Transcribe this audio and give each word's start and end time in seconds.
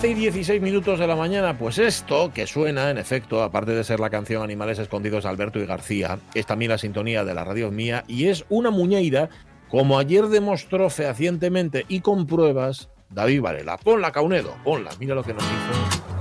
12 0.00 0.10
y 0.10 0.14
16 0.14 0.62
minutos 0.62 1.00
de 1.00 1.08
la 1.08 1.16
mañana, 1.16 1.58
pues 1.58 1.76
esto 1.76 2.30
que 2.32 2.46
suena, 2.46 2.88
en 2.88 2.98
efecto, 2.98 3.42
aparte 3.42 3.72
de 3.72 3.82
ser 3.82 3.98
la 3.98 4.10
canción 4.10 4.44
Animales 4.44 4.78
Escondidos 4.78 5.24
de 5.24 5.30
Alberto 5.30 5.58
y 5.58 5.66
García, 5.66 6.20
es 6.34 6.46
también 6.46 6.70
la 6.70 6.78
sintonía 6.78 7.24
de 7.24 7.34
la 7.34 7.42
radio 7.42 7.72
mía 7.72 8.04
y 8.06 8.28
es 8.28 8.44
una 8.48 8.70
muñeira, 8.70 9.28
como 9.68 9.98
ayer 9.98 10.28
demostró 10.28 10.88
fehacientemente 10.88 11.84
y 11.88 11.98
con 11.98 12.28
pruebas 12.28 12.90
David 13.10 13.40
Varela. 13.40 13.76
Ponla, 13.76 14.12
Caunedo, 14.12 14.54
ponla, 14.62 14.90
mira 15.00 15.16
lo 15.16 15.24
que 15.24 15.34
nos 15.34 15.42
hizo. 15.42 16.17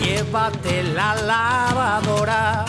Llévate 0.00 0.82
la 0.94 1.14
lavadora. 1.26 2.64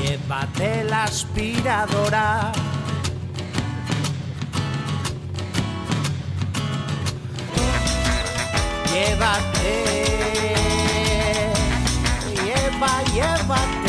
Llévate 0.00 0.84
la 0.84 1.04
aspiradora. 1.04 2.52
Llévate. 8.92 10.02
Llévate. 12.34 13.12
Lleva, 13.14 13.81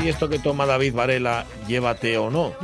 si 0.00 0.08
esto 0.08 0.28
que 0.28 0.38
toma 0.38 0.66
David 0.66 0.94
Varela 0.94 1.44
llévate 1.66 2.16
o 2.18 2.30
no. 2.30 2.54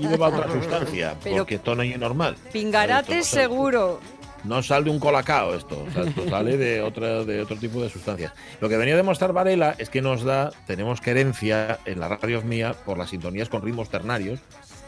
Lleva 0.00 0.28
otra 0.28 0.50
sustancia, 0.52 1.14
Pero- 1.22 1.38
porque 1.38 1.56
esto 1.56 1.74
no 1.74 1.82
es 1.82 1.98
normal. 1.98 2.36
Pingarate 2.52 3.18
Esto 3.18 3.36
seguro. 3.36 4.00
No 4.44 4.62
sale 4.62 4.84
de 4.84 4.90
un 4.90 5.00
colacao 5.00 5.52
esto, 5.54 5.84
o 5.88 5.92
sea, 5.92 6.04
esto 6.04 6.28
sale 6.30 6.56
de, 6.56 6.80
otra, 6.80 7.24
de 7.24 7.42
otro 7.42 7.56
tipo 7.56 7.82
de 7.82 7.90
sustancias. 7.90 8.32
Lo 8.60 8.68
que 8.68 8.76
venía 8.76 8.94
a 8.94 8.96
demostrar 8.96 9.32
Varela 9.32 9.74
es 9.78 9.90
que 9.90 10.00
nos 10.00 10.22
da, 10.22 10.52
tenemos 10.66 11.00
querencia 11.00 11.80
en 11.84 11.98
la 11.98 12.08
radio 12.08 12.40
mía 12.42 12.74
por 12.86 12.98
las 12.98 13.10
sintonías 13.10 13.48
con 13.48 13.62
ritmos 13.62 13.88
ternarios 13.90 14.38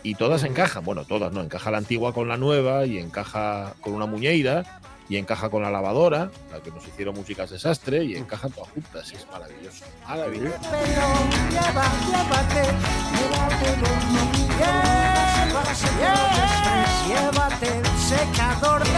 y 0.05 0.15
todas 0.15 0.45
encajan, 0.45 0.85
bueno, 0.85 1.05
todas 1.05 1.33
no, 1.33 1.41
encaja 1.43 1.73
la 1.73 1.79
antigua 1.79 2.15
con 2.15 2.29
la 2.29 2.37
nueva 2.37 2.87
y 2.87 2.99
encaja 2.99 3.75
con 3.81 3.95
una 3.95 4.07
muñeira 4.07 4.81
y 5.11 5.17
encaja 5.17 5.51
con 5.51 5.63
la 5.63 5.71
lavadora, 5.71 6.31
la 6.53 6.61
que 6.61 6.71
nos 6.71 6.87
hicieron 6.87 7.15
músicas 7.17 7.51
desastre 7.51 8.05
y 8.05 8.15
encaja 8.17 8.49
todas 8.49 8.71
juntas, 8.71 9.13
y 9.13 9.17
es 9.17 9.27
maravilloso. 9.31 9.85
maravilloso. 10.07 10.57
Llévate, 17.09 17.67
el 17.79 17.87
secador 17.99 18.83
de. 18.85 18.91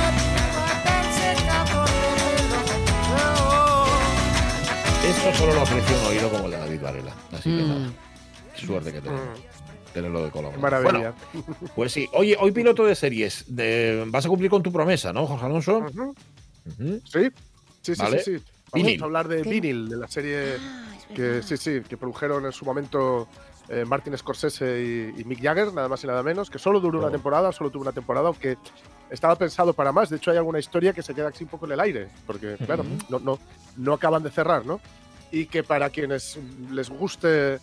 Esto 5.08 5.34
solo 5.34 5.54
lo 5.54 5.62
aprecio 5.62 5.98
un 6.00 6.06
oído 6.06 6.30
como 6.30 6.44
el 6.46 6.50
de 6.52 6.58
David 6.58 6.80
Varela, 6.80 7.12
así 7.32 7.50
que 7.50 7.62
Mm. 7.62 7.68
nada, 7.68 7.92
qué 8.56 8.66
suerte 8.66 8.92
que 8.92 9.00
tenemos. 9.00 9.38
Tenerlo 9.92 10.24
de 10.24 10.30
colaborador. 10.30 10.60
Maravilla. 10.62 11.14
Bueno, 11.32 11.46
pues 11.74 11.92
sí. 11.92 12.08
Oye, 12.12 12.36
hoy 12.40 12.50
piloto 12.52 12.84
de 12.84 12.94
series. 12.94 13.44
de- 13.48 14.04
vas 14.08 14.24
a 14.24 14.28
cumplir 14.28 14.50
con 14.50 14.62
tu 14.62 14.72
promesa, 14.72 15.12
¿no, 15.12 15.26
José 15.26 15.44
Alonso? 15.44 15.78
Ujú. 15.78 16.14
Ujú. 16.66 17.00
Sí, 17.04 17.30
sí, 17.82 17.94
sí, 17.94 18.02
Vale. 18.02 18.18
sí, 18.22 18.38
sí. 18.38 18.44
Vamos 18.72 18.86
Vinil. 18.86 19.02
a 19.02 19.04
hablar 19.04 19.28
de 19.28 19.42
¿Qué? 19.42 19.50
Vinil, 19.50 19.88
de 19.88 19.96
la 19.96 20.08
serie 20.08 20.56
Ah, 20.58 20.94
que 21.14 21.42
sí, 21.42 21.56
sí, 21.58 21.82
que 21.86 21.96
produjeron 21.98 22.46
en 22.46 22.52
su 22.52 22.64
momento 22.64 23.28
eh, 23.68 23.84
Martin 23.84 24.16
Scorsese 24.16 24.82
y, 25.16 25.20
y 25.20 25.24
Mick 25.24 25.42
Jagger, 25.42 25.72
nada 25.74 25.88
más 25.88 26.02
y 26.02 26.06
nada 26.06 26.22
menos, 26.22 26.48
que 26.50 26.58
solo 26.58 26.80
duró 26.80 26.98
una 26.98 27.08
Oh. 27.08 27.10
temporada, 27.10 27.52
solo 27.52 27.70
tuvo 27.70 27.82
una 27.82 27.92
temporada, 27.92 28.28
aunque 28.28 28.56
estaba 29.10 29.36
pensado 29.36 29.72
para 29.74 29.92
más. 29.92 30.08
De 30.08 30.16
hecho, 30.16 30.30
hay 30.30 30.38
alguna 30.38 30.58
historia 30.58 30.92
que 30.94 31.02
se 31.02 31.14
queda 31.14 31.28
así 31.28 31.44
un 31.44 31.50
poco 31.50 31.66
en 31.66 31.72
el 31.72 31.80
aire, 31.80 32.08
porque, 32.26 32.56
claro, 32.64 32.82
Ujú. 32.82 32.96
no, 33.10 33.18
no, 33.18 33.38
no 33.76 33.92
acaban 33.92 34.22
de 34.22 34.30
cerrar, 34.30 34.64
¿no? 34.64 34.80
Y 35.30 35.46
que 35.46 35.62
para 35.62 35.90
quienes 35.90 36.38
les 36.70 36.88
guste, 36.90 37.58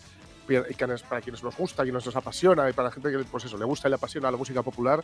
que 0.50 0.86
para 1.08 1.20
quienes 1.20 1.42
nos 1.42 1.56
gusta, 1.56 1.82
quienes 1.84 2.04
nos 2.04 2.16
apasiona, 2.16 2.68
y 2.68 2.72
para 2.72 2.88
la 2.88 2.92
gente 2.92 3.10
que 3.10 3.18
pues 3.24 3.44
eso, 3.44 3.56
le 3.56 3.64
gusta 3.64 3.88
y 3.88 3.90
le 3.90 3.94
apasiona 3.96 4.30
la 4.30 4.36
música 4.36 4.62
popular, 4.62 5.02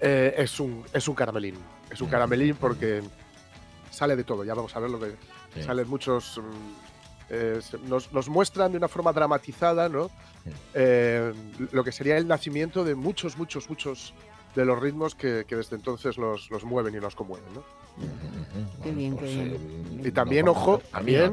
eh, 0.00 0.34
es, 0.36 0.58
un, 0.58 0.84
es 0.92 1.06
un 1.06 1.14
caramelín. 1.14 1.54
Es 1.90 2.00
un 2.00 2.08
caramelín 2.08 2.56
porque 2.56 3.02
sale 3.90 4.16
de 4.16 4.24
todo. 4.24 4.42
Ya 4.44 4.54
vamos 4.54 4.74
a 4.74 4.80
ver 4.80 4.90
lo 4.90 4.98
que 4.98 5.14
Sí. 5.54 5.62
salen 5.62 5.86
muchos. 5.88 6.38
mm, 6.38 6.92
eh, 7.34 7.60
nos, 7.84 8.12
nos 8.12 8.28
muestran 8.28 8.72
de 8.72 8.78
una 8.78 8.88
forma 8.88 9.12
dramatizada, 9.12 9.88
¿no? 9.88 10.10
Eh, 10.74 11.32
lo 11.70 11.82
que 11.84 11.92
sería 11.92 12.16
el 12.18 12.26
nacimiento 12.26 12.84
de 12.84 12.94
muchos, 12.94 13.38
muchos, 13.38 13.68
muchos 13.70 14.12
de 14.54 14.64
los 14.66 14.78
ritmos 14.80 15.14
que, 15.14 15.44
que 15.46 15.56
desde 15.56 15.76
entonces 15.76 16.18
los, 16.18 16.50
los 16.50 16.64
mueven 16.64 16.94
y 16.94 16.98
nos 17.00 17.14
conmueven, 17.14 17.54
¿no? 17.54 17.62
Qué 18.82 18.90
bien, 18.90 19.16
qué 19.16 19.24
bien. 19.24 19.52
eh, 20.04 20.08
Y 20.08 20.10
también, 20.10 20.44
no, 20.46 20.52
ojo, 20.52 20.82
a 20.92 21.00
mí 21.00 21.12
no 21.12 21.32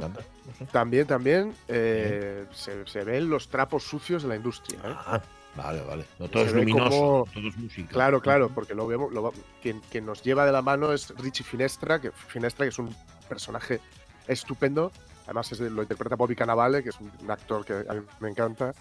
también-. 0.49 0.69
También, 0.71 1.07
también 1.07 1.53
eh, 1.67 2.45
se, 2.51 2.85
se 2.87 3.03
ven 3.03 3.29
los 3.29 3.47
trapos 3.49 3.83
sucios 3.83 4.23
de 4.23 4.29
la 4.29 4.35
industria. 4.35 4.79
¿eh? 4.79 4.95
Ah, 5.05 5.21
vale, 5.55 5.81
vale. 5.81 6.05
No 6.19 6.27
todo 6.29 6.43
Se 6.43 6.49
es 6.49 6.53
ve 6.53 6.59
luminoso, 6.61 6.89
como- 6.89 7.25
todo 7.33 7.47
es 7.49 7.57
música. 7.57 7.89
Claro, 7.89 8.21
claro, 8.21 8.49
porque 8.49 8.73
lo 8.75 8.87
vemos, 8.87 9.11
lo 9.11 9.33
quien, 9.61 9.81
quien 9.91 10.05
nos 10.05 10.23
lleva 10.23 10.45
de 10.45 10.51
la 10.51 10.61
mano 10.61 10.91
es 10.93 11.13
Richie 11.17 11.43
Finestra, 11.43 11.99
que 12.01 12.11
Finestra 12.11 12.65
que 12.65 12.69
es 12.69 12.79
un 12.79 12.95
personaje 13.27 13.79
estupendo. 14.27 14.91
Además 15.25 15.51
es 15.51 15.59
de- 15.59 15.69
lo 15.69 15.83
interpreta 15.83 16.15
Bobby 16.15 16.35
Cannavale, 16.35 16.81
que 16.83 16.89
es 16.89 16.99
un, 16.99 17.11
actor 17.29 17.63
que 17.65 17.73
a 17.87 17.93
mí 17.93 18.01
me 18.19 18.29
encanta. 18.29 18.73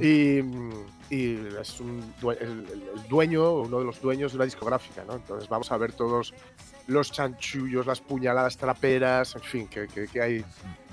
Y, 0.00 0.40
y 1.10 1.36
es 1.60 1.80
un 1.80 2.02
el, 2.22 2.48
el- 2.50 3.08
dueño, 3.08 3.52
uno 3.60 3.78
de 3.80 3.84
los 3.84 4.00
dueños 4.00 4.32
de 4.32 4.36
una 4.36 4.44
discográfica, 4.44 5.04
¿no? 5.06 5.14
Entonces 5.14 5.48
vamos 5.48 5.70
a 5.72 5.76
ver 5.76 5.92
todos 5.92 6.32
los 6.86 7.10
chanchullos, 7.12 7.86
las 7.86 8.00
puñaladas 8.00 8.56
traperas, 8.58 9.34
en 9.36 9.42
fin, 9.42 9.68
que, 9.68 9.86
que- 9.88 10.06
que 10.06 10.20
hay, 10.20 10.44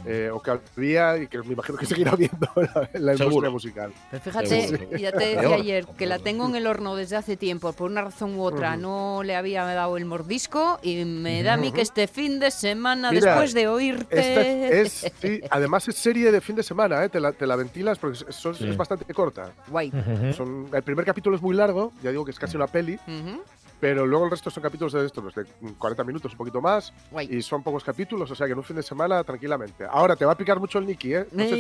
eh, 0.06 0.30
o 0.34 0.42
que 0.42 0.52
había 0.52 1.18
y 1.18 1.28
que 1.28 1.38
me 1.40 1.54
imagino 1.54 1.78
que 1.78 1.86
seguirá 1.86 2.12
habiendo 2.14 2.48
en 2.56 2.64
la, 2.74 2.90
la 2.94 3.12
industria 3.14 3.50
musical. 3.52 3.92
Pero 4.10 4.24
fíjate, 4.24 4.68
Seguro. 4.70 4.98
ya 4.98 5.12
te 5.12 5.36
decía 5.36 5.54
ayer 5.56 5.86
que 5.98 6.06
la 6.06 6.18
tengo 6.20 6.46
en 6.48 6.56
el 6.56 6.66
horno 6.66 6.96
desde 6.96 7.18
hace 7.18 7.36
tiempo, 7.36 7.74
por 7.74 7.92
una 7.92 8.02
razón 8.04 8.36
u 8.40 8.44
otra 8.44 8.78
no 8.78 9.22
le 9.24 9.36
había 9.36 9.66
dado 9.66 9.98
el 9.98 10.06
mordisco 10.06 10.80
y 10.82 11.04
me 11.04 11.44
da 11.44 11.54
a 11.54 11.58
mí 11.58 11.72
que 11.74 11.82
este 11.82 12.08
fin 12.08 12.40
de 12.40 12.52
semana, 12.52 13.12
Mira, 13.12 13.28
después 13.32 13.54
de 13.54 13.68
oírte... 13.68 14.18
Esta 14.18 14.42
es, 14.76 15.12
sí, 15.22 15.42
además 15.50 15.88
es 15.90 15.96
serie 15.98 16.32
de 16.32 16.40
fin 16.42 16.56
de 16.56 16.64
semana, 16.64 17.04
¿eh? 17.04 17.10
te, 17.10 17.20
la, 17.20 17.34
te 17.34 17.46
la 17.46 17.58
ventilas 17.58 18.00
porque 18.00 18.18
es, 18.18 18.26
es- 18.30 18.58
Sí. 18.58 18.68
es 18.70 18.78
bastante 18.78 19.14
corta. 19.14 19.52
Guay. 19.68 19.92
Son, 20.36 20.68
el 20.74 20.84
primer 20.84 21.06
capítulo 21.06 21.36
es 21.36 21.42
muy 21.42 21.56
largo, 21.56 21.92
ya 22.04 22.12
digo 22.12 22.24
que 22.26 22.32
es 22.32 22.40
casi 22.40 22.56
una 22.58 22.68
peli, 22.68 22.96
Ujú. 23.08 23.42
Pero 23.80 24.06
luego 24.06 24.26
el 24.26 24.30
resto 24.30 24.52
son 24.52 24.62
capítulos 24.62 24.94
de 24.94 25.04
esto, 25.04 25.24
pues 25.24 25.34
de 25.34 25.44
40 25.80 26.04
minutos, 26.04 26.32
un 26.34 26.38
poquito 26.38 26.62
más. 26.62 26.94
Guay. 27.10 27.28
Y 27.36 27.42
son 27.42 27.64
pocos 27.64 27.84
capítulos, 27.84 28.30
o 28.30 28.36
sea 28.36 28.46
que 28.46 28.54
en 28.54 28.60
un 28.60 28.64
fin 28.64 28.76
de 28.76 28.84
semana 28.84 29.24
tranquilamente. 29.24 29.86
Ahora 29.90 30.16
te 30.16 30.24
va 30.24 30.34
a 30.34 30.38
picar 30.38 30.60
mucho 30.60 30.78
el 30.78 30.86
Nicky, 30.86 31.16
¿eh? 31.16 31.26
No 31.32 31.44
sé 31.44 31.56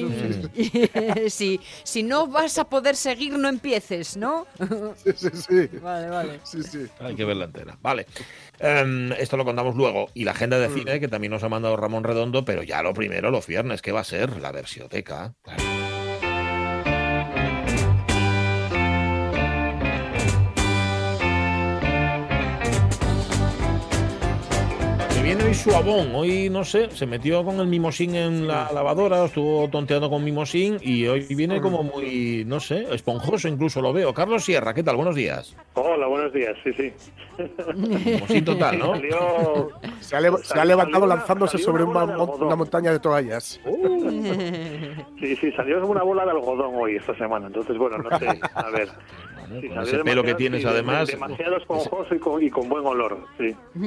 si- 0.53 0.89
Eh, 0.93 1.29
si, 1.31 1.59
si 1.83 2.03
no 2.03 2.27
vas 2.27 2.59
a 2.59 2.65
poder 2.65 2.95
seguir, 2.95 3.35
no 3.39 3.49
empieces, 3.49 4.17
¿no? 4.17 4.45
sí, 5.03 5.13
sí, 5.15 5.29
sí. 5.33 5.77
vale, 5.81 6.09
vale. 6.09 6.39
Sí, 6.43 6.61
sí. 6.61 6.85
Hay 6.99 7.15
que 7.15 7.25
verla 7.25 7.45
entera. 7.45 7.75
Vale. 7.81 8.05
Em, 8.59 9.11
esto 9.13 9.35
lo 9.35 9.43
contamos 9.43 9.75
luego. 9.75 10.09
Y 10.13 10.23
la 10.23 10.31
agenda 10.33 10.59
de 10.59 10.69
Mm. 10.69 10.73
cine, 10.75 10.99
que 10.99 11.07
también 11.07 11.31
nos 11.31 11.41
ha 11.41 11.49
mandado 11.49 11.75
Ramón 11.75 12.03
Redondo, 12.03 12.45
pero 12.45 12.61
ya 12.61 12.83
lo 12.83 12.93
primero, 12.93 13.31
los 13.31 13.47
viernes, 13.47 13.81
¿qué 13.81 13.91
va 13.91 14.01
a 14.01 14.03
ser? 14.03 14.39
La 14.39 14.51
versioteca. 14.51 15.33
Claro. 15.41 15.63
Viene 25.31 25.45
hoy 25.45 25.53
suavón, 25.53 26.13
hoy 26.13 26.49
no 26.49 26.65
sé, 26.65 26.91
se 26.91 27.05
metió 27.05 27.45
con 27.45 27.57
el 27.61 27.67
mimosín 27.67 28.15
en 28.15 28.47
la 28.49 28.69
lavadora, 28.73 29.23
estuvo 29.23 29.69
tonteando 29.69 30.09
con 30.09 30.21
mimosín 30.25 30.77
y 30.81 31.07
hoy 31.07 31.25
viene 31.33 31.61
como 31.61 31.83
muy, 31.83 32.43
no 32.45 32.59
sé, 32.59 32.85
esponjoso 32.93 33.47
incluso 33.47 33.81
lo 33.81 33.93
veo. 33.93 34.13
Carlos 34.13 34.43
Sierra, 34.43 34.73
¿qué 34.73 34.83
tal? 34.83 34.97
Buenos 34.97 35.15
días. 35.15 35.55
Hola, 35.75 36.07
buenos 36.07 36.33
días, 36.33 36.53
sí, 36.65 36.73
sí. 36.73 36.91
Mimosín 37.73 38.43
total, 38.43 38.77
¿no? 38.77 38.93
Salió... 38.95 39.69
Se 40.01 40.17
ha, 40.17 40.37
se 40.43 40.59
ha 40.59 40.65
levantado 40.65 41.05
una- 41.05 41.15
lanzándose 41.15 41.53
salió 41.53 41.65
sobre 41.65 41.83
una 41.85 42.03
una, 42.03 42.23
una 42.23 42.55
montaña 42.57 42.91
de 42.91 42.99
toallas. 42.99 43.61
Sí, 45.21 45.35
sí, 45.37 45.51
salió 45.53 45.85
una 45.87 46.03
bola 46.03 46.25
de 46.25 46.31
algodón 46.31 46.73
hoy, 46.75 46.97
esta 46.97 47.15
semana. 47.15 47.47
Entonces, 47.47 47.77
bueno, 47.77 47.99
no 47.99 48.19
sé, 48.19 48.27
a 48.53 48.69
ver. 48.71 48.89
Bueno, 49.51 49.61
Sí, 49.61 49.67
con 49.67 49.83
ese 49.83 49.99
pelo 49.99 50.23
que 50.23 50.35
tienes 50.35 50.61
sí, 50.61 50.67
además. 50.67 51.07
Demasiado 51.07 51.57
esponjoso 51.57 52.15
y 52.15 52.19
con, 52.19 52.43
y 52.43 52.49
con 52.49 52.69
buen 52.69 52.85
olor, 52.85 53.17
sí. 53.37 53.55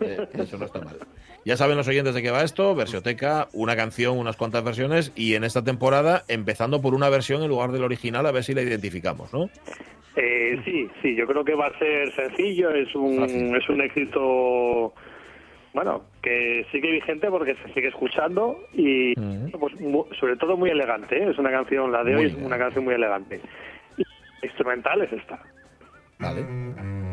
Eh, 0.00 0.26
eso 0.34 0.58
no 0.58 0.64
está 0.64 0.80
mal. 0.80 0.96
Ya 1.44 1.56
saben 1.56 1.76
los 1.76 1.86
oyentes 1.88 2.14
de 2.14 2.22
qué 2.22 2.30
va 2.30 2.42
esto, 2.42 2.74
versioteca, 2.74 3.48
una 3.52 3.76
canción, 3.76 4.18
unas 4.18 4.36
cuantas 4.36 4.64
versiones 4.64 5.12
y 5.14 5.34
en 5.34 5.44
esta 5.44 5.62
temporada 5.62 6.24
empezando 6.28 6.80
por 6.80 6.94
una 6.94 7.10
versión 7.10 7.42
en 7.42 7.48
lugar 7.48 7.70
del 7.70 7.84
original 7.84 8.24
a 8.26 8.32
ver 8.32 8.44
si 8.44 8.54
la 8.54 8.62
identificamos, 8.62 9.32
¿no? 9.32 9.50
Eh, 10.16 10.60
sí, 10.64 10.88
sí, 11.02 11.14
yo 11.16 11.26
creo 11.26 11.44
que 11.44 11.54
va 11.54 11.66
a 11.66 11.78
ser 11.78 12.12
sencillo, 12.14 12.70
es 12.70 12.94
un, 12.94 13.18
Fácil. 13.18 13.56
es 13.56 13.68
un 13.68 13.80
éxito, 13.80 14.94
bueno, 15.74 16.02
que 16.22 16.64
sigue 16.70 16.92
vigente 16.92 17.28
porque 17.28 17.56
se 17.56 17.74
sigue 17.74 17.88
escuchando 17.88 18.60
y 18.72 19.14
pues, 19.50 19.74
sobre 20.18 20.36
todo 20.36 20.56
muy 20.56 20.70
elegante, 20.70 21.18
¿eh? 21.18 21.30
es 21.30 21.38
una 21.38 21.50
canción, 21.50 21.90
la 21.90 22.04
de 22.04 22.14
Muy 22.14 22.24
hoy 22.24 22.30
es 22.30 22.36
una 22.36 22.56
canción 22.56 22.84
muy 22.84 22.94
elegante. 22.94 23.40
Y 24.44 24.46
instrumental 24.46 25.00
es 25.00 25.12
esta. 25.12 25.40
Vale. 26.18 27.03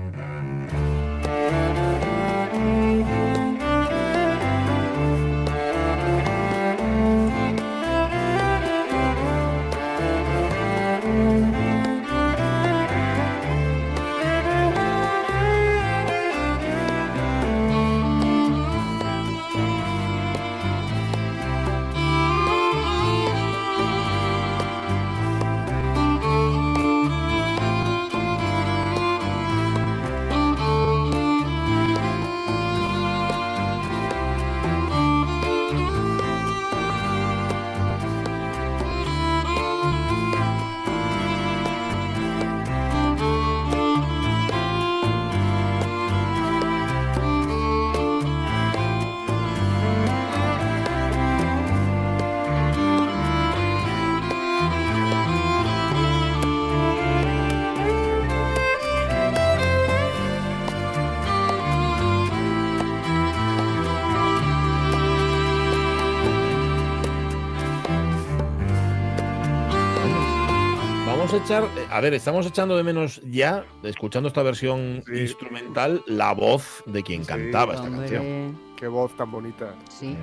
Echar, 71.44 71.64
eh, 71.64 71.88
a 71.90 72.02
ver, 72.02 72.14
estamos 72.14 72.46
echando 72.46 72.78
de 72.78 72.84
menos 72.84 73.22
ya, 73.24 73.64
escuchando 73.84 74.28
esta 74.28 74.44
versión 74.44 75.04
Sí. 75.06 75.22
instrumental, 75.22 76.02
la 76.08 76.34
voz 76.34 76.84
de 76.86 77.04
quien 77.04 77.24
Sí. 77.24 77.28
cantaba 77.30 77.74
esta 77.76 77.90
canción. 77.90 78.60
Qué 78.78 78.88
voz 78.88 79.16
tan 79.16 79.30
bonita. 79.32 79.76
sí. 79.90 80.18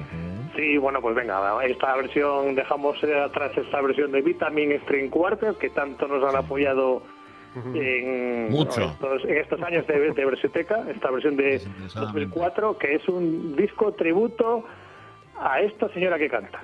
Sí, 0.56 0.76
bueno, 0.78 1.00
pues 1.00 1.14
venga, 1.14 1.64
esta 1.64 1.94
versión, 1.96 2.54
dejamos 2.56 3.02
eh, 3.04 3.20
atrás 3.20 3.52
esta 3.56 3.80
versión 3.80 4.10
de 4.10 4.20
Vitamin 4.22 4.72
String 4.82 5.10
Quartet, 5.10 5.56
que 5.58 5.70
tanto 5.70 6.08
nos 6.08 6.22
han 6.28 6.36
apoyado 6.36 7.02
en, 7.74 8.50
Mucho. 8.50 8.84
estos, 8.84 9.24
en 9.24 9.36
estos 9.38 9.62
años 9.62 9.86
de, 9.86 10.12
de 10.12 10.24
Versioteca, 10.24 10.84
esta 10.90 11.10
versión 11.10 11.36
de 11.36 11.44
Desinteresadamente. 11.44 12.20
2004, 12.20 12.78
que 12.78 12.94
es 12.96 13.08
un 13.08 13.56
disco 13.56 13.92
tributo 13.92 14.64
a 15.40 15.60
esta 15.60 15.88
señora 15.92 16.18
que 16.18 16.28
canta. 16.28 16.60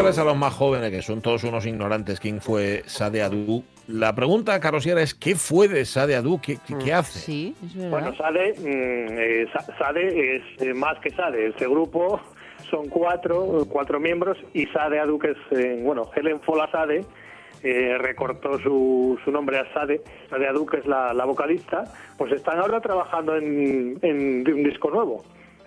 A 0.00 0.24
los 0.24 0.36
más 0.36 0.54
jóvenes, 0.54 0.90
que 0.90 1.02
son 1.02 1.20
todos 1.20 1.44
unos 1.44 1.66
ignorantes, 1.66 2.18
quién 2.20 2.40
fue 2.40 2.82
Sade 2.86 3.22
Adu, 3.22 3.62
la 3.86 4.14
pregunta, 4.14 4.58
Carlos 4.58 4.82
Sierra, 4.82 5.02
es 5.02 5.14
¿qué 5.14 5.34
fue 5.36 5.68
de 5.68 5.84
Sade 5.84 6.16
Adu? 6.16 6.40
¿Qué, 6.40 6.58
qué- 6.66 6.74
qué 6.82 6.92
hace? 6.92 7.18
Sí, 7.18 7.54
es 7.64 7.74
verdad. 7.76 7.90
Bueno, 7.90 8.16
Sade, 8.16 8.54
mm, 8.58 9.18
eh, 9.18 9.46
Sa- 9.52 9.76
Sade 9.78 10.36
es 10.36 10.42
eh, 10.62 10.74
más 10.74 10.98
que 11.00 11.10
Sade. 11.10 11.48
Este 11.48 11.66
grupo 11.68 12.18
son 12.70 12.88
cuatro, 12.88 13.66
cuatro 13.68 14.00
miembros 14.00 14.38
y 14.54 14.66
Sade 14.66 14.98
Adu, 15.00 15.18
que 15.18 15.32
es, 15.32 15.36
eh, 15.58 15.80
bueno, 15.82 16.10
Helen 16.16 16.40
Fola 16.40 16.68
Sade, 16.72 17.04
eh, 17.62 17.96
recortó 17.98 18.58
su, 18.60 19.18
su 19.24 19.30
nombre 19.30 19.58
a 19.58 19.72
Sade, 19.74 20.00
Sade 20.30 20.48
Adu, 20.48 20.64
que 20.66 20.78
es 20.78 20.86
la, 20.86 21.12
la 21.12 21.24
vocalista, 21.26 21.84
pues 22.16 22.32
están 22.32 22.58
ahora 22.58 22.80
trabajando 22.80 23.36
en, 23.36 23.98
en 24.02 24.44
un 24.50 24.62
disco 24.64 24.90
nuevo. 24.90 25.22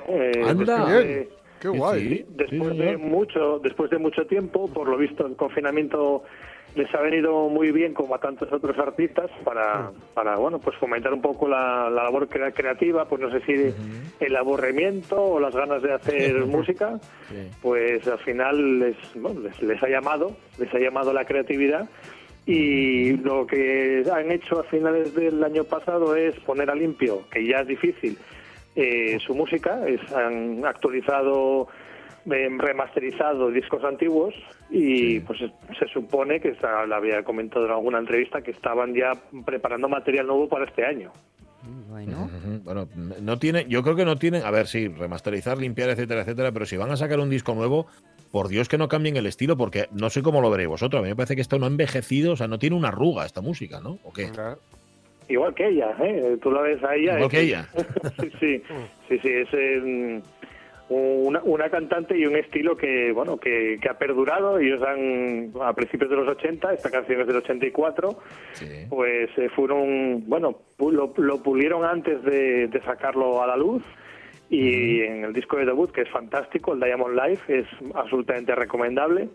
Eh, 0.08 0.44
Anda. 0.48 0.86
Bien. 0.86 0.98
de- 1.08 1.43
Qué 1.64 1.70
guay. 1.70 2.08
Sí, 2.10 2.26
después 2.30 2.74
sí, 2.74 2.78
de 2.78 2.98
mucho 2.98 3.60
después 3.60 3.90
de 3.90 3.98
mucho 3.98 4.28
tiempo 4.28 4.68
por 4.72 4.88
lo 4.88 4.98
visto 4.98 5.26
el 5.26 5.36
confinamiento 5.36 6.24
les 6.76 6.92
ha 6.96 7.02
venido 7.02 7.50
muy 7.50 7.72
bien 7.72 7.94
como 7.94 8.16
a 8.16 8.20
tantos 8.20 8.52
otros 8.52 8.78
artistas 8.80 9.30
para, 9.44 9.92
para 10.16 10.36
bueno 10.38 10.60
pues 10.60 10.76
fomentar 10.78 11.14
un 11.14 11.22
poco 11.22 11.48
la, 11.48 11.90
la 11.90 12.04
labor 12.04 12.28
crea- 12.28 12.52
creativa 12.52 13.08
pues 13.08 13.22
no 13.22 13.32
sé 13.32 13.42
si 13.46 13.74
el 14.20 14.36
aburrimiento 14.36 15.22
o 15.24 15.40
las 15.40 15.56
ganas 15.56 15.82
de 15.84 15.94
hacer 15.94 16.36
música 16.46 17.00
Sí. 17.30 17.48
pues 17.62 18.08
al 18.08 18.20
final 18.20 18.80
les, 18.80 18.96
bueno, 19.16 19.40
les, 19.42 19.62
les 19.62 19.82
ha 19.84 19.88
llamado 19.88 20.36
les 20.60 20.74
ha 20.74 20.80
llamado 20.80 21.14
la 21.14 21.26
creatividad 21.26 21.88
y 22.46 23.14
lo 23.18 23.48
que 23.48 24.04
han 24.12 24.30
hecho 24.32 24.60
a 24.60 24.64
finales 24.66 25.16
del 25.16 25.42
año 25.44 25.64
pasado 25.64 26.16
es 26.16 26.38
poner 26.42 26.70
a 26.70 26.76
limpio 26.76 27.22
que 27.32 27.48
ya 27.48 27.60
es 27.62 27.68
difícil 27.68 28.18
eh, 28.76 29.18
su 29.26 29.36
música 29.36 29.88
es, 29.88 30.00
han 30.12 30.66
actualizado 30.66 31.68
eh, 32.26 32.50
remasterizado 32.58 33.52
discos 33.52 33.84
antiguos 33.84 34.34
y 34.70 35.20
pues 35.22 35.40
se 35.40 35.88
supone 35.88 36.40
que 36.40 36.50
está, 36.50 36.86
lo 36.86 36.96
había 36.96 37.24
comentado 37.24 37.66
en 37.66 37.72
alguna 37.72 38.00
entrevista 38.00 38.42
que 38.42 38.52
estaban 38.52 38.94
ya 38.94 39.12
preparando 39.46 39.90
material 39.90 40.28
nuevo 40.28 40.48
para 40.48 40.66
este 40.66 40.86
año 40.86 41.12
Bueno, 42.64 42.88
no 43.22 43.40
tiene, 43.40 43.66
yo 43.70 43.84
creo 43.84 43.96
que 43.96 44.06
no 44.06 44.18
tienen, 44.18 44.44
a 44.44 44.52
ver, 44.52 44.68
sí, 44.68 44.88
remasterizar, 44.88 45.58
limpiar, 45.58 45.90
etcétera, 45.90 46.22
etcétera, 46.22 46.52
pero 46.52 46.66
si 46.66 46.76
van 46.76 46.92
a 46.92 46.98
sacar 46.98 47.20
un 47.20 47.30
disco 47.30 47.54
nuevo, 47.56 47.88
por 48.32 48.48
Dios 48.48 48.68
que 48.68 48.78
no 48.78 48.88
cambien 48.88 49.16
el 49.16 49.28
estilo, 49.28 49.56
porque 49.56 49.88
no 49.92 50.10
sé 50.10 50.22
cómo 50.24 50.42
lo 50.42 50.50
veréis 50.50 50.70
vosotros. 50.70 51.00
A 51.00 51.04
mí 51.04 51.10
me 51.10 51.16
parece 51.16 51.36
que 51.36 51.42
esto 51.42 51.60
no 51.60 51.66
ha 51.66 51.70
envejecido, 51.70 52.34
o 52.34 52.36
sea, 52.36 52.48
no 52.48 52.60
tiene 52.60 52.76
una 52.76 52.90
arruga 52.90 53.26
esta 53.26 53.42
música, 53.42 53.80
¿no? 53.80 54.00
¿O 54.04 54.12
qué? 54.12 54.32
Ah, 54.38 54.56
igual 55.30 55.54
que 55.54 55.68
ella 55.68 55.96
¿eh? 56.02 56.38
tú 56.42 56.52
la 56.52 56.62
ves 56.62 56.84
a 56.84 56.96
ella 56.96 57.14
Igual 57.20 57.24
es- 57.24 57.30
que 57.30 57.40
ella. 57.42 57.68
sí 58.20 58.32
sí 58.40 58.64
sí 59.10 59.20
sí 59.20 59.30
es 59.30 59.48
eh, 59.54 60.22
una, 60.90 61.42
una 61.44 61.70
cantante 61.70 62.18
y 62.18 62.26
un 62.26 62.36
estilo 62.36 62.76
que 62.76 63.12
bueno 63.14 63.38
que, 63.38 63.80
que 63.82 63.90
ha 63.90 63.98
perdurado 63.98 64.60
ellos 64.60 64.82
han 64.84 65.52
a 65.62 65.74
principios 65.74 66.10
de 66.10 66.18
los 66.18 66.28
80 66.28 66.74
esta 66.74 66.92
canción 66.92 67.22
es 67.22 67.28
del 67.28 67.38
84 67.38 68.20
Sí. 68.54 68.68
pues 68.90 69.30
eh, 69.38 69.50
fueron, 69.56 70.28
bueno, 70.28 70.60
lo, 70.80 71.14
lo 71.18 71.42
pulieron 71.42 71.86
antes 71.86 72.22
de, 72.24 72.68
de 72.68 72.82
sacarlo 72.82 73.42
a 73.42 73.48
la 73.48 73.56
luz 73.58 73.82
y 74.50 75.02
en 75.02 75.24
el 75.24 75.34
disco 75.34 75.58
de 75.58 75.66
debut, 75.66 75.92
que 75.92 76.02
es 76.02 76.10
fantástico, 76.10 76.74
el 76.74 76.80
Diamond 76.80 77.16
Life, 77.20 77.58
es 77.62 77.66
absolutamente 77.96 78.54
recomendable, 78.54 79.30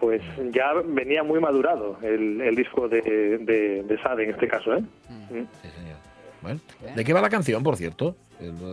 pues 0.00 0.22
ya 0.52 0.72
venía 0.84 1.22
muy 1.22 1.40
madurado 1.40 1.98
el, 2.02 2.40
el 2.40 2.54
disco 2.56 2.88
de, 2.88 3.00
de, 3.02 3.82
de 3.82 3.98
Sade 4.02 4.24
en 4.24 4.30
este 4.30 4.48
caso, 4.48 4.74
¿eh? 4.74 4.80
Mm. 5.08 5.44
Sí, 5.62 5.68
señor. 5.70 5.96
Bueno, 6.40 6.60
¿de 6.94 7.04
qué 7.04 7.12
va 7.12 7.20
la 7.20 7.28
canción, 7.30 7.62
por 7.64 7.76
cierto? 7.76 8.14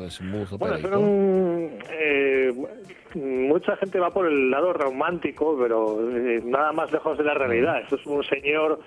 Smooth 0.10 0.60
Bueno, 0.60 0.78
son, 0.78 1.72
eh, 1.90 2.54
mucha 3.16 3.76
gente 3.78 3.98
va 4.00 4.12
por 4.12 4.28
el 4.28 4.52
lado 4.52 4.72
romántico, 4.74 5.58
pero 5.60 5.98
eh, 6.16 6.42
nada 6.46 6.72
más 6.74 6.92
lejos 6.92 7.18
de 7.18 7.24
la 7.24 7.34
realidad. 7.34 7.82
Esto 7.82 7.96
es 7.96 8.06
un 8.06 8.24
señor 8.24 8.80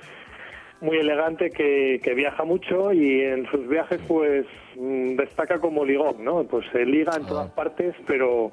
muy 0.81 0.97
elegante 0.99 1.51
que, 1.51 2.01
que 2.05 2.15
viaja 2.15 2.45
mucho 2.45 2.93
y 2.93 3.23
en 3.23 3.51
sus 3.51 3.67
viajes 3.67 4.01
pues 4.07 4.47
mm, 4.77 5.17
destaca 5.17 5.59
como 5.59 5.85
ligón, 5.85 6.23
¿no? 6.25 6.45
Pues 6.45 6.65
se 6.71 6.87
liga 6.87 7.17
en 7.17 7.27
todas 7.27 7.49
Ah. 7.51 7.55
partes, 7.57 7.97
pero 8.07 8.53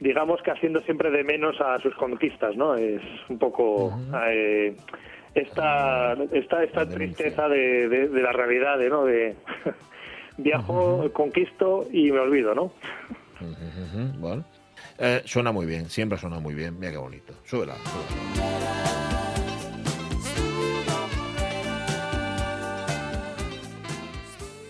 digamos 0.00 0.42
que 0.42 0.50
haciendo 0.50 0.80
siempre 0.82 1.10
de 1.10 1.24
menos 1.24 1.60
a 1.60 1.78
sus 1.80 1.94
conquistas, 1.96 2.56
¿no? 2.56 2.74
Es 2.76 3.02
un 3.28 3.38
poco 3.38 3.98
eh, 4.30 4.76
esta, 5.34 6.12
esta, 6.32 6.62
esta 6.64 6.84
denuncia. 6.84 6.94
tristeza 6.94 7.48
de, 7.48 7.88
de- 7.88 8.08
de 8.08 8.22
la 8.22 8.32
realidad, 8.32 8.78
de, 8.78 8.88
¿no? 8.90 9.04
De 9.04 9.34
viajo, 10.38 11.10
conquisto 11.12 11.86
y 11.90 12.10
me 12.12 12.20
olvido, 12.20 12.54
¿no? 12.54 12.72
Bueno. 14.18 14.44
Eh, 14.98 15.20
suena 15.24 15.52
muy 15.52 15.66
bien, 15.66 15.86
siempre 15.90 16.16
suena 16.18 16.38
muy 16.40 16.54
bien. 16.54 16.78
Mira 16.78 16.92
qué 16.92 16.98
bonito. 16.98 17.34
Súbela. 17.44 17.74
súbela. 17.74 19.25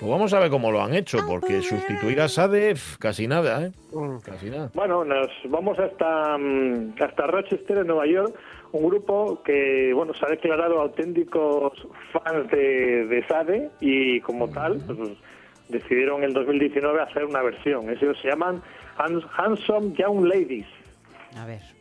Pues 0.06 0.12
vamos 0.18 0.32
a 0.34 0.38
ver 0.38 0.50
cómo 0.50 0.70
lo 0.70 0.80
han 0.80 0.94
hecho, 0.94 1.18
porque 1.26 1.60
sustituir 1.62 2.20
a 2.20 2.28
Sade, 2.28 2.76
casi 3.00 3.26
nada, 3.26 3.66
¿eh? 3.66 3.72
mm. 3.92 4.18
Casi 4.24 4.50
nada. 4.50 4.70
Bueno, 4.72 5.04
nos 5.04 5.26
vamos 5.48 5.76
hasta, 5.80 6.38
mm, 6.38 6.94
hasta 7.00 7.26
Rochester, 7.26 7.78
en 7.78 7.88
Nueva 7.88 8.06
York, 8.06 8.32
un 8.70 8.86
grupo 8.88 9.42
que 9.42 9.92
bueno 9.94 10.14
se 10.14 10.24
ha 10.24 10.28
declarado 10.28 10.80
auténticos 10.80 11.72
fans 12.12 12.48
de, 12.52 13.06
de 13.06 13.26
Sade 13.26 13.68
y 13.80 14.20
como 14.20 14.48
tal 14.48 14.80
pues, 14.86 15.10
decidieron 15.70 16.22
en 16.22 16.34
2019 16.34 17.02
hacer 17.02 17.24
una 17.24 17.42
versión. 17.42 17.90
Ellos 17.90 18.16
se 18.22 18.28
llaman 18.28 18.62
Hans- 18.98 19.26
Handsome 19.36 19.92
Young 19.94 20.24
Ladies. 20.24 20.68
a 21.36 21.46
ver. 21.46 21.75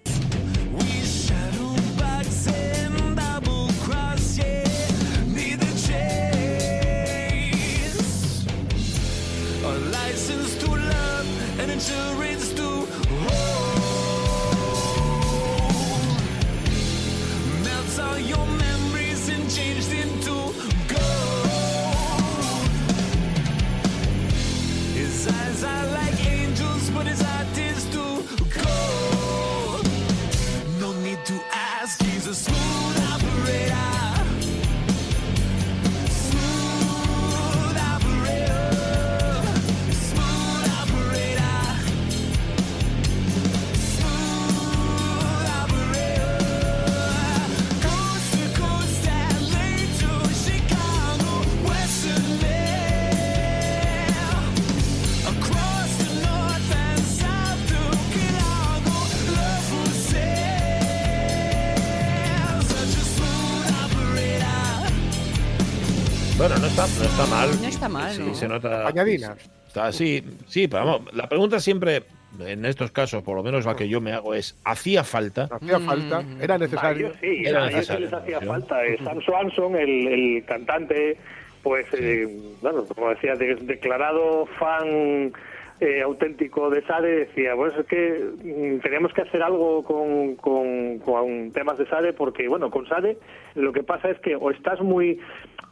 Está, 67.16 67.26
no 67.26 67.28
está 67.28 67.28
mal. 67.28 67.62
No 67.62 67.68
está 67.68 67.90
mal, 67.90 68.12
Sí, 68.14 68.24
¿no? 68.24 68.34
se 68.36 68.48
nota. 68.48 68.88
Añadina. 68.88 69.36
Está 69.68 69.88
así, 69.88 70.24
sí, 70.48 70.68
pero 70.68 70.86
vamos, 70.86 71.14
la 71.14 71.28
pregunta 71.28 71.60
siempre, 71.60 72.04
en 72.40 72.64
estos 72.66 72.92
casos, 72.92 73.24
por 73.24 73.36
lo 73.36 73.44
menos 73.44 73.66
la 73.66 73.76
que 73.76 73.90
yo 73.90 74.00
me 74.00 74.14
hago, 74.14 74.34
es: 74.34 74.58
¿hacía 74.64 75.04
falta? 75.04 75.50
Hacía 75.52 75.80
falta, 75.80 76.24
era 76.42 76.56
A 76.56 76.58
necesario. 76.58 77.08
ellos 77.08 77.18
sí, 77.20 77.44
Era 77.46 77.64
a 77.66 77.68
ellos 77.70 77.72
sí 77.72 77.76
necesario, 77.78 78.06
les 78.06 78.14
hacía 78.14 78.40
¿sí? 78.40 78.46
falta. 78.46 78.86
Eh, 78.86 78.98
Sam 79.04 79.22
Swanson, 79.22 79.76
el, 79.76 80.08
el 80.08 80.46
cantante, 80.46 81.18
pues, 81.62 81.86
eh, 81.94 82.28
bueno, 82.62 82.86
como 82.86 83.10
decía, 83.10 83.36
de- 83.36 83.56
declarado 83.56 84.46
fan 84.58 85.34
eh, 85.82 86.02
auténtico 86.04 86.70
de 86.70 86.82
Sade, 86.84 87.26
decía, 87.26 87.54
pues 87.58 87.74
es 87.78 87.86
que 87.88 88.24
mm, 88.46 88.80
teníamos 88.80 89.12
que 89.12 89.24
hacer 89.24 89.44
algo 89.44 89.84
con, 89.84 90.36
con, 90.38 91.00
con 91.00 91.52
temas 91.52 91.78
de 91.78 91.86
Sade, 91.88 92.14
porque, 92.14 92.48
bueno, 92.48 92.72
con 92.72 92.88
Sade 92.88 93.18
lo 93.56 93.74
que 93.74 93.84
pasa 93.84 94.10
es 94.10 94.18
que 94.20 94.38
o 94.38 94.52
estás 94.52 94.80
muy 94.82 95.20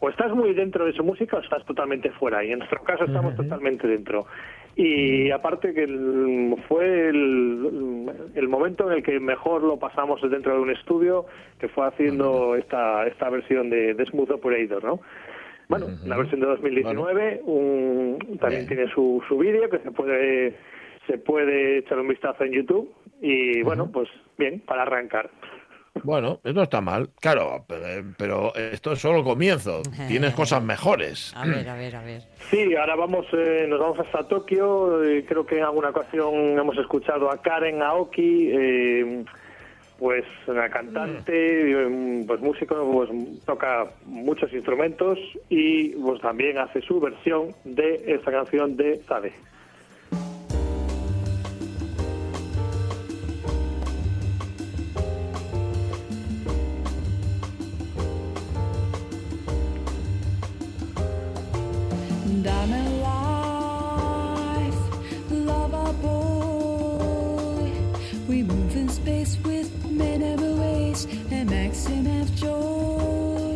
o 0.06 0.10
estás 0.10 0.34
muy 0.34 0.54
dentro 0.54 0.86
de 0.86 0.92
su 0.92 1.02
música 1.02 1.38
o 1.38 1.40
estás 1.40 1.64
totalmente 1.66 2.10
fuera, 2.12 2.44
y 2.44 2.52
en 2.52 2.60
nuestro 2.60 2.84
caso 2.84 3.06
estamos 3.06 3.36
totalmente 3.38 3.88
dentro. 3.88 4.26
Y 4.76 5.32
aparte 5.32 5.74
que 5.74 5.84
el- 5.84 6.56
fue 6.68 7.08
el, 7.08 8.12
el 8.36 8.48
momento 8.50 8.90
en 8.92 8.98
el 8.98 9.04
que 9.04 9.18
mejor 9.20 9.64
lo 9.64 9.78
pasamos 9.80 10.20
dentro 10.30 10.56
de 10.56 10.60
un 10.60 10.72
estudio, 10.72 11.26
que 11.58 11.70
fue 11.70 11.88
haciendo 11.88 12.56
esta, 12.58 13.08
esta 13.08 13.30
versión 13.30 13.70
de, 13.70 13.94
de 13.94 14.06
Smooth 14.08 14.32
Operator, 14.32 14.84
¿no? 14.84 15.00
Bueno, 15.70 15.88
la 16.04 16.18
versión 16.18 16.42
de 16.42 16.48
2019 16.48 17.42
un- 17.46 18.38
también 18.42 18.68
tiene 18.68 18.88
su, 18.94 19.24
su 19.30 19.38
vídeo 19.38 19.70
que 19.70 19.80
se 19.80 19.92
puede 19.92 20.56
se 21.08 21.18
puede 21.18 21.78
echar 21.80 22.00
un 22.00 22.08
vistazo 22.10 22.44
en 22.44 22.52
YouTube. 22.52 22.90
Y 23.22 23.62
bueno, 23.64 23.90
pues 23.92 24.10
bien, 24.38 24.60
para 24.66 24.82
arrancar. 24.82 25.30
Bueno, 26.02 26.40
no 26.44 26.64
está 26.64 26.82
mal. 26.82 27.10
Claro, 27.22 27.66
pero, 28.18 28.56
esto 28.56 28.94
es 28.94 29.00
solo 29.00 29.20
el 29.20 29.24
comienzo. 29.24 29.84
Tienes 30.08 30.34
cosas 30.34 30.64
mejores. 30.74 31.34
A 31.36 31.46
ver, 31.46 31.70
a 31.70 31.76
ver, 31.76 31.96
a 31.96 32.02
ver. 32.04 32.24
Sí, 32.50 32.76
ahora 32.76 32.96
vamos, 32.96 33.26
eh, 33.34 33.66
nos 33.70 33.80
vamos 33.80 34.00
hasta 34.00 34.28
Tokio. 34.28 35.04
eh, 35.04 35.24
creo 35.28 35.46
que 35.46 35.60
en 35.60 35.64
alguna 35.64 35.90
ocasión 35.90 36.34
hemos 36.58 36.78
escuchado 36.78 37.32
a 37.32 37.42
Karen 37.42 37.82
Aoki. 37.82 38.50
eh, 38.52 39.26
pues 40.00 40.26
una 40.48 40.70
cantante, 40.70 41.88
mm, 41.88 42.26
pues 42.26 42.42
músico, 42.42 42.76
pues 42.92 43.10
toca 43.46 43.86
muchos 44.06 44.52
instrumentos 44.52 45.18
y 45.48 45.90
pues 45.92 46.20
también 46.20 46.58
hace 46.58 46.82
su 46.82 47.00
versión 47.00 47.56
de 47.64 48.04
esta 48.08 48.32
canción 48.32 48.76
de 48.76 49.02
Sade. 49.04 49.32
And 71.74 72.06
maximum 72.06 72.28
joy. 72.36 73.56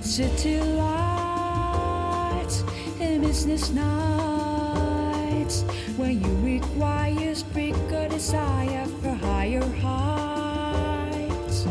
City 0.00 0.60
lights 0.60 2.64
and 3.00 3.22
business 3.22 3.70
nights. 3.70 5.62
When 5.96 6.20
you 6.22 6.34
require 6.54 7.34
speaker 7.34 8.08
desire 8.08 8.86
for 9.00 9.14
higher 9.14 9.64
heights. 9.80 11.66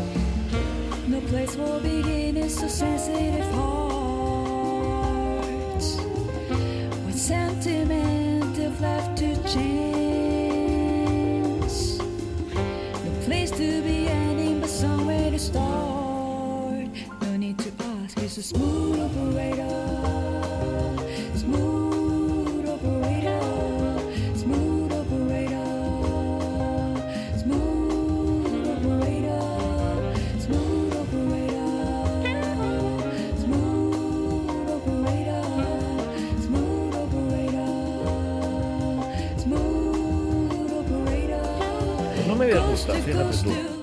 No 1.08 1.20
place 1.20 1.54
for 1.54 1.80
beginners 1.80 2.58
so 2.58 2.68
sensitive 2.68 3.50
hearts. 3.52 3.96
What 7.04 7.14
sentiment 7.14 8.58
if 8.58 8.80
left 8.80 9.20
a 18.38 18.42
smooth 18.42 19.00
operator. 19.00 19.68
Smooth 21.36 22.68
operator. 22.68 23.40
Smooth 24.34 24.92
operator. 24.92 25.64
Smooth 27.38 28.68
operator. 28.74 29.40
Smooth 30.38 30.96
operator. 30.96 31.72
Smooth 33.40 34.68
operator. 34.74 35.44
Smooth 36.44 36.94
operator. 37.06 37.74
Smooth 39.38 40.72
operator. 40.80 41.44
No 42.28 42.34
me 42.34 42.46
disgusta, 42.46 42.92
fíjate 42.94 43.36
tú. 43.42 43.75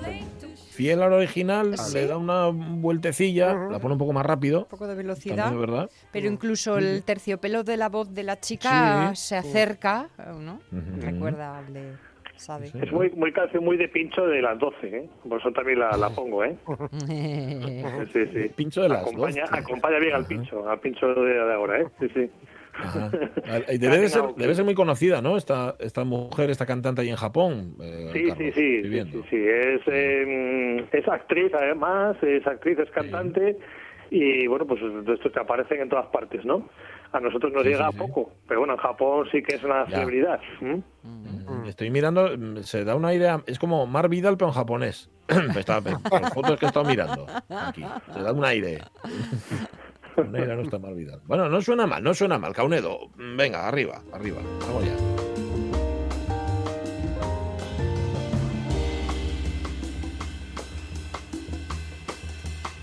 Fiel 0.84 1.02
al 1.02 1.14
original, 1.14 1.78
Sí. 1.78 1.94
le 1.98 2.08
da 2.08 2.18
una 2.18 2.48
vueltecilla, 2.52 3.54
la 3.54 3.80
pone 3.80 3.94
un 3.94 3.98
poco 4.00 4.12
más 4.12 4.26
rápido. 4.26 4.60
Un 4.64 4.66
poco 4.66 4.86
de 4.86 4.96
velocidad. 4.96 5.46
También 5.46 5.62
verdad. 5.62 5.90
Pero 6.12 6.28
incluso 6.28 6.78
el 6.78 7.04
terciopelo 7.04 7.64
de 7.64 7.78
la 7.78 7.88
voz 7.88 8.14
de 8.14 8.24
la 8.24 8.38
chica 8.42 9.12
Sí. 9.16 9.28
se 9.28 9.38
acerca, 9.38 10.10
¿no? 10.42 10.56
Ujú. 10.72 11.02
Recuerda 11.02 11.58
al 11.60 11.74
de 11.74 11.94
Sade. 12.36 12.70
Es 12.82 12.92
muy, 12.92 13.10
muy 13.12 13.32
canción 13.32 13.64
muy 13.64 13.78
de 13.78 13.88
pincho 13.88 14.26
de 14.26 14.42
las 14.42 14.60
12, 14.60 14.88
¿eh? 14.88 15.10
Por 15.30 15.40
eso 15.40 15.52
también 15.54 15.80
la, 15.80 15.96
la 15.96 16.10
pongo, 16.10 16.44
¿eh? 16.44 16.58
Sí, 18.12 18.26
sí. 18.34 18.50
Pincho 18.54 18.82
de 18.82 18.90
las 18.90 19.04
acompaña, 19.04 19.44
12. 19.46 19.60
acompaña 19.62 20.00
bien 20.00 20.16
al 20.16 20.26
pincho, 20.26 20.70
al 20.70 20.80
pincho 20.82 21.08
de, 21.14 21.22
de 21.34 21.54
ahora, 21.54 21.80
¿eh? 21.80 21.88
Sí, 22.02 22.08
sí. 22.14 22.30
Y 23.72 23.78
Debe 23.78 24.00
de, 24.00 24.10
ser, 24.10 24.24
debe 24.36 24.56
ser 24.56 24.66
muy 24.66 24.74
conocida, 24.74 25.22
¿no? 25.22 25.38
Esta, 25.38 25.76
esta 25.80 26.04
mujer, 26.04 26.50
esta 26.50 26.66
cantante 26.66 27.02
ahí 27.02 27.10
en 27.10 27.16
Japón. 27.16 27.76
eh, 27.82 28.10
Sí, 28.14 28.28
Carlos, 28.30 28.54
sí, 28.56 29.24
sí. 29.30 29.36
Es, 29.38 29.82
eh, 29.88 30.86
es 30.92 31.08
actriz 31.08 31.52
además, 31.54 32.18
es 32.24 32.46
actriz, 32.48 32.80
es 32.80 32.90
cantante 32.92 33.58
y 34.10 34.48
bueno, 34.48 34.66
pues 34.66 34.82
estos 35.08 35.32
que 35.32 35.40
aparecen 35.40 35.82
en 35.82 35.90
todas 35.90 36.08
partes, 36.08 36.44
¿no? 36.46 36.68
A 37.12 37.20
nosotros 37.20 37.54
nos 37.54 37.64
Sí, 37.64 37.70
llega 37.70 37.92
sí, 37.92 37.98
poco, 37.98 38.32
pero 38.48 38.62
bueno, 38.62 38.74
en 38.74 38.80
Japón 38.80 39.28
sí 39.32 39.44
que 39.44 39.56
es 39.56 39.64
una 39.64 39.86
Ya. 39.88 39.98
celebridad. 39.98 40.40
¿m? 40.62 40.82
Mm, 41.04 41.66
Estoy 41.68 41.90
mirando, 41.92 42.30
mm, 42.38 42.58
se 42.64 42.84
da 42.86 42.96
una 42.96 43.14
idea, 43.14 43.42
es 43.46 43.60
como 43.60 43.86
Mar 43.88 44.10
Vidal, 44.10 44.36
pero 44.38 44.48
en 44.50 44.54
japonés. 44.56 45.10
Está, 45.58 45.80
por 45.82 46.22
las 46.22 46.34
fotos 46.34 46.60
que 46.60 46.66
he 46.66 46.68
estado 46.70 46.86
mirando 46.86 47.28
aquí. 47.50 47.84
Se 48.14 48.22
da 48.22 48.34
un 48.34 48.44
aire. 48.46 48.80
No 50.18 50.62
está 50.62 50.78
Vidal. 50.78 51.22
Bueno, 51.26 51.50
no 51.50 51.62
suena 51.62 51.88
mal, 51.88 52.04
no 52.04 52.14
suena 52.14 52.38
mal. 52.38 52.54
Caunedo, 52.54 53.10
venga, 53.18 53.68
arriba, 53.68 54.02
arriba. 54.12 54.42
Vamos 54.68 54.86
ya. 54.86 54.96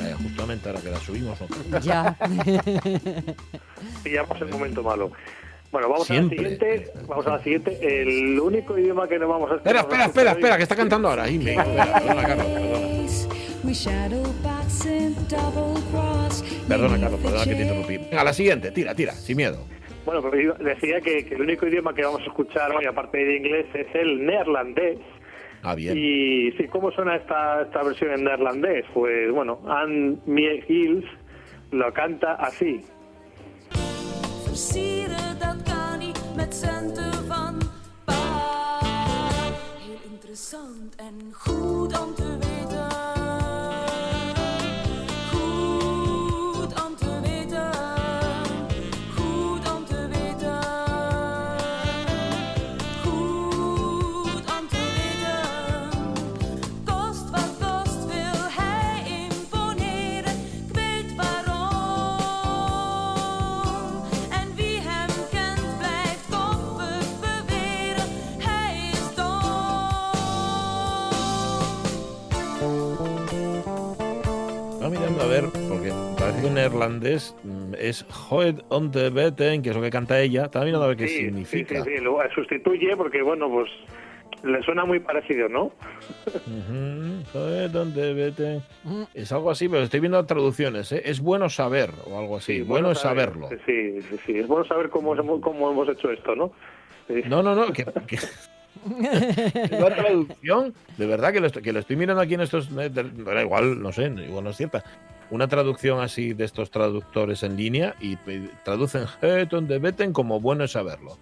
Eh, 0.01 0.15
justamente 0.23 0.69
ahora 0.69 0.81
que 0.81 0.91
la 0.91 0.99
subimos, 0.99 1.39
¿no? 1.41 1.79
Ya. 1.81 2.17
Pillamos 4.03 4.41
el 4.41 4.49
momento 4.49 4.83
malo. 4.83 5.13
Bueno, 5.71 5.89
vamos 5.89 6.07
Siempre. 6.07 6.39
a 6.39 6.43
la 6.43 6.49
siguiente. 6.49 6.93
Vamos 7.07 7.27
a 7.27 7.31
la 7.31 7.43
siguiente. 7.43 7.79
El 7.83 8.41
único 8.41 8.77
idioma 8.79 9.07
que 9.07 9.19
no 9.19 9.29
vamos 9.29 9.51
a 9.53 9.57
Espera, 9.57 9.81
espera, 9.81 10.07
espera, 10.07 10.31
espera, 10.33 10.57
que 10.57 10.63
está 10.65 10.75
cantando 10.75 11.09
ahora. 11.09 11.25
Ahí 11.25 11.39
me- 11.39 11.53
espera, 11.55 11.93
perdona, 11.95 12.23
Carlos, 12.23 12.47
perdona. 12.47 12.81
Perdona, 16.69 17.01
Carlos, 17.01 17.21
perdona 17.21 17.45
que 17.45 17.55
te 17.55 17.63
interrumpí. 17.63 17.97
Venga, 17.99 18.25
la 18.25 18.33
siguiente, 18.33 18.71
tira, 18.71 18.95
tira, 18.95 19.13
sin 19.13 19.37
miedo. 19.37 19.67
Bueno, 20.05 20.23
pero 20.23 20.41
yo 20.41 20.55
decía 20.65 21.01
que, 21.01 21.25
que 21.25 21.35
el 21.35 21.43
único 21.43 21.67
idioma 21.67 21.95
que 21.95 22.03
vamos 22.03 22.21
a 22.23 22.25
escuchar 22.25 22.75
hoy, 22.75 22.85
aparte 22.87 23.19
de 23.19 23.37
inglés, 23.37 23.67
es 23.75 23.87
el 23.95 24.25
neerlandés. 24.25 24.99
Ah, 25.63 25.75
bien. 25.75 25.97
Y 25.97 26.53
sí, 26.53 26.67
¿cómo 26.69 26.91
suena 26.91 27.17
esta, 27.17 27.63
esta 27.63 27.83
versión 27.83 28.13
en 28.13 28.25
neerlandés? 28.25 28.87
Pues 28.95 29.31
bueno, 29.31 29.61
Anne 29.69 30.17
Mie 30.27 30.65
Hills 30.67 31.05
lo 31.71 31.93
canta 31.93 32.35
así. 32.35 32.81
Interessant 40.31 40.95
en 40.99 41.33
goed 41.33 41.93
om 41.95 42.15
te 42.15 42.23
weten. 42.23 42.50
En 76.49 76.55
neerlandés 76.55 77.35
mm, 77.45 77.75
es 77.79 78.05
Hoed 78.31 78.61
on 78.69 78.91
the 78.91 79.11
Beten, 79.11 79.63
que 79.63 79.71
es 79.71 79.77
lo 79.77 79.83
que 79.83 79.91
canta 79.91 80.21
ella. 80.21 80.45
Estaba 80.47 80.65
mirando 80.65 80.85
a 80.85 80.89
ver 80.89 80.97
qué 80.97 81.09
Sí, 81.09 81.17
sí, 81.17 81.25
significa. 81.25 81.85
sí, 81.85 81.91
sí, 81.97 82.03
lo 82.03 82.19
sustituye 82.35 82.97
porque, 82.97 83.23
bueno, 83.23 83.49
pues 83.51 83.71
le 84.43 84.63
suena 84.63 84.85
muy 84.85 85.01
parecido, 85.01 85.49
¿no? 85.49 85.71
Hoed 87.35 87.77
on 87.77 87.93
the 87.95 88.15
Beten. 88.15 88.63
Es 89.15 89.33
algo 89.33 89.51
así, 89.51 89.69
pero 89.69 89.83
estoy 89.83 90.01
viendo 90.01 90.25
traducciones. 90.25 90.91
¿eh? 90.93 91.03
Es 91.05 91.21
bueno 91.21 91.49
saber, 91.51 91.91
o 92.07 92.19
algo 92.19 92.37
así. 92.39 92.63
bueno, 92.63 92.91
es 92.91 92.99
saber. 92.99 93.31
saberlo. 93.33 93.49
Sí, 93.67 94.01
sí, 94.03 94.17
sí. 94.27 94.39
Es 94.39 94.47
bueno 94.47 94.65
saber 94.65 94.89
cómo, 94.91 95.15
hemos- 95.15 95.41
cómo 95.41 95.71
hemos 95.71 95.89
hecho 95.89 96.11
esto, 96.11 96.35
¿no? 96.35 96.53
Sí. 97.09 97.23
No, 97.27 97.43
no, 97.43 97.55
no. 97.55 97.73
Que, 97.73 97.85
que- 98.07 98.17
es 98.17 98.51
la 99.73 99.95
traducción, 99.95 100.73
de 100.97 101.07
verdad 101.07 101.33
que 101.33 101.41
lo, 101.41 101.49
estoy, 101.49 101.63
que 101.63 101.73
lo 101.73 101.81
estoy 101.81 101.97
mirando 101.97 102.23
aquí 102.23 102.35
en 102.35 102.41
estos. 102.43 102.71
eh, 102.79 102.91
igual, 103.43 103.83
no 103.83 103.93
sé, 103.93 104.05
igual 104.27 104.45
no 104.45 104.51
es 104.51 104.57
cierta. 104.57 104.83
Una 105.31 105.47
traducción 105.49 106.01
así 106.01 106.33
de 106.35 106.45
estos 106.45 106.71
traductores 106.71 107.43
en 107.45 107.57
línea 107.57 107.95
y 108.01 108.17
traducen 108.65 109.05
Hoed 109.23 109.53
on 109.55 109.69
the 109.69 109.79
Beten 109.79 110.13
como 110.13 110.41
bueno 110.41 110.65
es 110.65 110.73
saberlo. 110.73 111.17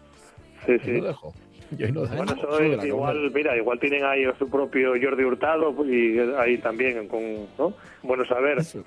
Sí, 0.67 0.79
sí. 0.85 0.93
lo 1.01 1.05
dejo. 1.09 1.35
Yo 1.73 1.87
lo 1.89 2.03
dejo. 2.07 2.17
Bueno, 2.17 2.33
eso 2.33 2.59
es 2.61 2.85
igual, 2.87 3.31
mira, 3.35 3.55
igual 3.57 3.79
tienen 3.79 4.05
ahí 4.05 4.25
a 4.25 4.35
su 4.39 4.49
propio 4.49 4.93
Jordi 5.01 5.23
Hurtado 5.25 5.75
y 5.87 6.19
ahí 6.39 6.57
también 6.59 7.07
con, 7.09 7.21
¿no? 7.59 7.75
Bueno 8.03 8.25
saber. 8.25 8.59
Eso. 8.59 8.83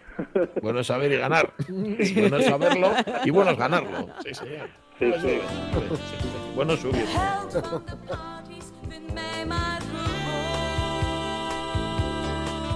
Bueno 0.61 0.79
es 0.79 0.87
saber 0.87 1.11
y 1.11 1.17
ganar. 1.17 1.53
Es 1.99 2.15
bueno 2.15 2.37
es 2.37 2.45
saberlo 2.45 2.89
y 3.23 3.29
bueno 3.29 3.51
es 3.51 3.57
ganarlo. 3.59 4.07
Sí, 4.25 4.33
señor. 4.33 4.67
Sí, 4.97 5.05
Bueno, 5.05 5.21
sí. 5.21 5.29
sí, 5.29 6.15
sí. 6.19 6.27
Bueno 6.55 6.73
es 6.73 6.79
subir. 6.79 7.05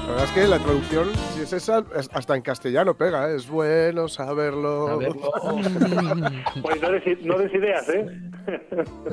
La 0.05 0.11
verdad 0.11 0.25
es 0.25 0.31
que 0.31 0.47
la 0.47 0.59
traducción, 0.59 1.07
si 1.33 1.41
es 1.41 1.53
esa, 1.53 1.83
es- 1.97 2.09
hasta 2.13 2.35
en 2.35 2.41
castellano 2.43 2.95
pega, 2.95 3.31
¿eh? 3.31 3.35
es 3.37 3.49
bueno 3.49 4.07
saberlo. 4.07 4.87
Saberlo. 4.87 5.31
Pues 6.61 6.81
no 6.81 6.91
des, 6.91 7.21
no 7.23 7.37
des 7.39 7.53
ideas, 7.53 7.89
¿eh? 7.89 8.05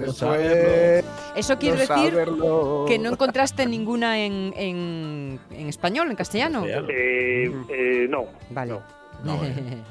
Es. 0.04 1.04
Eso 1.34 1.58
quiere 1.58 1.78
decir 1.78 1.86
saberlo. 2.12 2.84
que 2.86 2.98
no 2.98 3.10
encontraste 3.10 3.64
ninguna 3.66 4.18
en, 4.18 4.52
en, 4.56 5.40
en 5.50 5.68
español, 5.68 6.10
en 6.10 6.16
castellano. 6.16 6.64
Eh, 6.66 7.50
eh, 7.70 8.06
no. 8.10 8.26
Vale. 8.50 8.72
No, 9.24 9.36
vale, 9.38 9.48
eh. 9.48 9.82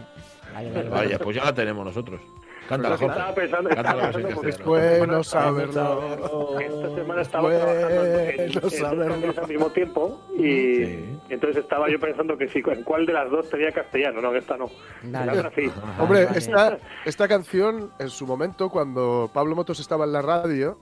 vale, 0.54 0.72
vale. 0.72 0.90
Vaya, 0.90 1.20
pues 1.20 1.36
ya 1.36 1.46
la 1.46 1.54
tenemos 1.54 1.84
nosotros. 1.84 2.22
Cántala, 2.72 2.96
Estaba 2.96 3.36
pensando, 3.36 3.70
Cántala 3.70 4.10
estaba 4.10 4.24
castellano. 4.28 4.66
Bueno 4.66 5.20
esta 5.20 5.42
saberlo. 5.42 6.60
Esta 6.60 6.96
semana 6.96 7.22
estaba 7.22 7.44
Bueno 7.44 7.60
trabajando 7.60 8.06
en, 8.06 9.24
en 9.24 9.40
al 9.40 9.48
mismo 9.48 9.70
tiempo 9.72 10.22
y 10.38 10.42
Sí. 10.86 11.20
entonces 11.30 11.64
estaba 11.64 11.90
yo 11.90 12.00
pensando 12.00 12.38
que 12.38 12.48
sí, 12.48 12.62
en 12.66 12.84
cuál 12.84 13.06
de 13.06 13.14
las 13.14 13.30
dos 13.30 13.50
tenía 13.50 13.72
castellano, 13.72 14.22
no, 14.22 14.34
esta 14.36 14.58
no. 14.58 14.70
La 15.04 15.24
otra 15.34 15.52
sí. 15.56 15.70
Hombre, 16.00 16.28
esta, 16.36 16.78
esta 17.06 17.28
canción, 17.28 17.92
en 18.00 18.10
su 18.10 18.26
momento, 18.26 18.70
cuando 18.70 19.30
Pablo 19.34 19.56
Motos 19.56 19.80
estaba 19.80 20.06
en 20.06 20.14
la 20.14 20.22
radio, 20.22 20.78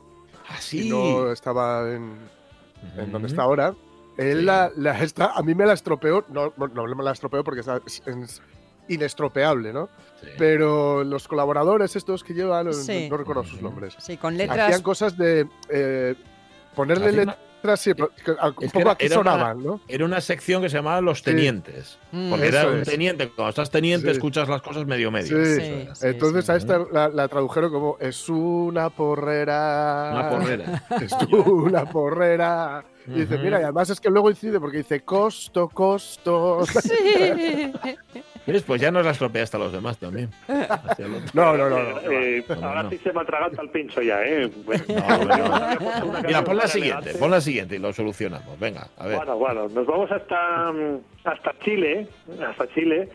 Ah, 0.52 0.56
y 0.71 0.89
no 0.89 1.32
estaba 1.32 1.88
en, 1.91 2.17
en 2.97 3.12
donde 3.12 3.28
está 3.28 3.43
ahora, 3.43 3.73
él 4.17 4.39
Sí. 4.39 4.45
la, 4.45 4.71
la 4.75 4.99
está, 5.04 5.32
a 5.36 5.41
mí 5.43 5.54
me 5.54 5.65
la 5.65 5.73
estropeó, 5.73 6.25
no, 6.30 6.54
no, 6.58 6.67
no 6.67 6.95
me 6.95 7.04
la 7.04 7.12
estropeó 7.12 7.43
porque 7.43 7.60
está- 7.60 7.82
es, 7.86 8.02
es 8.08 8.41
inestropeable, 8.88 9.71
¿no? 9.71 9.89
Sí. 10.22 10.28
Pero 10.38 11.04
los 11.04 11.28
colaboradores 11.28 11.96
estos 11.96 12.24
que 12.24 12.34
llevan, 12.34 12.68
no- 12.68 12.74
Sí. 12.74 13.08
no, 13.10 13.18
recuerdo 13.18 13.44
sus 13.44 13.62
nombres, 13.62 13.96
Sí, 14.00 14.18
con 14.18 14.34
hacían 14.36 14.50
letras. 14.50 14.82
cosas 14.82 15.18
de 15.18 15.48
eh, 15.70 16.16
ponerle 16.76 17.08
Hacían 17.10 17.26
letras, 17.28 17.80
sí, 17.82 17.92
un 17.92 17.98
poco 17.98 18.80
era- 18.80 18.92
aquí 18.92 19.06
era 19.08 19.20
una- 19.20 19.32
sonaban, 19.32 19.64
¿no? 19.64 19.82
Era 19.88 20.06
una 20.06 20.22
sección 20.22 20.62
que 20.62 20.70
se 20.70 20.78
llamaba 20.78 21.02
Los 21.02 21.24
Tenientes. 21.24 21.98
Mm. 22.12 22.30
Porque 22.30 22.48
era 22.48 22.68
un 22.68 22.80
es. 22.80 22.88
teniente. 22.88 23.30
Cuando 23.30 23.50
estás 23.50 23.70
teniente, 23.70 24.08
Sí. 24.08 24.12
escuchas 24.14 24.48
las 24.48 24.62
cosas 24.62 24.86
medio 24.86 25.12
medio. 25.12 25.28
Sí. 25.46 25.56
Sí, 25.62 25.88
sí, 25.94 26.08
Entonces 26.08 26.46
sí. 26.46 26.52
a 26.52 26.56
esta 26.56 26.80
la, 26.92 27.10
la 27.10 27.28
tradujeron 27.28 27.72
como 27.72 27.98
es 28.00 28.30
una 28.30 28.90
porrera. 28.90 30.12
Una 30.14 30.30
porrera. 30.30 30.84
Es 31.02 31.14
una 31.32 31.86
porrera. 31.86 32.86
Y 33.08 33.22
dice, 33.22 33.38
mira, 33.40 33.60
y 33.60 33.64
además 33.64 33.90
es 33.90 34.00
que 34.00 34.10
luego 34.10 34.30
incide 34.30 34.60
porque 34.60 34.78
dice 34.78 35.02
costo, 35.02 35.68
costo. 35.70 36.64
Sí. 36.66 37.74
¿Ves? 38.47 38.63
Pues 38.63 38.82
ya 38.82 38.89
nos 38.91 39.06
la 39.06 39.12
estropeaste 39.12 39.58
a 39.58 39.60
los 39.60 39.71
demás 39.71 39.97
también. 39.97 40.30
No, 41.34 41.56
no, 41.56 41.69
no. 41.69 41.80
no, 41.80 42.02
no. 42.02 42.12
Eh, 42.12 42.43
No, 42.60 42.67
ahora 42.67 42.84
no. 42.84 42.89
sí 42.89 42.97
se 42.97 43.13
me 43.13 43.21
atraganta 43.21 43.62
el 43.62 43.69
pincho 43.69 44.02
ya, 44.02 44.21
¿eh? 44.23 44.49
Bueno, 44.65 44.84
No, 44.88 46.21
Mira, 46.25 46.43
pon 46.43 46.58
la 46.58 46.67
siguiente, 46.67 47.13
pon 47.15 47.32
la 47.32 47.41
siguiente 47.41 47.75
y 47.75 47.80
lo 47.80 47.93
solucionamos. 47.93 48.60
Venga, 48.60 48.88
a 48.97 49.08
ver. 49.08 49.17
Bueno, 49.17 49.38
bueno, 49.38 49.67
nos 49.69 49.86
vamos 49.86 50.12
hasta, 50.12 50.71
mm, 50.71 50.99
hasta 51.24 51.54
Chile, 51.60 52.08
hasta 52.48 52.68
Chile. 52.74 53.10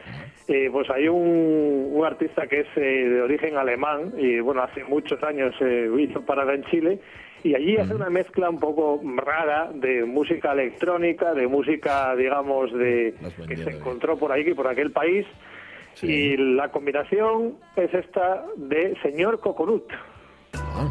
Eh, 0.47 0.69
pues 0.71 0.90
hay 0.90 1.09
un, 1.09 1.90
un 1.93 2.05
artista 2.05 2.47
que 2.47 2.61
es 2.61 2.67
eh, 2.77 2.81
de 3.09 3.23
origen 3.23 3.57
alemán 3.57 4.12
y 4.19 4.40
bueno, 4.40 4.62
hace 4.62 4.85
muchos 4.85 5.23
años 5.23 5.55
eh, 5.61 5.88
hizo 5.99 6.21
parada 6.21 6.53
en 6.55 6.62
Chile 6.64 6.99
y 7.43 7.55
allí 7.55 7.77
hace 7.79 7.95
una 7.95 8.11
mezcla 8.11 8.51
un 8.51 8.59
poco 8.61 9.01
rara 9.17 9.71
de 9.75 10.05
música 10.05 10.53
electrónica, 10.53 11.33
de 11.33 11.47
música, 11.47 12.14
digamos, 12.17 12.73
de 12.75 13.14
que 13.49 13.57
se 13.57 13.64
de- 13.64 13.77
encontró 13.79 14.19
por 14.19 14.33
ahí 14.33 14.49
y 14.49 14.55
por 14.55 14.67
aquel 14.69 14.93
país. 14.93 15.27
Sí. 15.95 16.07
Y 16.09 16.37
la 16.37 16.71
combinación 16.71 17.55
es 17.77 17.93
esta 17.95 18.45
de 18.57 18.97
Señor 19.03 19.40
Coconut. 19.40 19.85
Ah, 20.55 20.90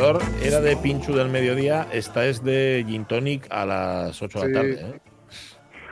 anterior 0.00 0.22
era 0.42 0.60
de 0.60 0.76
Pinchu 0.76 1.12
del 1.14 1.28
mediodía, 1.28 1.86
esta 1.92 2.26
es 2.26 2.42
de 2.42 2.84
Gin 2.88 3.04
Tonic 3.04 3.46
a 3.50 3.66
las 3.66 4.22
8 4.22 4.40
de 4.40 4.48
la 4.48 4.62
Sí. 4.62 4.76
tarde. 4.76 4.96
¿eh? 4.96 5.00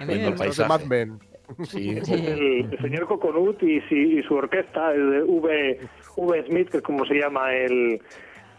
El 0.00 0.08
de 0.30 0.32
paisaje. 0.32 0.68
Mad 0.68 0.82
Men. 0.84 1.18
Sí. 1.64 1.90
el, 1.90 2.68
el 2.72 2.78
señor 2.80 3.06
Coconut 3.06 3.62
y, 3.62 3.78
y 3.90 4.22
su 4.22 4.34
orquesta, 4.34 4.92
el 4.92 5.10
de 5.10 5.22
V, 5.22 5.80
v. 6.16 6.44
Smith, 6.46 6.68
que 6.70 6.76
es 6.78 6.82
como 6.82 7.04
se 7.06 7.14
llama 7.14 7.54
el, 7.54 8.00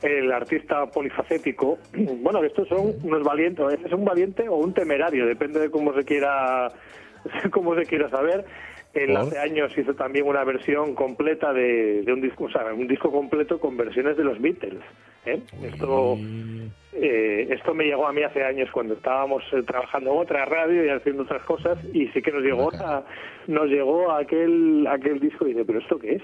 el 0.01 0.31
artista 0.31 0.85
polifacético. 0.87 1.77
Bueno, 2.21 2.43
estos 2.43 2.67
son 2.67 2.93
unos 3.03 3.23
valientes, 3.23 3.65
es 3.85 3.91
un 3.93 4.05
valiente 4.05 4.47
o 4.49 4.55
un 4.55 4.73
temerario, 4.73 5.25
depende 5.25 5.59
de 5.59 5.69
cómo 5.71 5.93
se 5.93 6.03
quiera 6.03 6.71
cómo 7.51 7.75
se 7.75 7.85
quiera 7.85 8.09
saber. 8.09 8.45
Él 8.93 9.15
hace 9.15 9.37
años 9.37 9.71
hizo 9.77 9.93
también 9.93 10.27
una 10.27 10.43
versión 10.43 10.95
completa 10.95 11.53
de, 11.53 12.01
de 12.01 12.11
un 12.11 12.21
disco, 12.21 12.45
o 12.45 12.49
sea, 12.49 12.73
un 12.73 12.87
disco 12.87 13.11
completo 13.11 13.59
con 13.59 13.77
versiones 13.77 14.17
de 14.17 14.23
los 14.23 14.41
Beatles. 14.41 14.81
¿Eh? 15.25 15.41
Esto 15.63 16.17
eh, 16.93 17.47
esto 17.51 17.73
me 17.73 17.85
llegó 17.85 18.07
a 18.07 18.13
mí 18.13 18.23
hace 18.23 18.43
años 18.43 18.69
cuando 18.71 18.93
estábamos 18.95 19.43
eh, 19.53 19.61
trabajando 19.63 20.11
en 20.13 20.17
otra 20.19 20.45
radio 20.45 20.85
y 20.85 20.89
haciendo 20.89 21.23
otras 21.23 21.43
cosas 21.43 21.77
y 21.93 22.07
sí 22.07 22.21
que 22.21 22.31
nos 22.31 22.41
llegó 22.41 22.71
a, 22.73 23.03
nos 23.47 23.67
llegó 23.67 24.11
aquel 24.11 24.87
aquel 24.87 25.19
disco 25.19 25.45
y 25.45 25.49
dice 25.53 25.65
pero 25.65 25.79
esto 25.79 25.99
qué 25.99 26.15
es 26.15 26.23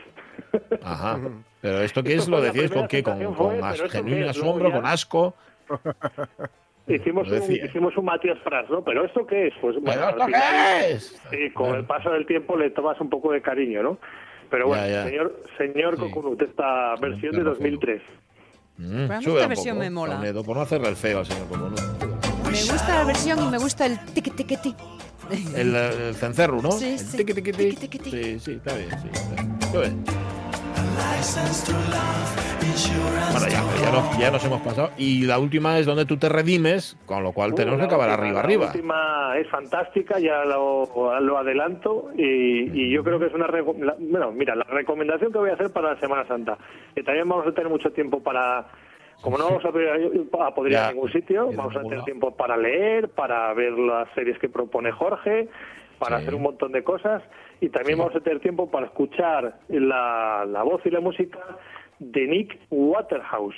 Ajá. 0.83 1.19
Pero 1.61 1.81
esto 1.81 2.03
qué 2.03 2.13
es, 2.13 2.19
Esto 2.19 2.31
lo 2.31 2.41
decís 2.41 2.69
con 2.69 2.87
qué, 2.87 3.01
con, 3.01 3.23
con 3.23 3.33
fue, 3.35 3.55
as- 3.59 3.73
pero 3.73 3.85
¿esto 3.87 3.89
qué 3.89 4.03
genuino 4.03 4.29
asombro, 4.29 4.69
ya- 4.69 4.75
con 4.75 4.85
asco. 4.85 5.33
hicimos 6.87 7.27
un, 7.31 7.51
hicimos 7.51 7.97
un 7.97 8.05
Matías 8.05 8.37
Prats 8.43 8.69
no 8.69 8.83
pero 8.83 9.03
esto 9.05 9.25
qué 9.25 9.47
es 9.47 9.53
pues 9.59 9.75
bueno, 9.81 10.01
¿Pero 10.13 10.25
final, 10.25 10.41
qué 10.81 10.91
es? 10.91 11.21
sí, 11.31 11.49
con 11.51 11.73
el 11.75 11.85
paso 11.85 12.11
del 12.11 12.25
tiempo 12.27 12.55
le 12.55 12.69
tomas 12.69 12.99
un 13.01 13.09
poco 13.09 13.31
de 13.31 13.41
cariño 13.41 13.81
no 13.81 13.97
pero 14.51 14.67
bueno 14.67 14.83
Ya, 14.85 14.89
ya. 14.91 15.03
señor 15.05 15.35
señor 15.57 15.95
Sí. 15.95 16.01
Coconut 16.01 16.39
esta 16.43 16.95
versión 17.01 17.31
de 17.31 17.41
claro, 17.41 17.49
2003 17.55 18.01
Mm, 18.77 18.83
Pero 19.07 19.13
a 19.13 19.17
mí 19.19 19.23
sube 19.25 19.35
esta 19.35 19.47
versión 19.47 19.75
poco, 19.75 19.83
me 19.83 19.89
mola. 19.89 20.13
Saunedo, 20.15 20.43
por 20.43 20.57
no 20.57 20.61
hacerle 20.63 20.89
el 20.89 20.95
feo 20.95 21.19
al 21.19 21.25
señor 21.25 21.47
Coconut. 21.47 21.79
Me 22.51 22.61
gusta 22.63 22.87
la 22.95 23.03
versión 23.03 23.43
y 23.43 23.47
me 23.47 23.57
gusta 23.57 23.85
el 23.85 23.99
tiqui 24.13 24.31
tiqui 24.31 24.57
tiqui. 24.57 24.83
El, 25.55 25.75
el 25.75 26.15
cencerro, 26.15 26.61
¿no? 26.61 26.71
Sí, 26.71 26.89
El 26.89 26.99
sí. 26.99 27.17
tiqui. 27.17 27.33
tiqui, 27.33 28.09
Sí, 28.11 28.39
sí, 28.39 28.51
está 28.53 28.75
bien. 28.75 28.89
Sí, 29.01 29.07
está 29.13 29.79
bien. 29.79 30.03
Bueno, 33.31 33.47
ya, 33.49 33.63
ya, 33.81 33.91
nos, 33.91 34.17
ya 34.17 34.31
nos 34.31 34.45
hemos 34.45 34.61
pasado. 34.61 34.91
Y 34.97 35.25
la 35.25 35.39
última 35.39 35.77
es 35.79 35.85
donde 35.85 36.05
tú 36.05 36.17
te 36.17 36.29
redimes, 36.29 36.97
con 37.05 37.23
lo 37.23 37.33
cual 37.33 37.53
tenemos 37.53 37.79
que 37.79 37.85
Uh, 37.85 37.87
la 37.89 37.93
acabar 37.95 38.09
última- 38.09 38.23
arriba, 38.23 38.33
La 38.33 38.39
arriba. 38.41 38.65
última 38.67 39.37
es 39.37 39.49
fantástica, 39.49 40.19
ya 40.19 40.45
lo, 40.45 40.89
lo 41.19 41.37
adelanto 41.37 42.09
y, 42.15 42.23
y 42.81 42.91
yo 42.91 43.03
creo 43.03 43.19
que 43.19 43.25
es 43.27 43.33
una... 43.33 43.47
la- 43.47 43.95
bueno, 43.99 44.31
mira, 44.31 44.55
la 44.55 44.63
recomendación 44.63 45.31
que 45.31 45.37
voy 45.37 45.49
a 45.49 45.53
hacer 45.53 45.71
para 45.71 45.93
la 45.93 45.99
Semana 45.99 46.25
Santa, 46.27 46.57
que 46.93 47.03
también 47.03 47.27
vamos 47.27 47.47
a 47.47 47.51
tener 47.51 47.69
mucho 47.69 47.91
tiempo 47.91 48.21
para... 48.23 48.65
Como 49.21 49.37
no 49.37 49.45
vamos 49.45 49.65
a 49.65 49.71
poder, 49.71 50.11
a 50.39 50.53
poder 50.53 50.71
ir 50.73 50.77
a 50.77 50.91
ningún 50.91 51.11
sitio, 51.11 51.49
vamos 51.55 51.75
a 51.75 51.81
tener 51.81 52.03
tiempo 52.03 52.35
para 52.35 52.55
leer, 52.57 53.09
para 53.09 53.51
ver 53.53 53.71
las 53.73 54.07
series 54.13 54.37
que 54.39 54.49
propone 54.49 54.91
Jorge, 54.91 55.47
para 55.99 56.17
Sí. 56.17 56.23
hacer 56.23 56.35
un 56.35 56.41
montón 56.43 56.71
de 56.71 56.83
cosas 56.83 57.23
y 57.61 57.69
también 57.69 57.95
Sí. 57.97 58.01
vamos 58.01 58.15
a 58.15 58.19
tener 58.21 58.39
tiempo 58.39 58.69
para 58.69 58.87
escuchar 58.87 59.59
la, 59.69 60.45
la 60.47 60.63
voz 60.63 60.81
y 60.85 60.89
la 60.89 60.99
música 60.99 61.39
de 61.99 62.27
Nick 62.27 62.59
Waterhouse. 62.69 63.55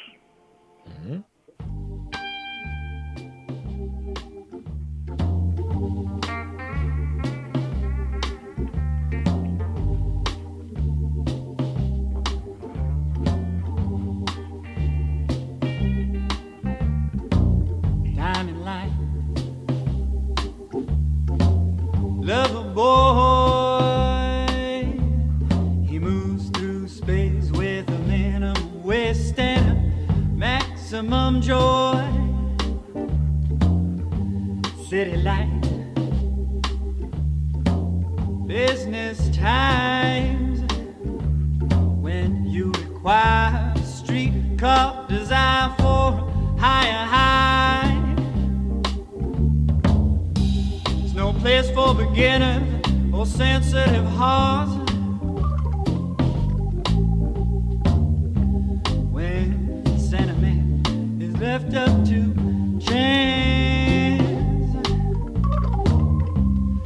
maximum 31.01 31.41
joy. 31.41 32.03
City 34.89 35.17
light, 35.17 35.61
business 38.47 39.29
times 39.35 40.61
when 42.01 42.45
you 42.45 42.71
require 42.71 43.73
street 43.83 44.33
cup 44.57 45.07
desire 45.07 45.69
for 45.77 46.11
higher 46.57 47.05
high. 47.05 48.15
It's 51.03 51.13
no 51.13 51.33
place 51.33 51.69
for 51.71 51.93
beginners 51.93 52.63
or 53.13 53.25
sensitive 53.25 54.05
hearts. 54.05 54.76
Left 61.57 61.73
up 61.75 62.05
to 62.05 62.79
chance, 62.79 64.21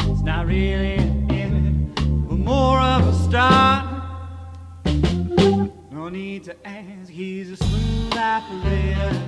it's 0.07 0.21
not 0.21 0.47
really 0.47 0.95
in 0.95 1.93
for 2.25 2.35
more 2.35 2.79
of 2.79 3.05
a 3.05 3.13
start. 3.13 3.85
No 5.91 6.07
need 6.07 6.45
to 6.45 6.55
ask, 6.65 7.11
he's 7.11 7.51
a 7.51 7.57
smooth 7.57 8.13
operator. 8.15 9.21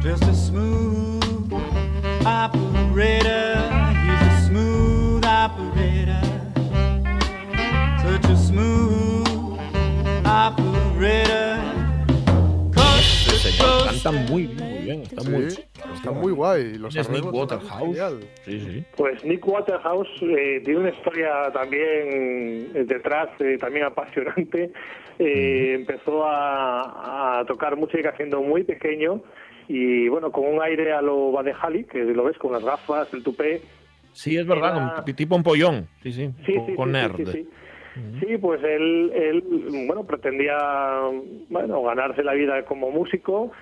Just 0.00 0.24
a 0.24 0.34
smooth 0.34 1.52
operator. 2.26 3.77
Coast 13.58 13.92
Este 13.94 14.02
to 14.02 14.02
señor 14.02 14.02
coast 14.02 14.04
canta 14.04 14.32
muy 14.32 14.46
bien, 14.46 14.68
muy 14.70 14.78
bien. 14.84 15.00
Está 15.02 15.22
muy, 15.30 15.44
está 15.94 16.10
muy 16.12 16.32
guay. 16.32 16.78
Los 16.78 16.96
Es 16.96 17.08
Nick 17.10 17.32
Waterhouse. 17.32 17.78
genial. 17.80 18.20
Sí, 18.44 18.60
sí. 18.60 18.84
Pues 18.96 19.24
Nick 19.24 19.46
Waterhouse 19.46 20.08
eh, 20.22 20.60
tiene 20.64 20.80
una 20.80 20.90
historia 20.90 21.50
también 21.52 22.72
detrás, 22.86 23.28
eh, 23.40 23.56
también 23.58 23.86
apasionante. 23.86 24.72
Eh, 25.18 25.74
Empezó 25.74 26.24
a, 26.24 27.40
a 27.40 27.44
tocar 27.46 27.76
música 27.76 28.14
siendo 28.16 28.40
muy 28.40 28.62
pequeño 28.64 29.20
y 29.68 30.08
bueno, 30.08 30.30
con 30.32 30.46
un 30.46 30.62
aire 30.62 30.92
a 30.92 31.02
lo 31.02 31.32
Badehali, 31.32 31.84
que 31.84 31.98
lo 32.04 32.24
ves 32.24 32.38
con 32.38 32.52
las 32.52 32.64
gafas, 32.64 33.12
el 33.12 33.22
tupé. 33.22 33.60
Sí, 34.12 34.36
es 34.36 34.46
verdad, 34.46 34.94
Era- 34.96 35.04
tipo 35.14 35.36
un 35.36 35.42
pollón. 35.42 35.88
Sí, 36.02 36.12
sí. 36.12 36.30
Sí, 36.46 36.54
con, 36.54 36.66
sí, 36.66 36.74
con 36.74 36.88
sí, 36.88 36.92
nerd. 36.92 37.32
sí, 37.32 37.48
sí, 38.20 38.38
pues 38.38 38.62
él, 38.62 39.12
él, 39.14 39.44
bueno, 39.86 40.04
pretendía, 40.04 40.56
bueno, 41.48 41.82
ganarse 41.82 42.22
la 42.22 42.34
vida 42.34 42.64
como 42.64 42.90
músico 42.90 43.52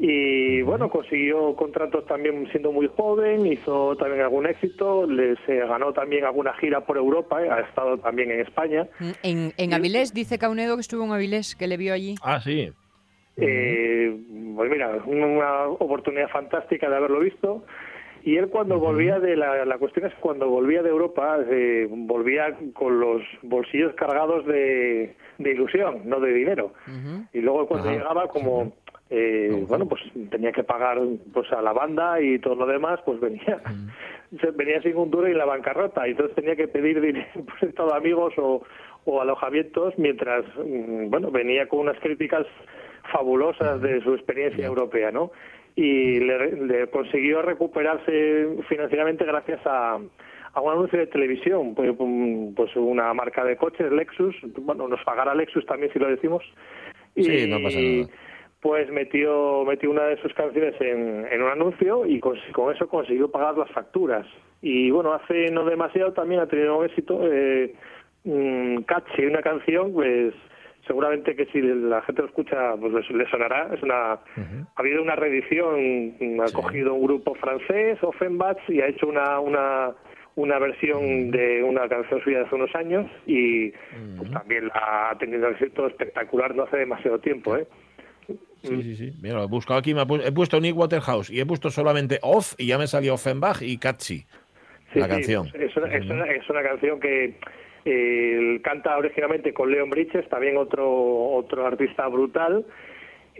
y, 0.00 0.62
bueno, 0.62 0.88
consiguió 0.88 1.56
contratos 1.56 2.06
también 2.06 2.46
siendo 2.52 2.70
muy 2.70 2.88
joven, 2.96 3.46
hizo 3.46 3.96
también 3.96 4.22
algún 4.22 4.46
éxito, 4.46 5.06
le, 5.06 5.34
se 5.44 5.56
ganó 5.56 5.92
también 5.92 6.24
alguna 6.24 6.54
gira 6.54 6.86
por 6.86 6.96
Europa, 6.96 7.44
eh, 7.44 7.50
ha 7.50 7.60
estado 7.60 7.98
también 7.98 8.30
en 8.30 8.40
España. 8.40 8.86
En, 9.24 9.52
en 9.56 9.74
Avilés, 9.74 10.14
dice 10.14 10.38
Caunedo 10.38 10.76
que 10.76 10.82
estuvo 10.82 11.04
en 11.04 11.10
Avilés, 11.10 11.56
que 11.56 11.66
le 11.66 11.76
vio 11.76 11.92
allí. 11.92 12.14
Ah, 12.22 12.40
sí. 12.40 12.70
Eh, 13.36 14.16
pues 14.54 14.70
mira, 14.70 15.02
una 15.06 15.66
oportunidad 15.66 16.28
fantástica 16.28 16.88
de 16.88 16.96
haberlo 16.96 17.20
visto. 17.20 17.64
Y 18.28 18.36
él 18.36 18.48
cuando 18.50 18.78
volvía 18.78 19.18
de 19.20 19.36
la, 19.36 19.64
la 19.64 19.78
cuestión 19.78 20.04
es 20.06 20.14
cuando 20.20 20.48
volvía 20.50 20.82
de 20.82 20.90
Europa, 20.90 21.38
eh, 21.48 21.86
volvía 21.90 22.54
con 22.74 23.00
los 23.00 23.22
bolsillos 23.42 23.94
cargados 23.94 24.44
de, 24.44 25.14
de 25.38 25.50
ilusión, 25.50 26.02
no 26.04 26.20
de 26.20 26.32
dinero. 26.34 26.72
Y 27.32 27.40
luego 27.40 27.66
cuando 27.66 27.88
llegaba 27.98 28.28
como 28.28 28.72
eh, 29.10 29.64
bueno 29.66 29.86
pues 29.88 30.02
tenía 30.30 30.52
que 30.52 30.62
pagar 30.62 30.98
pues 31.32 31.50
a 31.52 31.62
la 31.62 31.72
banda 31.72 32.20
y 32.20 32.38
todo 32.38 32.54
lo 32.56 32.66
demás, 32.66 33.00
pues 33.06 33.18
venía 33.18 33.62
se- 34.42 34.50
venía 34.50 34.82
sin 34.82 34.94
un 34.98 35.10
duro 35.10 35.26
y 35.26 35.32
la 35.32 35.46
bancarrota. 35.46 36.06
Y 36.06 36.10
entonces 36.10 36.36
tenía 36.36 36.54
que 36.54 36.68
pedir 36.68 37.00
dinero 37.00 37.26
prestado 37.60 37.94
a 37.94 37.96
amigos 37.96 38.34
o, 38.36 38.62
o 39.06 39.20
alojamientos 39.22 39.94
mientras 39.96 40.44
mm, 40.58 41.08
bueno 41.08 41.30
venía 41.30 41.66
con 41.66 41.78
unas 41.78 41.98
críticas 42.00 42.46
fabulosas 43.10 43.80
de 43.80 44.02
su 44.02 44.12
experiencia 44.12 44.66
europea, 44.66 45.10
¿no? 45.10 45.30
Y 45.78 46.18
le, 46.18 46.66
le 46.66 46.90
consiguió 46.90 47.40
recuperarse 47.40 48.48
financieramente 48.68 49.24
gracias 49.24 49.60
a, 49.64 49.96
a 50.52 50.60
un 50.60 50.72
anuncio 50.72 50.98
de 50.98 51.06
televisión, 51.06 51.76
pues, 51.76 51.94
pues 52.56 52.74
una 52.74 53.14
marca 53.14 53.44
de 53.44 53.56
coches, 53.56 53.92
Lexus, 53.92 54.34
bueno, 54.56 54.88
nos 54.88 55.00
pagará 55.04 55.36
Lexus 55.36 55.64
también 55.66 55.92
si 55.92 56.00
lo 56.00 56.08
decimos. 56.08 56.42
Y, 57.14 57.22
Sí, 57.22 57.46
no 57.48 57.62
pasa 57.62 57.78
nada. 57.78 58.08
Pues 58.60 58.90
metió, 58.90 59.64
metió 59.64 59.92
una 59.92 60.06
de 60.06 60.20
sus 60.20 60.34
canciones 60.34 60.74
en, 60.80 61.24
en 61.30 61.42
un 61.42 61.48
anuncio 61.48 62.04
y 62.06 62.18
con, 62.18 62.36
con 62.52 62.74
eso 62.74 62.88
consiguió 62.88 63.30
pagar 63.30 63.56
las 63.56 63.70
facturas. 63.70 64.26
Y 64.60 64.90
bueno, 64.90 65.12
hace 65.12 65.48
no 65.52 65.64
demasiado 65.64 66.12
también 66.12 66.40
ha 66.40 66.48
tenido 66.48 66.76
un 66.76 66.86
éxito. 66.86 67.20
Eh, 67.22 67.72
mm, 68.24 68.78
Catchy, 68.78 69.26
una 69.26 69.42
canción, 69.42 69.92
pues 69.92 70.34
seguramente 70.88 71.36
que 71.36 71.46
si 71.46 71.60
la 71.62 72.02
gente 72.02 72.22
lo 72.22 72.28
escucha, 72.28 72.74
pues 72.80 73.08
le 73.10 73.30
sonará. 73.30 73.68
Es 73.72 73.80
una, 73.84 74.12
Ha 74.14 74.20
habido 74.74 75.00
una 75.02 75.14
reedición, 75.14 76.14
mm, 76.18 76.40
ha 76.40 76.50
cogido 76.52 76.94
un 76.94 77.04
grupo 77.06 77.34
francés, 77.36 77.98
Offenbach, 78.02 78.58
y 78.68 78.80
ha 78.80 78.88
hecho 78.88 79.06
una, 79.06 79.38
una, 79.38 79.92
una 80.34 80.58
versión 80.58 81.30
de 81.30 81.62
una 81.62 81.88
canción 81.88 82.20
suya 82.24 82.38
de 82.38 82.44
hace 82.46 82.54
unos 82.56 82.74
años 82.74 83.08
y 83.26 83.70
pues, 84.16 84.30
también 84.32 84.66
la 84.68 85.10
ha 85.10 85.18
tenido 85.18 85.46
un 85.46 85.54
éxito 85.54 85.86
espectacular 85.86 86.54
no 86.56 86.64
hace 86.64 86.78
demasiado 86.78 87.20
tiempo, 87.20 87.56
¿eh? 87.56 87.66
Sí, 88.62 88.82
sí, 88.82 88.96
sí. 88.96 89.12
Mira, 89.22 89.36
lo 89.36 89.44
he 89.44 89.46
buscado 89.46 89.78
aquí, 89.78 89.94
me 89.94 90.02
pu- 90.02 90.20
he 90.24 90.32
puesto 90.32 90.60
Nick 90.60 90.76
Waterhouse 90.76 91.30
y 91.30 91.38
he 91.40 91.46
puesto 91.46 91.70
solamente 91.70 92.18
Off 92.22 92.54
y 92.58 92.66
ya 92.66 92.76
me 92.78 92.88
salió 92.88 93.14
Offenbach 93.14 93.62
y 93.62 93.78
Catchy. 93.78 94.26
Sí, 94.92 94.98
la 94.98 95.04
sí, 95.06 95.10
canción. 95.12 95.46
Es 95.54 95.76
una, 95.76 95.86
es 95.94 96.10
una- 96.10 96.24
es 96.26 96.50
una 96.50 96.62
canción 96.62 96.98
que 96.98 97.36
él 97.84 98.60
canta 98.62 98.96
originalmente 98.96 99.52
con 99.52 99.70
Leon 99.70 99.90
Bridges, 99.90 100.28
también 100.28 100.56
otro 100.56 100.88
otro 100.88 101.66
artista 101.66 102.06
brutal. 102.08 102.64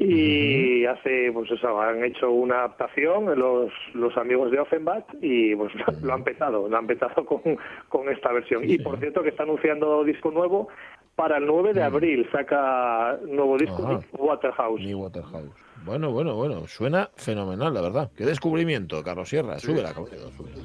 Y 0.01 0.85
hace, 0.85 1.33
pues 1.33 1.51
eso, 1.51 1.81
han 1.81 2.05
hecho 2.05 2.31
una 2.31 2.59
adaptación 2.59 3.37
los, 3.37 3.73
los 3.95 4.17
amigos 4.17 4.53
de 4.53 4.61
Offenbach 4.61 5.05
y 5.21 5.57
pues 5.57 5.73
lo 6.03 6.15
han 6.15 6.23
petado, 6.23 6.69
lo 6.69 6.77
han 6.77 6.87
petado 6.87 7.27
con, 7.27 7.41
con 7.89 8.09
esta 8.09 8.33
versión. 8.33 8.63
Y 8.69 8.79
por 8.79 9.01
cierto 9.01 9.25
que 9.25 9.31
está 9.31 9.43
anunciando 9.43 10.05
disco 10.05 10.31
nuevo 10.31 10.69
para 11.17 11.39
el 11.39 11.47
9 11.47 11.75
de 11.75 11.83
abril, 11.83 12.29
saca 12.31 13.19
nuevo 13.27 13.59
disco. 13.59 13.89
Nick 13.89 14.07
Waterhouse. 14.13 14.81
Nick 14.81 14.97
Waterhouse. 14.97 15.51
Bueno, 15.85 16.13
bueno, 16.13 16.37
bueno. 16.37 16.69
Suena 16.69 17.11
fenomenal, 17.17 17.75
la 17.75 17.81
verdad. 17.81 18.11
Qué 18.17 18.25
descubrimiento, 18.25 19.03
Carlos 19.03 19.29
Sierra. 19.29 19.59
Súbela, 19.59 19.93
caballero, 19.93 20.31
súbela. 20.31 20.61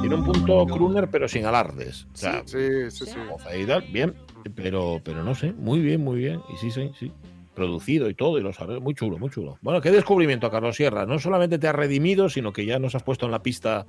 Tiene 0.00 0.14
un 0.14 0.24
punto 0.24 0.66
crooner, 0.66 1.08
pero 1.10 1.28
sin 1.28 1.44
alardes. 1.46 2.06
O 2.12 2.16
sea, 2.16 2.42
Sí, 2.44 2.90
sí, 2.90 3.04
sí. 3.06 3.66
tal, 3.66 3.82
bien, 3.92 4.14
pero, 4.54 5.00
pero 5.04 5.22
no 5.22 5.34
sé, 5.34 5.52
muy 5.52 5.80
bien, 5.80 6.02
muy 6.02 6.18
bien. 6.18 6.40
Y 6.52 6.56
sí, 6.56 6.70
sí, 6.70 6.90
sí. 6.98 7.12
Producido 7.54 8.08
y 8.08 8.14
todo, 8.14 8.38
y 8.38 8.42
los 8.42 8.58
arreglos, 8.60 8.82
muy 8.82 8.94
chulo, 8.94 9.18
muy 9.18 9.28
chulo. 9.30 9.58
Bueno, 9.60 9.80
qué 9.80 9.90
descubrimiento, 9.90 10.50
Carlos 10.50 10.76
Sierra. 10.76 11.04
No 11.04 11.18
solamente 11.18 11.58
te 11.58 11.68
has 11.68 11.74
redimido, 11.74 12.28
sino 12.28 12.52
que 12.52 12.64
ya 12.64 12.78
nos 12.78 12.94
has 12.94 13.02
puesto 13.02 13.26
en 13.26 13.32
la 13.32 13.42
pista 13.42 13.86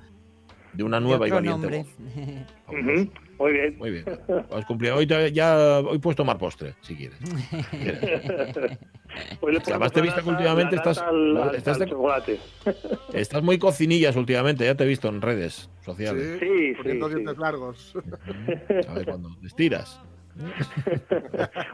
de 0.74 0.84
una 0.84 1.00
nueva 1.00 1.28
y 1.28 1.32
valiente 1.32 1.68
nombre. 1.68 1.78
voz. 1.80 1.98
Ujú, 2.68 3.12
Muy 3.40 3.52
bien. 3.54 3.78
Muy 3.78 3.92
bien. 3.92 4.06
Has 4.52 4.66
cumplido. 4.66 4.96
Hoy 4.98 5.08
te- 5.08 5.32
ya 5.32 5.80
hoy 5.80 5.98
he 5.98 6.00
puesto 6.00 6.24
mar 6.24 6.38
postre, 6.38 6.76
si 6.82 6.96
quieres. 6.96 7.18
Hoy 9.42 9.52
le 9.54 9.60
además 9.60 9.92
te 9.92 10.00
he 10.00 10.04
visto 10.04 10.22
que 10.24 10.30
últimamente 10.30 10.76
estás- 10.76 11.00
al- 11.00 11.38
al- 11.38 11.56
estás 11.56 11.74
al 11.76 11.80
de- 11.86 11.90
chocolate. 11.92 12.40
Estás 13.14 13.44
muy 13.44 13.58
cocinillas 13.58 14.16
últimamente, 14.16 14.64
ya 14.66 14.76
te 14.76 14.84
he 14.84 14.88
visto 14.88 15.10
en 15.10 15.22
redes 15.22 15.70
sociales. 15.82 16.38
Sí, 16.40 16.48
Sí, 16.48 16.74
poniendo 16.78 17.08
sí, 17.10 17.16
dientes 17.16 17.36
sí. 17.36 17.42
largos. 17.42 17.94
A 18.88 18.94
ver 18.94 19.06
cuando 19.06 19.30
te 19.42 19.48
estiras. 19.48 20.00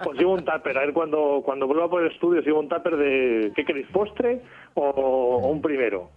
Pues 0.04 0.18
llevo 0.18 0.34
un 0.34 0.44
tupper, 0.44 0.78
a 0.78 0.82
ver 0.82 0.94
cuando, 0.94 1.42
cuando 1.46 1.68
vuelva 1.68 1.88
por 1.90 2.02
el 2.04 2.12
estudio, 2.12 2.42
si 2.42 2.48
llevo 2.48 2.60
un 2.62 2.70
tupper 2.70 2.98
de 2.98 3.52
¿qué 3.56 3.64
queréis? 3.64 3.86
¿Postre 3.94 4.42
o, 4.74 4.82
o 4.84 5.50
un 5.52 5.62
primero? 5.62 6.10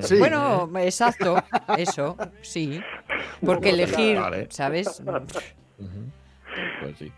Sí. 0.00 0.18
Bueno, 0.18 0.68
exacto, 0.78 1.36
eso, 1.76 2.16
sí. 2.42 2.80
Porque 3.44 3.70
elegir, 3.70 4.18
Vale. 4.18 4.46
¿sabes? 4.50 5.02
Pues 6.80 6.98
sí. 6.98 7.12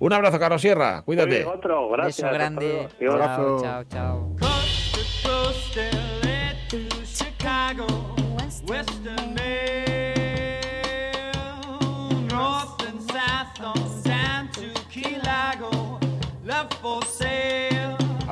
Un 0.00 0.12
abrazo, 0.12 0.38
Carlos 0.38 0.60
Sierra. 0.62 1.02
Cuídate. 1.02 1.28
bien, 1.36 1.48
otro, 1.48 1.88
gracias. 1.90 2.28
Beso 2.30 2.34
grande. 2.34 2.88
Adiós. 2.96 3.14
Abrazo. 3.14 3.60
Chao, 3.62 3.84
chao, 3.84 4.36
chao. 4.36 4.36
North 12.30 12.82
and 12.88 13.00
South 13.10 13.60
on 13.60 14.02
San 14.02 14.48
to 14.52 14.68
Key 14.90 15.18
Largo, 15.24 15.98
left 16.44 16.74
for 16.74 17.02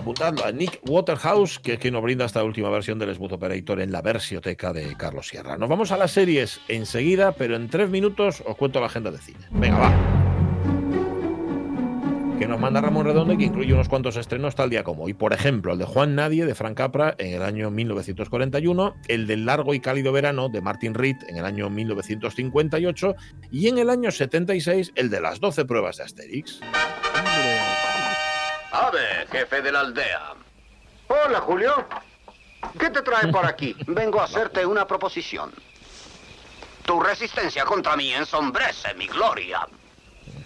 apuntadlo 0.07 0.45
a 0.45 0.53
Nick 0.53 0.79
Waterhouse, 0.89 1.59
que 1.59 1.73
es 1.73 1.79
quien 1.81 1.95
nos 1.95 2.03
brinda 2.03 2.25
esta 2.27 2.45
última 2.45 2.71
versión 2.71 2.97
del 2.97 3.13
Smooth 3.13 3.33
Operator 3.33 3.81
en 3.81 3.91
la 3.91 4.03
versioteca 4.03 4.73
de 4.73 4.95
Carlos 4.95 5.27
Sierra. 5.27 5.59
Nos 5.59 5.69
vamos 5.69 5.91
a 5.91 5.97
las 5.97 6.13
series 6.13 6.61
enseguida, 6.69 7.33
pero 7.33 7.57
en 7.57 7.69
tres 7.69 7.91
minutos 7.91 8.41
os 8.47 8.55
cuento 8.57 8.79
la 8.79 8.87
agenda 8.87 9.11
de 9.11 9.19
cine. 9.19 9.41
Venga, 9.51 9.79
va. 9.79 9.93
Que 12.39 12.47
nos 12.47 12.61
manda 12.61 12.81
Ramón 12.81 13.07
Redondo 13.07 13.37
que 13.37 13.47
incluye 13.47 13.73
unos 13.75 13.89
cuantos 13.89 14.17
estrenos 14.17 14.55
tal 14.55 14.71
día 14.71 14.85
como 14.85 15.03
hoy. 15.03 15.15
Por 15.15 15.33
ejemplo, 15.33 15.73
el 15.73 15.81
de 15.81 15.87
Juan 15.87 16.15
Nadie 16.15 16.47
de 16.47 16.55
Frank 16.55 16.77
Capra 16.77 17.17
en 17.19 17.35
el 17.35 17.43
año 17.43 17.73
1941, 17.73 18.95
el 19.09 19.27
del 19.27 19.45
Largo 19.45 19.75
y 19.75 19.81
Cálido 19.81 20.13
Verano 20.13 20.49
de 20.49 20.61
Martin 20.61 20.95
Reed 20.95 21.17
en 21.29 21.39
el 21.39 21.45
año 21.45 21.69
1958 21.69 23.17
y 23.51 23.67
en 23.67 23.79
el 23.79 23.91
año 23.91 24.13
76 24.13 24.93
el 24.95 25.11
de 25.11 25.21
las 25.21 25.41
12 25.41 25.65
pruebas 25.65 25.97
de 25.97 26.05
Asterix. 26.05 26.61
Ave, 28.87 29.27
jefe 29.31 29.63
de 29.63 29.73
la 29.73 29.81
aldea. 29.81 30.35
Hola, 31.09 31.41
Julio. 31.41 31.87
¿Qué 32.79 32.91
te 32.91 33.01
trae 33.03 33.29
por 33.29 33.47
aquí? 33.47 33.75
Vengo 33.87 34.21
a 34.21 34.25
hacerte 34.25 34.67
una 34.67 34.87
proposición. 34.87 35.53
Tu 36.85 37.01
resistencia 37.01 37.65
contra 37.65 37.97
mí 37.97 38.13
ensombrece 38.13 38.93
mi 38.95 39.07
gloria. 39.07 39.67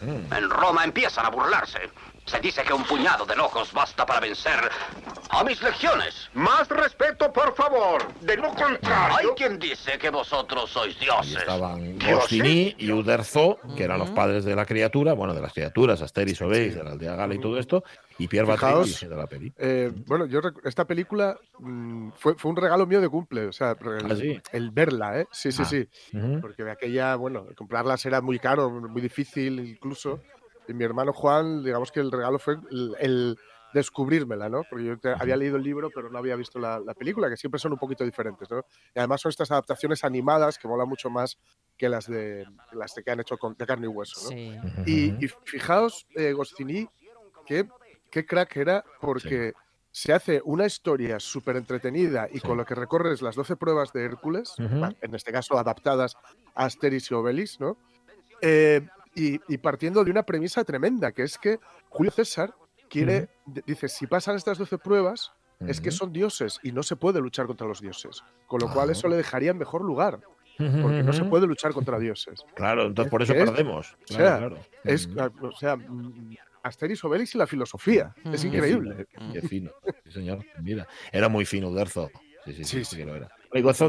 En 0.03 0.49
Roma 0.49 0.85
empiezan 0.85 1.27
a 1.27 1.31
burlarse. 1.31 1.81
Se 2.27 2.39
dice 2.39 2.63
que 2.63 2.73
un 2.73 2.85
puñado 2.85 3.27
de 3.27 3.35
locos 3.35 3.73
basta 3.73 4.07
para 4.07 4.21
vencer 4.21 4.71
a 5.31 5.43
mis 5.43 5.61
legiones. 5.63 6.29
Más 6.35 6.69
respeto, 6.69 7.33
por 7.33 7.55
favor. 7.57 8.07
De 8.21 8.37
lo 8.37 8.55
contrario. 8.55 9.17
Hay 9.19 9.27
quien 9.37 9.59
dice 9.59 9.99
que 9.99 10.11
vosotros 10.11 10.71
sois 10.71 10.95
Ahí 10.97 11.05
dioses. 11.05 11.37
estaban 11.39 11.99
¿Dioses? 11.99 12.15
Goscinny 12.17 12.75
y 12.79 12.93
Uderzo, 12.93 13.59
que 13.77 13.85
eran 13.85 13.99
los 13.99 14.11
padres 14.11 14.45
de 14.45 14.55
la 14.55 14.65
criatura, 14.65 15.15
bueno, 15.15 15.35
de 15.35 15.41
las 15.41 15.53
criaturas, 15.53 16.01
Asterix, 16.03 16.41
Obelix, 16.43 16.77
de 16.77 16.85
la 16.85 16.91
aldea 16.93 17.17
Gala 17.17 17.35
y 17.35 17.41
todo 17.41 17.59
esto, 17.59 17.83
y 18.23 18.29
Pierre 18.29 18.53
Fijaos, 18.53 19.03
la 19.03 19.27
peli. 19.27 19.53
Eh, 19.57 19.93
bueno, 20.07 20.27
yo 20.27 20.41
esta 20.65 20.87
película 20.87 21.39
mm, 21.59 22.11
fue, 22.17 22.35
fue 22.37 22.51
un 22.51 22.57
regalo 22.57 22.87
mío 22.87 23.01
de 23.01 23.09
cumple, 23.09 23.47
o 23.47 23.53
sea, 23.53 23.77
el, 23.81 24.11
¿Ah, 24.13 24.17
sí? 24.17 24.41
el 24.53 24.71
verla, 24.71 25.21
¿eh? 25.21 25.27
Sí, 25.33 25.53
sí, 25.53 25.63
Ah, 25.63 25.65
sí. 25.65 25.89
Porque 26.41 26.65
de 26.65 26.71
aquella, 26.71 27.17
bueno, 27.17 27.47
comprarlas 27.57 28.05
era 28.07 28.21
muy 28.21 28.39
caro, 28.39 28.71
muy 28.71 29.01
difícil 29.03 29.59
incluso. 29.61 30.21
Y 30.69 30.75
mi 30.75 30.85
hermano 30.85 31.13
Juan, 31.13 31.65
digamos 31.65 31.91
que 31.91 32.01
el 32.01 32.13
regalo 32.13 32.39
fue 32.39 32.55
el, 32.71 32.95
el 33.01 33.39
descubrírmela, 33.73 34.49
¿no? 34.49 34.65
Porque 34.69 34.85
yo 34.85 34.99
te- 34.99 35.15
había 35.19 35.37
leído 35.37 35.57
el 35.57 35.63
libro, 35.63 35.91
pero 35.95 36.11
no 36.11 36.19
había 36.19 36.37
visto 36.37 36.59
la, 36.59 36.79
la 36.81 36.93
película, 36.95 37.29
que 37.31 37.37
siempre 37.37 37.59
son 37.59 37.73
un 37.73 37.79
poquito 37.79 38.05
diferentes, 38.05 38.51
¿no? 38.51 38.65
Y 38.95 38.99
además 38.99 39.21
son 39.21 39.31
estas 39.31 39.51
adaptaciones 39.51 40.05
animadas 40.05 40.59
que 40.59 40.69
molan 40.69 40.89
mucho 40.89 41.09
más 41.09 41.39
que 41.77 41.89
las 41.89 42.07
de 42.07 42.47
las 42.73 42.95
de 42.95 43.03
que 43.03 43.11
han 43.11 43.21
hecho 43.21 43.39
con, 43.39 43.55
de 43.55 43.67
carne 43.67 43.87
y 43.87 43.89
hueso, 43.89 44.21
¿no? 44.25 44.29
Sí. 44.29 44.59
Y, 44.87 45.25
y 45.25 45.29
fijaos, 45.45 46.07
eh, 46.15 46.33
Goscinny, 46.33 46.89
qué, 47.47 47.67
qué 48.11 48.27
crack 48.27 48.57
era, 48.57 48.85
porque 49.01 49.53
se 49.93 50.13
hace 50.13 50.41
una 50.45 50.67
historia 50.67 51.19
súper 51.19 51.57
entretenida 51.57 52.29
y 52.31 52.41
con 52.41 52.57
lo 52.57 52.65
que 52.65 52.75
recorres 52.75 53.23
las 53.23 53.35
12 53.35 53.57
pruebas 53.57 53.93
de 53.93 54.05
Hércules, 54.05 54.55
en 54.59 55.15
este 55.15 55.33
caso 55.33 55.59
adaptadas 55.59 56.17
a 56.55 56.65
Asterix 56.67 57.11
y 57.11 57.15
Obelix, 57.15 57.59
¿no? 57.61 57.77
Eh, 58.41 58.87
y, 59.15 59.41
y 59.53 59.59
partiendo 59.59 60.05
de 60.05 60.11
una 60.13 60.23
premisa 60.23 60.63
tremenda, 60.65 61.11
que 61.13 61.25
es 61.25 61.37
que 61.39 61.59
Julio 61.89 62.13
César 62.13 62.55
quiere, 62.89 63.29
d- 63.47 63.63
dice, 63.67 63.89
si 63.89 64.07
pasan 64.07 64.37
estas 64.37 64.59
12 64.59 64.79
pruebas, 64.79 65.33
es 65.67 65.81
que 65.81 65.91
son 65.91 66.13
dioses 66.13 66.59
y 66.63 66.73
no 66.73 66.83
se 66.83 66.97
puede 66.97 67.21
luchar 67.21 67.47
contra 67.47 67.67
los 67.67 67.81
dioses. 67.83 68.23
Con 68.47 68.61
lo 68.61 68.73
cual 68.73 68.89
Ah. 68.89 68.93
eso 68.93 69.09
le 69.09 69.17
dejaría 69.17 69.51
en 69.51 69.59
mejor 69.59 69.83
lugar, 69.83 70.21
porque 70.57 71.03
no 71.03 71.13
se 71.13 71.25
puede 71.25 71.47
luchar 71.47 71.73
contra 71.75 71.99
dioses. 71.99 72.45
Claro, 72.55 72.87
entonces 72.87 73.11
por 73.11 73.23
Es 73.23 73.29
eso 73.31 73.39
es- 73.43 73.51
perdemos. 73.51 73.97
o 74.09 74.13
sea, 74.15 74.39
claro. 74.39 74.59
Es, 74.85 75.09
ah, 75.19 75.31
o 75.43 75.53
sea, 75.53 75.77
mm, 76.63 76.67
Asterix 76.67 77.05
Obelix 77.05 77.35
y 77.35 77.39
la 77.39 77.47
filosofía. 77.47 78.15
Es 78.17 78.25
Ujú. 78.25 78.51
Qué 78.53 78.57
increíble. 78.59 79.07
fino, 79.13 79.33
Qué 79.33 79.43
fino. 79.43 79.71
Sí, 80.05 80.13
señor. 80.13 80.45
Mira, 80.63 80.87
era 81.13 81.29
muy 81.29 81.45
fino 81.45 81.69
Uderzo. 81.69 82.11
Sí, 82.45 82.53
sí, 82.55 82.65
sí, 82.65 82.65
Sí, 82.65 82.85
sí 82.85 82.91
sí. 82.93 82.97
que 82.99 83.05
lo 83.07 83.17
era. 83.17 83.29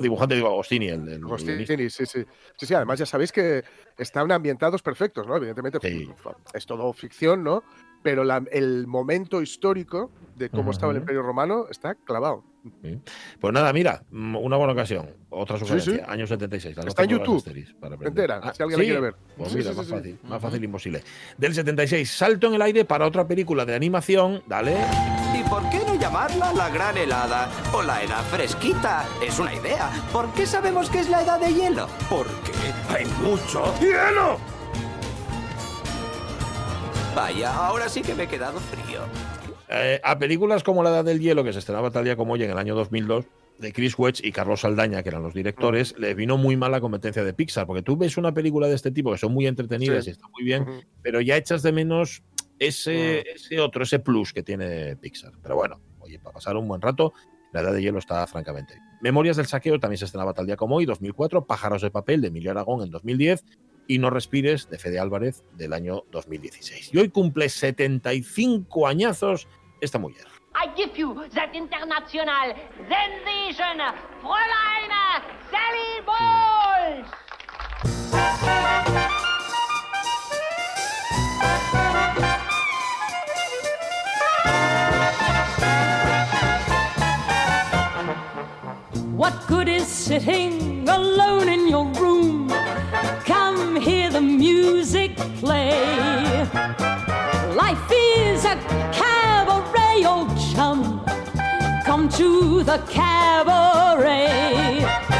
Dibujante, 0.02 0.36
digo 0.36 0.48
Agostini, 0.48 0.88
el, 0.88 1.08
el 1.08 1.22
guionista. 1.22 1.52
Agostini, 1.54 1.90
sí, 1.90 2.06
sí. 2.06 2.26
Sí, 2.58 2.66
sí, 2.66 2.74
además 2.74 3.00
ya 3.00 3.06
sabéis 3.06 3.32
que 3.32 3.64
están 3.98 4.32
ambientados 4.32 4.82
perfectos, 4.82 5.26
¿no? 5.28 5.38
Evidentemente 5.38 5.80
Sí. 5.82 6.10
f- 6.12 6.30
es 6.54 6.66
todo 6.66 6.92
ficción, 6.94 7.44
¿no? 7.44 7.64
Pero 8.04 8.24
la- 8.24 8.44
el 8.52 8.88
momento 8.88 9.42
histórico 9.42 10.10
de 10.36 10.50
cómo 10.50 10.72
estaba 10.72 10.92
el. 10.92 11.00
Imperio 11.00 11.22
Romano 11.22 11.66
está 11.70 11.94
clavado. 11.96 12.44
Sí. 12.84 13.00
Pues 13.40 13.54
nada, 13.54 13.74
mira, 13.74 14.04
mm, 14.12 14.36
una 14.36 14.56
buena 14.58 14.74
ocasión. 14.74 15.10
Otra 15.30 15.58
Sí, 15.58 15.62
sugerencia, 15.66 15.94
sí. 15.96 16.02
año 16.08 16.28
76. 16.28 16.78
las 16.78 16.86
Está 16.88 17.04
en 17.04 17.10
12 17.10 17.24
pruebas 17.24 17.46
YouTube. 17.46 17.80
para. 17.80 17.96
Entera, 18.08 18.54
si 18.54 18.62
alguien 18.64 18.80
la 18.80 18.84
¿sí? 18.84 18.90
quiere 18.90 19.02
ver. 19.02 19.16
Pues 19.38 19.52
Sí, 19.52 19.58
mira, 19.58 19.72
sí, 19.72 19.78
más 19.78 19.86
sí, 19.86 19.92
sí. 19.92 19.98
fácil, 19.98 20.20
más 20.30 20.42
fácil 20.42 20.64
imposible. 20.64 21.04
Del 21.38 21.54
76, 21.56 22.10
salto 22.12 22.48
en 22.48 22.54
el 22.56 22.62
aire 22.62 22.86
para 22.86 23.06
otra 23.08 23.28
película 23.28 23.66
de 23.66 23.76
animación. 23.76 24.44
Dale. 24.48 24.76
¿Y 25.40 25.44
por 25.50 25.68
qué 25.70 25.80
no 25.88 25.96
llamarla 25.96 26.54
la 26.54 26.70
gran 26.70 26.98
helada 26.98 27.50
o 27.74 27.82
la 27.82 28.04
edad 28.04 28.22
fresquita? 28.26 29.06
Es 29.26 29.40
una 29.40 29.54
idea. 29.56 29.90
¿Por 30.12 30.32
qué 30.34 30.46
sabemos 30.46 30.90
que 30.90 31.00
es 31.00 31.10
la 31.10 31.24
edad 31.24 31.40
de 31.40 31.54
hielo? 31.54 31.88
Porque 32.10 32.52
hay 32.90 33.06
mucho 33.24 33.74
hielo. 33.80 34.38
Vaya, 37.16 37.54
ahora 37.54 37.90
sí 37.90 38.02
que 38.02 38.16
me 38.16 38.24
he 38.24 38.28
quedado 38.28 38.60
frío. 38.60 39.02
Eh, 39.70 40.00
a 40.04 40.18
películas 40.18 40.64
como 40.64 40.84
La 40.84 40.90
Edad 40.90 41.06
del 41.06 41.20
Hielo, 41.20 41.44
que 41.44 41.54
se 41.54 41.60
estrenaba 41.60 41.92
tal 41.92 42.04
día 42.04 42.16
como 42.16 42.34
hoy 42.34 42.44
en 42.44 42.52
el 42.52 42.58
año 42.58 42.76
2002, 42.76 43.26
de 43.60 43.74
Chris 43.74 43.98
Wedge 43.98 44.22
y 44.26 44.32
Carlos 44.32 44.62
Saldaña, 44.62 45.04
que 45.04 45.10
eran 45.10 45.22
los 45.24 45.34
directores, 45.34 45.94
le 45.98 46.14
vino 46.14 46.38
muy 46.38 46.58
mal 46.58 46.72
la 46.72 46.82
competencia 46.82 47.24
de 47.24 47.34
Pixar, 47.34 47.68
porque 47.68 47.84
tú 47.84 47.96
ves 47.96 48.18
una 48.18 48.34
película 48.34 48.68
de 48.68 48.76
este 48.76 48.92
tipo 48.92 49.12
que 49.12 49.18
son 49.18 49.34
muy 49.34 49.46
entretenidas 49.48 50.04
Sí. 50.06 50.10
y 50.10 50.14
están 50.14 50.32
muy 50.32 50.44
bien, 50.44 50.66
pero 51.02 51.22
ya 51.22 51.38
echas 51.38 51.62
de 51.64 51.72
menos 51.72 52.24
ese, 52.60 53.24
Mm. 53.26 53.36
ese 53.36 53.60
otro, 53.60 53.84
ese 53.84 54.00
plus 54.00 54.34
que 54.34 54.42
tiene 54.44 54.96
Pixar. 54.96 55.34
Pero 55.44 55.56
bueno, 55.56 55.80
oye, 56.00 56.18
para 56.20 56.34
pasar 56.34 56.56
un 56.58 56.68
buen 56.68 56.82
rato, 56.82 57.14
La 57.54 57.62
Edad 57.62 57.74
de 57.74 57.82
Hielo 57.82 58.00
está 58.00 58.26
francamente. 58.28 58.76
Memorias 59.02 59.36
del 59.38 59.46
Saqueo 59.46 59.80
también 59.80 59.98
se 59.98 60.06
estrenaba 60.06 60.34
tal 60.34 60.46
día 60.48 60.56
como 60.56 60.78
hoy, 60.78 60.86
2004, 60.86 61.46
Pájaros 61.46 61.82
de 61.82 61.92
Papel 61.92 62.22
de 62.22 62.30
Emilio 62.30 62.52
Aragón 62.52 62.82
en 62.82 62.90
2010 62.92 63.44
y 63.88 64.00
No 64.00 64.10
Respires 64.10 64.70
de 64.70 64.78
Fede 64.78 65.00
Álvarez 65.00 65.44
del 65.58 65.74
año 65.74 66.04
2016. 66.12 66.94
Y 66.94 66.98
hoy 66.98 67.10
cumple 67.10 67.50
75 67.50 68.88
añazos 68.88 69.48
esta 69.82 70.00
mujer. 70.00 70.26
I 70.54 70.68
give 70.76 70.98
you 70.98 71.16
that 71.34 71.54
international 71.54 72.54
sensation, 72.90 73.80
Fräulein 74.22 74.92
Sally 75.50 76.02
Bowles! 76.06 77.08
What 89.22 89.46
good 89.46 89.70
is 89.70 89.86
sitting 89.86 90.90
alone 90.90 91.48
in 91.48 91.68
your 91.68 91.86
room? 92.02 92.50
Come 93.24 93.80
hear 93.80 94.10
the 94.10 94.20
music 94.20 95.16
play. 95.38 96.44
Life 97.54 97.92
is 97.92 98.46
a 98.46 98.56
cabaret, 98.92 100.06
old 100.06 100.36
chum. 100.40 101.06
Come 101.86 102.10
to 102.10 102.64
the 102.64 102.80
cabaret. 102.90 105.11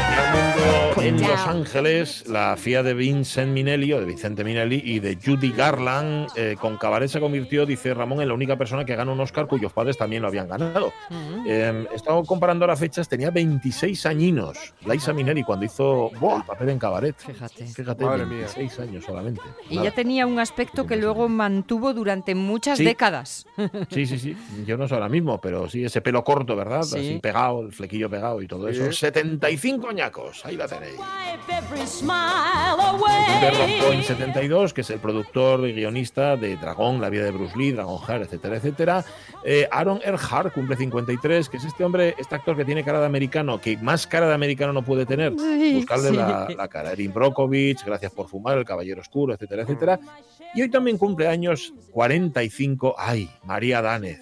En 1.02 1.20
Los 1.20 1.40
Ángeles, 1.48 2.24
la 2.28 2.56
FIA 2.56 2.82
de 2.84 2.94
Vincent 2.94 3.50
Minelli, 3.52 3.92
o 3.92 3.98
de 3.98 4.06
Vicente 4.06 4.44
Minelli, 4.44 4.80
y 4.84 5.00
de 5.00 5.16
Judy 5.22 5.50
Garland, 5.50 6.28
eh, 6.36 6.56
con 6.60 6.76
Cabaret 6.76 7.08
se 7.08 7.18
convirtió, 7.18 7.66
dice 7.66 7.92
Ramón, 7.92 8.20
en 8.22 8.28
la 8.28 8.34
única 8.34 8.56
persona 8.56 8.84
que 8.84 8.94
gana 8.94 9.10
un 9.10 9.18
Oscar 9.20 9.48
cuyos 9.48 9.72
padres 9.72 9.98
también 9.98 10.22
lo 10.22 10.28
habían 10.28 10.46
ganado. 10.48 10.92
Eh, 11.46 11.86
he 11.92 11.96
estado 11.96 12.22
comparando 12.24 12.66
las 12.68 12.78
fechas, 12.78 13.08
tenía 13.08 13.30
26 13.30 14.06
añinos. 14.06 14.74
Liza 14.86 15.12
Minelli 15.12 15.42
cuando 15.42 15.66
hizo 15.66 16.10
el 16.12 16.44
papel 16.44 16.68
en 16.68 16.78
Cabaret. 16.78 17.16
Fíjate. 17.18 17.66
Fíjate, 17.66 18.04
Madre 18.04 18.26
mía. 18.26 18.46
26 18.54 18.78
años 18.80 19.04
solamente. 19.04 19.42
Y 19.70 19.76
Nada. 19.76 19.88
ya 19.88 19.94
tenía 19.94 20.24
un 20.26 20.38
aspecto 20.38 20.86
que 20.86 20.96
luego 20.96 21.28
mantuvo 21.28 21.94
durante 21.94 22.34
muchas 22.36 22.78
Sí. 22.78 22.84
décadas. 22.84 23.46
Sí, 23.90 24.06
sí, 24.06 24.18
sí. 24.18 24.36
Yo 24.66 24.76
no 24.76 24.86
sé 24.86 24.94
ahora 24.94 25.08
mismo, 25.08 25.40
pero 25.40 25.68
sí, 25.68 25.84
ese 25.84 26.00
pelo 26.00 26.22
corto, 26.22 26.54
¿verdad? 26.54 26.82
Sí. 26.82 26.98
Así 26.98 27.18
pegado, 27.20 27.62
el 27.62 27.72
flequillo 27.72 28.08
pegado 28.08 28.40
y 28.40 28.46
todo 28.46 28.72
Sí. 28.72 28.78
eso. 28.80 28.92
75 28.92 29.88
añacos. 29.88 30.44
Ahí 30.46 30.56
la 30.56 30.68
tenéis. 30.68 30.91
Point 33.84 34.04
72, 34.04 34.72
que 34.72 34.82
es 34.82 34.90
el 34.90 34.98
productor 35.00 35.66
y 35.68 35.72
guionista 35.72 36.36
de 36.36 36.56
Dragón, 36.56 37.00
La 37.00 37.08
vida 37.08 37.24
de 37.24 37.30
Bruce 37.30 37.56
Lee, 37.58 37.72
Dragon 37.72 37.98
Heart, 37.98 38.24
etcétera, 38.24 38.56
etcétera. 38.56 39.04
Eh, 39.44 39.68
Aaron 39.70 40.00
Eckhart 40.04 40.52
cumple 40.54 40.76
53, 40.76 41.48
que 41.48 41.56
es 41.56 41.64
este 41.64 41.84
hombre, 41.84 42.14
este 42.18 42.34
actor 42.34 42.56
que 42.56 42.64
tiene 42.64 42.84
cara 42.84 43.00
de 43.00 43.06
americano, 43.06 43.60
que 43.60 43.76
más 43.78 44.06
cara 44.06 44.28
de 44.28 44.34
americano 44.34 44.72
no 44.72 44.82
puede 44.82 45.06
tener. 45.06 45.32
Sí, 45.38 45.74
Buscarle 45.74 46.10
sí. 46.10 46.16
la, 46.16 46.48
la 46.56 46.68
cara. 46.68 46.92
Erin 46.92 47.12
Brockovich, 47.12 47.84
Gracias 47.84 48.12
por 48.12 48.28
fumar, 48.28 48.58
El 48.58 48.64
Caballero 48.64 49.00
Oscuro, 49.00 49.34
etcétera, 49.34 49.62
etcétera. 49.62 49.98
Y 50.54 50.62
hoy 50.62 50.70
también 50.70 50.98
cumple 50.98 51.28
años 51.28 51.72
45. 51.92 52.94
¡Ay! 52.98 53.30
María 53.44 53.82
Danez. 53.82 54.20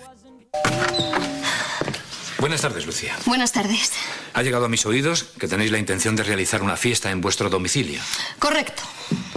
Buenas 2.41 2.62
tardes, 2.62 2.86
Lucía. 2.86 3.16
Buenas 3.26 3.53
tardes. 3.53 3.93
Ha 4.32 4.43
llegado 4.43 4.64
a 4.64 4.68
mis 4.68 4.86
oídos 4.86 5.24
que 5.38 5.47
tenéis 5.47 5.70
la 5.70 5.78
intención 5.78 6.16
de 6.16 6.22
realizar 6.22 6.62
una 6.62 6.76
fiesta 6.76 7.11
en 7.11 7.20
vuestro 7.20 7.51
domicilio. 7.51 8.01
Correcto. 8.38 8.82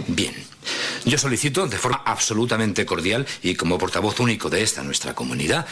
Bien. 0.06 0.34
Yo 1.04 1.18
solicito 1.18 1.66
de 1.66 1.76
forma 1.76 2.02
absolutamente 2.06 2.86
cordial 2.86 3.26
y 3.42 3.56
como 3.56 3.76
portavoz 3.76 4.20
único 4.20 4.48
de 4.48 4.62
esta 4.62 4.82
nuestra 4.82 5.14
comunidad 5.14 5.66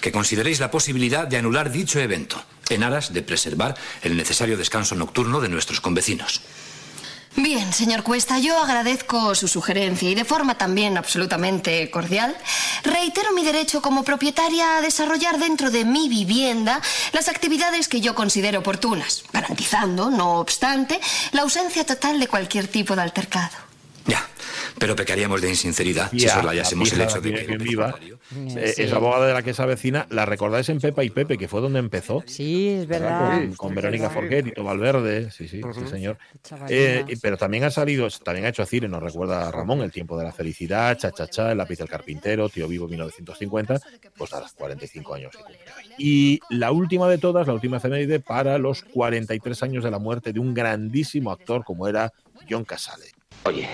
que 0.00 0.12
consideréis 0.12 0.60
la 0.60 0.70
posibilidad 0.70 1.26
de 1.26 1.36
anular 1.36 1.70
dicho 1.70 2.00
evento 2.00 2.42
en 2.70 2.82
aras 2.82 3.12
de 3.12 3.20
preservar 3.20 3.74
el 4.00 4.16
necesario 4.16 4.56
descanso 4.56 4.94
nocturno 4.94 5.42
de 5.42 5.50
nuestros 5.50 5.82
convecinos. 5.82 6.40
Bien, 7.40 7.72
señor 7.72 8.02
Cuesta, 8.02 8.40
yo 8.40 8.58
agradezco 8.60 9.32
su 9.36 9.46
sugerencia 9.46 10.10
y 10.10 10.16
de 10.16 10.24
forma 10.24 10.58
también 10.58 10.98
absolutamente 10.98 11.88
cordial, 11.88 12.36
reitero 12.82 13.32
mi 13.32 13.44
derecho 13.44 13.80
como 13.80 14.02
propietaria 14.02 14.76
a 14.76 14.80
desarrollar 14.80 15.38
dentro 15.38 15.70
de 15.70 15.84
mi 15.84 16.08
vivienda 16.08 16.82
las 17.12 17.28
actividades 17.28 17.86
que 17.86 18.00
yo 18.00 18.16
considero 18.16 18.58
oportunas, 18.58 19.22
garantizando, 19.32 20.10
no 20.10 20.40
obstante, 20.40 21.00
la 21.30 21.42
ausencia 21.42 21.86
total 21.86 22.18
de 22.18 22.26
cualquier 22.26 22.66
tipo 22.66 22.96
de 22.96 23.02
altercado. 23.02 23.67
Pero 24.78 24.94
pecaríamos 24.94 25.40
de 25.40 25.48
insinceridad 25.50 26.10
si 26.10 26.20
Ya, 26.20 26.34
soslayásemos 26.34 26.92
la 26.92 27.04
el 27.04 27.10
hecho 27.10 27.20
de 27.20 27.34
que... 27.34 27.46
bien 27.46 27.58
viva. 27.58 27.94
Eh, 28.00 28.14
Sí. 28.76 28.82
Esa 28.82 28.96
abogada 28.96 29.26
de 29.26 29.32
la 29.32 29.42
que 29.42 29.50
es 29.50 29.58
vecina, 29.58 30.06
la 30.10 30.26
recordáis 30.26 30.68
en 30.68 30.78
Pepa 30.80 31.02
y 31.02 31.10
Pepe, 31.10 31.38
que 31.38 31.48
fue 31.48 31.60
donde 31.60 31.78
empezó. 31.78 32.22
Sí, 32.26 32.68
es 32.68 32.86
verdad. 32.86 33.38
Con, 33.38 33.54
con 33.54 33.74
Verónica 33.74 34.10
Forquet 34.10 34.46
y 34.46 34.50
Tito 34.50 34.62
Valverde, 34.64 35.30
sí, 35.30 35.48
sí, 35.48 35.62
sí, 35.74 35.86
señor. 35.90 36.18
Eh, 36.68 37.04
pero 37.22 37.36
también 37.38 37.64
ha 37.64 37.70
salido, 37.70 38.06
también 38.22 38.46
ha 38.46 38.50
hecho 38.50 38.64
cine, 38.66 38.86
nos 38.86 39.02
recuerda 39.02 39.48
a 39.48 39.50
Ramón, 39.50 39.80
El 39.80 39.90
tiempo 39.90 40.16
de 40.18 40.24
la 40.24 40.32
felicidad, 40.32 40.96
Cha 40.98 41.10
Cha 41.10 41.26
Cha, 41.26 41.52
El 41.52 41.58
lápiz 41.58 41.78
del 41.78 41.88
carpintero, 41.88 42.48
Tío 42.48 42.68
Vivo 42.68 42.86
1950, 42.86 43.80
pues 44.16 44.32
a 44.34 44.40
los 44.40 44.52
45 44.52 45.14
años. 45.14 45.34
se. 45.34 45.94
Y 45.98 46.38
la 46.50 46.70
última 46.70 47.08
de 47.08 47.18
todas, 47.18 47.46
la 47.46 47.54
última 47.54 47.78
efeméride, 47.78 48.20
para 48.20 48.58
los 48.58 48.82
43 48.82 49.62
años 49.62 49.84
de 49.84 49.90
la 49.90 49.98
muerte 49.98 50.32
de 50.32 50.40
un 50.40 50.54
grandísimo 50.54 51.32
actor 51.32 51.64
como 51.64 51.88
era 51.88 52.12
John 52.48 52.64
Casale. 52.64 53.06
Oye, 53.48 53.66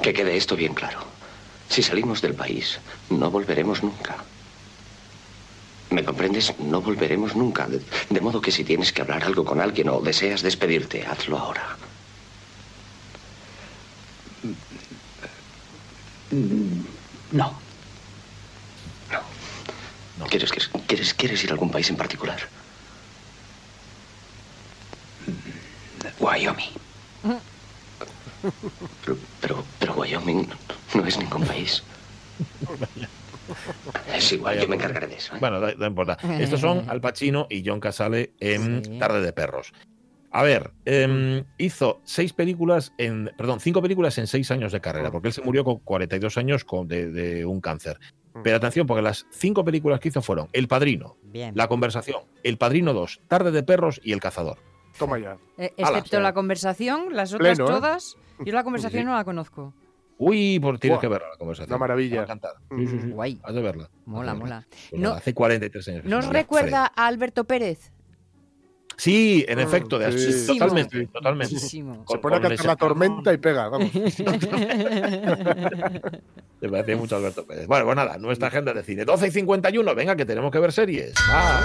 que 0.00 0.12
quede 0.14 0.36
esto 0.36 0.54
bien 0.54 0.74
claro. 0.74 1.00
Si 1.68 1.82
salimos 1.82 2.22
del 2.22 2.34
país, 2.36 2.78
no 3.10 3.32
volveremos 3.32 3.82
nunca. 3.82 4.14
¿Me 5.90 6.04
comprendes? 6.04 6.56
No 6.60 6.80
volveremos 6.80 7.34
nunca. 7.34 7.66
De, 7.66 7.80
de 8.10 8.20
modo 8.20 8.40
que 8.40 8.52
si 8.52 8.62
tienes 8.62 8.92
que 8.92 9.02
hablar 9.02 9.24
algo 9.24 9.44
con 9.44 9.60
alguien 9.60 9.88
o 9.88 10.00
deseas 10.00 10.40
despedirte, 10.42 11.04
hazlo 11.04 11.36
ahora. 11.36 11.66
No. 17.32 17.60
¿Quieres, 20.30 20.52
que- 20.52 20.80
quieres, 20.86 21.12
¿Quieres 21.14 21.42
ir 21.44 21.50
a 21.50 21.54
algún 21.54 21.70
país 21.72 21.90
en 21.90 21.96
particular? 21.96 22.38
Wyoming. 26.20 26.72
Pero, 29.04 29.16
pero, 29.40 29.64
pero 29.78 29.94
Wyoming 29.94 30.46
no 30.94 31.06
es 31.06 31.18
ningún 31.18 31.44
país. 31.46 31.82
Es 34.14 34.32
igual, 34.32 34.60
yo 34.60 34.68
me 34.68 34.76
encargaré 34.76 35.06
de 35.08 35.16
eso. 35.16 35.34
¿eh? 35.34 35.38
Bueno, 35.40 35.60
no, 35.60 35.72
no 35.72 35.86
importa. 35.86 36.16
Estos 36.38 36.60
son 36.60 36.88
Al 36.88 37.00
Pacino 37.00 37.46
y 37.50 37.62
John 37.66 37.80
Casale 37.80 38.32
en 38.40 38.98
Tarde 38.98 39.20
de 39.20 39.32
Perros. 39.32 39.72
A 40.34 40.42
ver, 40.42 40.70
em, 40.86 41.44
hizo 41.58 42.00
seis 42.04 42.32
películas 42.32 42.94
en, 42.96 43.30
perdón, 43.36 43.60
cinco 43.60 43.82
películas 43.82 44.16
en 44.16 44.26
seis 44.26 44.50
años 44.50 44.72
de 44.72 44.80
carrera, 44.80 45.10
porque 45.10 45.28
él 45.28 45.34
se 45.34 45.42
murió 45.42 45.62
con 45.62 45.78
42 45.80 46.38
años 46.38 46.64
con- 46.64 46.88
de, 46.88 47.10
de 47.10 47.44
un 47.44 47.60
cáncer. 47.60 47.98
Pero 48.42 48.56
atención, 48.56 48.86
porque 48.86 49.02
las 49.02 49.26
cinco 49.30 49.62
películas 49.62 50.00
que 50.00 50.08
hizo 50.08 50.22
fueron 50.22 50.48
El 50.54 50.68
Padrino, 50.68 51.18
Bien. 51.22 51.52
La 51.54 51.68
Conversación, 51.68 52.22
El 52.42 52.56
Padrino 52.56 52.94
2, 52.94 53.20
Tarde 53.28 53.50
de 53.50 53.62
Perros 53.62 54.00
y 54.02 54.12
El 54.12 54.20
Cazador. 54.20 54.56
Toma 55.04 55.18
ya. 55.18 55.36
Eh, 55.58 55.72
excepto 55.76 56.20
la 56.20 56.32
conversación, 56.32 57.14
las 57.14 57.32
otras 57.32 57.56
pleno, 57.58 57.70
¿eh? 57.70 57.74
todas. 57.74 58.16
Yo 58.44 58.52
la 58.52 58.64
conversación 58.64 59.02
Sí. 59.02 59.06
no 59.06 59.14
la 59.14 59.24
conozco. 59.24 59.72
Uy, 60.18 60.60
pues 60.60 60.78
tienes 60.78 60.96
Buah, 60.96 61.00
que 61.00 61.08
verla 61.08 61.28
la 61.30 61.36
conversación. 61.36 61.70
una 61.72 61.78
maravilla. 61.78 62.10
Te 62.10 62.16
va 62.16 62.22
a 62.22 62.24
encantar. 62.26 62.52
Sí, 62.76 62.86
sí, 62.86 62.98
sí. 63.02 63.10
Guay. 63.10 63.40
Has 63.42 63.54
de 63.54 63.62
verla. 63.62 63.90
Mola, 64.06 64.32
Has 64.32 64.38
de 64.38 64.42
verla. 64.44 64.56
mola. 64.56 64.66
Pues 64.90 65.00
No- 65.02 65.08
nada, 65.08 65.18
hace 65.18 65.34
43 65.34 65.88
años. 65.88 66.02
que 66.02 66.08
¿Nos 66.08 66.24
se 66.24 66.28
murió 66.28 66.40
recuerda 66.42 66.92
a 66.94 67.06
Alberto 67.06 67.44
Pérez? 67.44 67.78
Fred. 67.80 67.92
Sí, 68.98 69.44
en 69.48 69.58
Mm, 69.58 69.62
efecto, 69.62 69.98
de- 69.98 70.12
sí. 70.16 70.46
totalmente, 70.58 71.06
totalmente. 71.08 71.54
Muchísimo. 71.54 71.94
Se 71.94 72.04
Con- 72.04 72.20
pone 72.20 72.36
a 72.36 72.38
con 72.38 72.42
cantar 72.50 72.58
ese- 72.60 72.68
la 72.68 72.76
tormenta 72.76 73.32
y 73.32 73.38
pega, 73.38 73.68
vamos. 73.68 73.90
Te 76.60 76.68
parecía 76.68 76.96
mucho 76.96 77.16
Alberto 77.16 77.44
Pérez. 77.46 77.66
Bueno, 77.66 77.84
pues 77.86 77.96
nada, 77.96 78.18
nuestra 78.18 78.48
agenda 78.48 78.72
de 78.72 78.82
cine. 78.84 79.04
12 79.04 79.26
y 79.26 79.30
51, 79.32 79.94
venga, 79.94 80.14
que 80.14 80.24
tenemos 80.24 80.52
que 80.52 80.58
ver 80.60 80.70
series. 80.72 81.14
Va. 81.28 81.60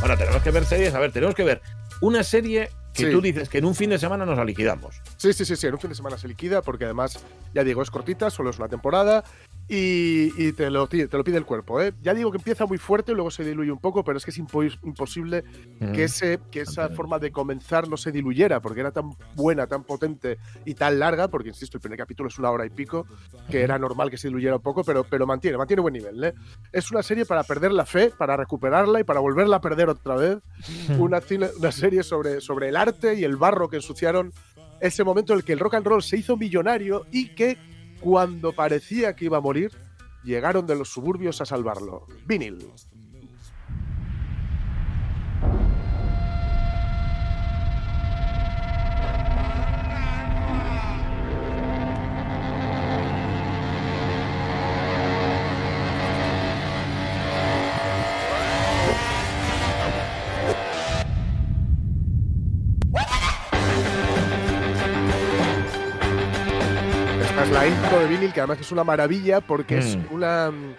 Bueno, 0.00 0.16
tenemos 0.16 0.42
que 0.42 0.50
ver 0.50 0.64
series. 0.64 0.94
A 0.94 1.00
ver, 1.00 1.12
tenemos 1.12 1.34
que 1.34 1.44
ver 1.44 1.60
una 2.00 2.22
serie 2.22 2.70
que 2.92 3.06
Sí. 3.06 3.12
tú 3.12 3.20
dices 3.20 3.48
que 3.48 3.58
en 3.58 3.64
un 3.66 3.74
fin 3.74 3.90
de 3.90 3.98
semana 3.98 4.26
nos 4.26 4.36
la 4.36 4.44
liquidamos. 4.44 5.00
Sí, 5.16 5.32
sí, 5.32 5.44
sí, 5.44 5.54
sí, 5.54 5.66
en 5.68 5.74
un 5.74 5.80
fin 5.80 5.90
de 5.90 5.96
semana 5.96 6.18
se 6.18 6.26
liquida 6.26 6.60
porque 6.60 6.84
además, 6.84 7.18
ya 7.54 7.62
digo, 7.62 7.82
es 7.82 7.90
cortita, 7.90 8.30
solo 8.30 8.50
es 8.50 8.58
una 8.58 8.68
temporada 8.68 9.22
y, 9.68 10.32
y 10.36 10.52
te, 10.52 10.68
lo, 10.70 10.88
ti- 10.88 11.06
te 11.06 11.16
lo 11.16 11.22
pide 11.24 11.36
el 11.36 11.44
cuerpo. 11.44 11.80
¿eh? 11.80 11.92
Ya 12.02 12.12
digo 12.14 12.30
que 12.32 12.38
empieza 12.38 12.66
muy 12.66 12.78
fuerte, 12.78 13.12
luego 13.12 13.30
se 13.30 13.44
diluye 13.44 13.70
un 13.70 13.78
poco, 13.78 14.02
pero 14.02 14.18
es 14.18 14.24
que 14.24 14.30
es 14.32 14.38
impo- 14.40 14.78
imposible 14.82 15.44
Mm. 15.80 15.92
que, 15.92 16.04
ese, 16.04 16.40
que 16.50 16.60
esa 16.62 16.88
forma 16.90 17.18
de 17.18 17.30
comenzar 17.30 17.88
no 17.88 17.96
se 17.96 18.12
diluyera 18.12 18.60
porque 18.60 18.80
era 18.80 18.90
tan 18.90 19.10
buena, 19.34 19.66
tan 19.66 19.84
potente 19.84 20.38
y 20.64 20.74
tan 20.74 20.98
larga, 20.98 21.28
porque 21.28 21.48
insisto, 21.50 21.76
el 21.78 21.80
primer 21.80 21.98
capítulo 21.98 22.28
es 22.28 22.38
una 22.38 22.50
hora 22.50 22.66
y 22.66 22.70
pico, 22.70 23.06
que 23.50 23.62
era 23.62 23.78
normal 23.78 24.10
que 24.10 24.18
se 24.18 24.28
diluyera 24.28 24.56
un 24.56 24.62
poco, 24.62 24.82
pero, 24.84 25.04
pero 25.04 25.26
mantiene, 25.26 25.56
mantiene 25.56 25.80
buen 25.82 25.94
nivel. 25.94 26.22
¿eh? 26.24 26.34
Es 26.72 26.90
una 26.90 27.02
serie 27.02 27.24
para 27.24 27.44
perder 27.44 27.72
la 27.72 27.86
fe, 27.86 28.10
para 28.10 28.36
recuperarla 28.36 29.00
y 29.00 29.04
para 29.04 29.20
volverla 29.20 29.56
a 29.56 29.60
perder 29.60 29.88
otra 29.88 30.16
vez. 30.16 30.38
una, 30.98 31.20
cine- 31.20 31.50
una 31.58 31.72
serie 31.72 32.02
sobre, 32.02 32.40
sobre 32.40 32.68
el 32.68 32.76
arte 32.76 33.14
y 33.14 33.24
el 33.24 33.36
barro 33.36 33.68
que 33.68 33.76
ensuciaron 33.76 34.32
ese 34.80 35.04
momento 35.04 35.32
en 35.32 35.38
el 35.38 35.44
que 35.44 35.52
el 35.52 35.58
rock 35.58 35.74
and 35.74 35.86
roll 35.86 36.02
se 36.02 36.16
hizo 36.16 36.36
millonario 36.36 37.06
y 37.12 37.34
que 37.34 37.56
cuando 38.00 38.52
parecía 38.52 39.14
que 39.14 39.26
iba 39.26 39.38
a 39.38 39.40
morir, 39.40 39.70
llegaron 40.24 40.66
de 40.66 40.76
los 40.76 40.88
suburbios 40.88 41.40
a 41.40 41.46
salvarlo. 41.46 42.06
Vinil. 42.26 42.66
Es 67.42 67.50
la 67.50 67.66
intro 67.66 67.98
de 68.00 68.06
vinil, 68.06 68.32
que 68.32 68.40
además 68.40 68.60
es 68.60 68.70
una 68.70 68.84
maravilla 68.84 69.40
porque 69.40 69.78
es 69.78 69.96
Mm. 69.96 70.14
una, 70.14 70.50
mm, 70.50 70.74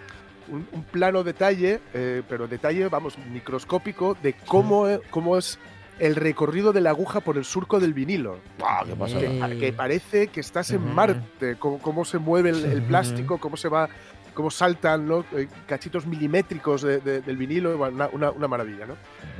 un, 0.53 0.67
un 0.71 0.83
plano 0.83 1.23
detalle, 1.23 1.79
eh, 1.93 2.21
pero 2.29 2.47
detalle, 2.47 2.87
vamos, 2.87 3.17
microscópico, 3.17 4.15
de 4.21 4.33
cómo, 4.45 4.87
eh, 4.87 5.01
cómo 5.09 5.37
es 5.37 5.57
el 5.99 6.15
recorrido 6.15 6.71
de 6.71 6.81
la 6.81 6.91
aguja 6.91 7.19
por 7.21 7.37
el 7.37 7.45
surco 7.45 7.79
del 7.79 7.93
vinilo. 7.93 8.37
¡Guau, 8.59 8.85
qué 8.85 8.95
pasada! 8.95 9.49
Que, 9.49 9.57
que 9.59 9.73
parece 9.73 10.27
que 10.27 10.39
estás 10.39 10.69
en. 10.71 10.93
Marte, 10.93 11.55
cómo, 11.57 11.79
cómo 11.79 12.05
se 12.05 12.17
mueve 12.19 12.49
el, 12.51 12.63
el 12.65 12.81
plástico, 12.83 13.39
cómo 13.39 13.57
se 13.57 13.67
va, 13.67 13.89
cómo 14.33 14.51
saltan 14.51 15.07
¿no? 15.07 15.25
Eh, 15.33 15.47
cachitos 15.67 16.05
milimétricos 16.05 16.81
de- 16.83 16.99
de- 16.99 17.21
del 17.21 17.37
vinilo, 17.37 17.75
una, 17.77 18.07
una- 18.11 18.31
una 18.31 18.47
maravilla, 18.47 18.85
¿no? 18.85 18.95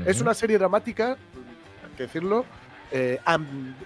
Es 0.06 0.22
una 0.22 0.34
serie 0.34 0.58
dramática, 0.58 1.10
hay 1.12 1.96
que 1.98 2.04
decirlo, 2.04 2.46
eh, 2.92 3.20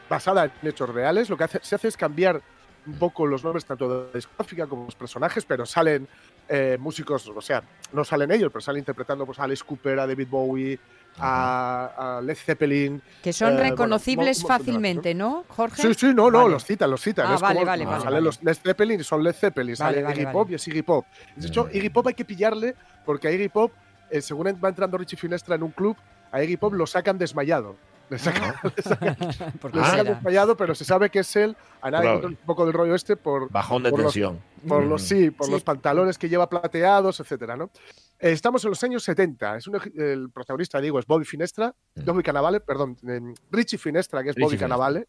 basada 0.10 0.46
en 0.46 0.68
hechos 0.70 0.90
reales. 0.90 1.30
Lo 1.30 1.36
que 1.38 1.44
hace- 1.44 1.60
se 1.62 1.76
hace 1.76 1.88
es 1.90 1.98
cambiar 1.98 2.42
un 2.86 2.94
poco 2.94 3.26
los 3.26 3.44
nombres 3.44 3.66
tanto 3.66 3.88
de 3.90 4.08
la 4.08 4.14
discográfica 4.14 4.68
como 4.68 4.86
los 4.86 4.96
personajes, 4.96 5.46
pero 5.46 5.66
salen 5.66 6.08
eh, 6.48 6.78
músicos, 6.80 7.28
o 7.28 7.42
sea, 7.42 7.64
no 7.92 8.04
salen 8.04 8.32
ellos, 8.32 8.52
pero 8.52 8.62
salen 8.62 8.80
interpretando 8.80 9.26
pues, 9.26 9.40
a 9.40 9.44
Alice 9.44 9.64
Cooper, 9.66 10.00
a 10.00 10.08
David 10.08 10.28
Bowie, 10.30 10.80
a, 11.18 12.18
a 12.18 12.22
Led 12.22 12.36
Zeppelin. 12.36 13.02
Que 13.24 13.34
son 13.34 13.54
eh, 13.54 13.70
reconocibles 13.70 14.44
fácilmente, 14.44 15.14
¿no, 15.14 15.46
Jorge? 15.48 15.82
Sí, 15.82 15.94
sí, 15.94 16.08
no, 16.14 16.30
no, 16.30 16.40
Vale. 16.40 16.52
los 16.52 16.66
citan, 16.66 16.92
los 16.92 17.02
citan. 17.02 17.28
Ah, 17.32 17.36
es 17.36 17.42
vale, 17.42 17.56
como 17.56 17.66
vale, 17.66 17.86
vale, 17.86 17.98
salen 17.98 18.14
vale. 18.14 18.26
los 18.26 18.44
Led 18.44 18.56
Zeppelin 18.56 19.00
y 19.00 19.04
son 19.04 19.24
Led 19.24 19.34
Zeppelin, 19.34 19.76
sale 19.76 20.04
vale, 20.04 20.16
Iggy 20.16 20.26
vale. 20.26 20.34
Pop 20.34 20.52
y 20.52 20.56
es 20.56 20.68
Iggy 20.68 20.82
Pop. 20.82 21.06
De 21.36 21.48
hecho, 21.48 21.70
Iggy 21.72 21.90
Pop 21.90 22.08
hay 22.08 22.14
que 22.14 22.26
pillarle 22.26 22.76
porque 23.06 23.28
a 23.28 23.32
Iggy 23.32 23.50
Pop, 23.50 23.72
eh, 24.10 24.22
según 24.22 24.48
va 24.64 24.70
entrando 24.70 24.98
Richie 24.98 25.18
Finestra 25.18 25.56
en 25.56 25.64
un 25.64 25.72
club, 25.72 25.98
a 26.32 26.44
Iggy 26.44 26.58
Pop 26.58 26.74
lo 26.74 26.86
sacan 26.86 27.18
desmayado. 27.18 27.76
Le 28.10 28.18
le 28.18 28.20
sacan- 28.20 28.56
¿Por 29.60 29.74
le 29.76 29.82
qué 29.82 29.86
sacan 29.86 29.98
será? 29.98 30.04
desmayado, 30.16 30.56
pero 30.58 30.76
se 30.76 30.86
sabe 30.86 31.10
que 31.10 31.20
es 31.20 31.36
él. 31.36 31.56
A 31.82 31.90
nadie 31.92 32.12
Claro. 32.12 32.28
un 32.28 32.36
poco 32.36 32.66
del 32.66 32.74
rollo 32.74 32.96
este 32.96 33.16
por. 33.18 33.50
Bajón 33.52 33.84
de 33.84 33.90
por 33.90 34.00
los- 34.02 34.14
tensión. 34.14 34.40
por 34.68 34.84
los, 34.84 35.02
Mm. 35.04 35.06
sí, 35.06 35.32
por 35.32 35.46
Sí. 35.48 35.52
los 35.52 35.64
pantalones 35.64 36.18
que 36.18 36.30
lleva 36.30 36.50
plateados, 36.50 37.20
etcétera, 37.20 37.56
¿no? 37.56 37.72
Eh, 38.20 38.32
Estamos 38.32 38.64
en 38.64 38.70
los 38.72 38.84
años 38.84 39.04
70. 39.04 39.58
Es 39.58 39.68
un 39.68 39.80
el 39.96 40.30
protagonista, 40.32 40.80
digo, 40.82 41.00
es 41.00 41.06
Bobby 41.06 41.26
Finestra, 41.26 41.74
Bobby 41.96 42.24
Cannavale, 42.24 42.60
perdón, 42.62 42.98
eh, 43.08 43.22
Richie 43.52 43.78
Finestra, 43.78 44.24
que 44.24 44.30
es 44.30 44.36
Mm. 44.36 44.40
Richie 44.40 44.46
Bobby 44.46 44.58
Finestra, 44.58 44.68
Cannavale. 44.68 45.08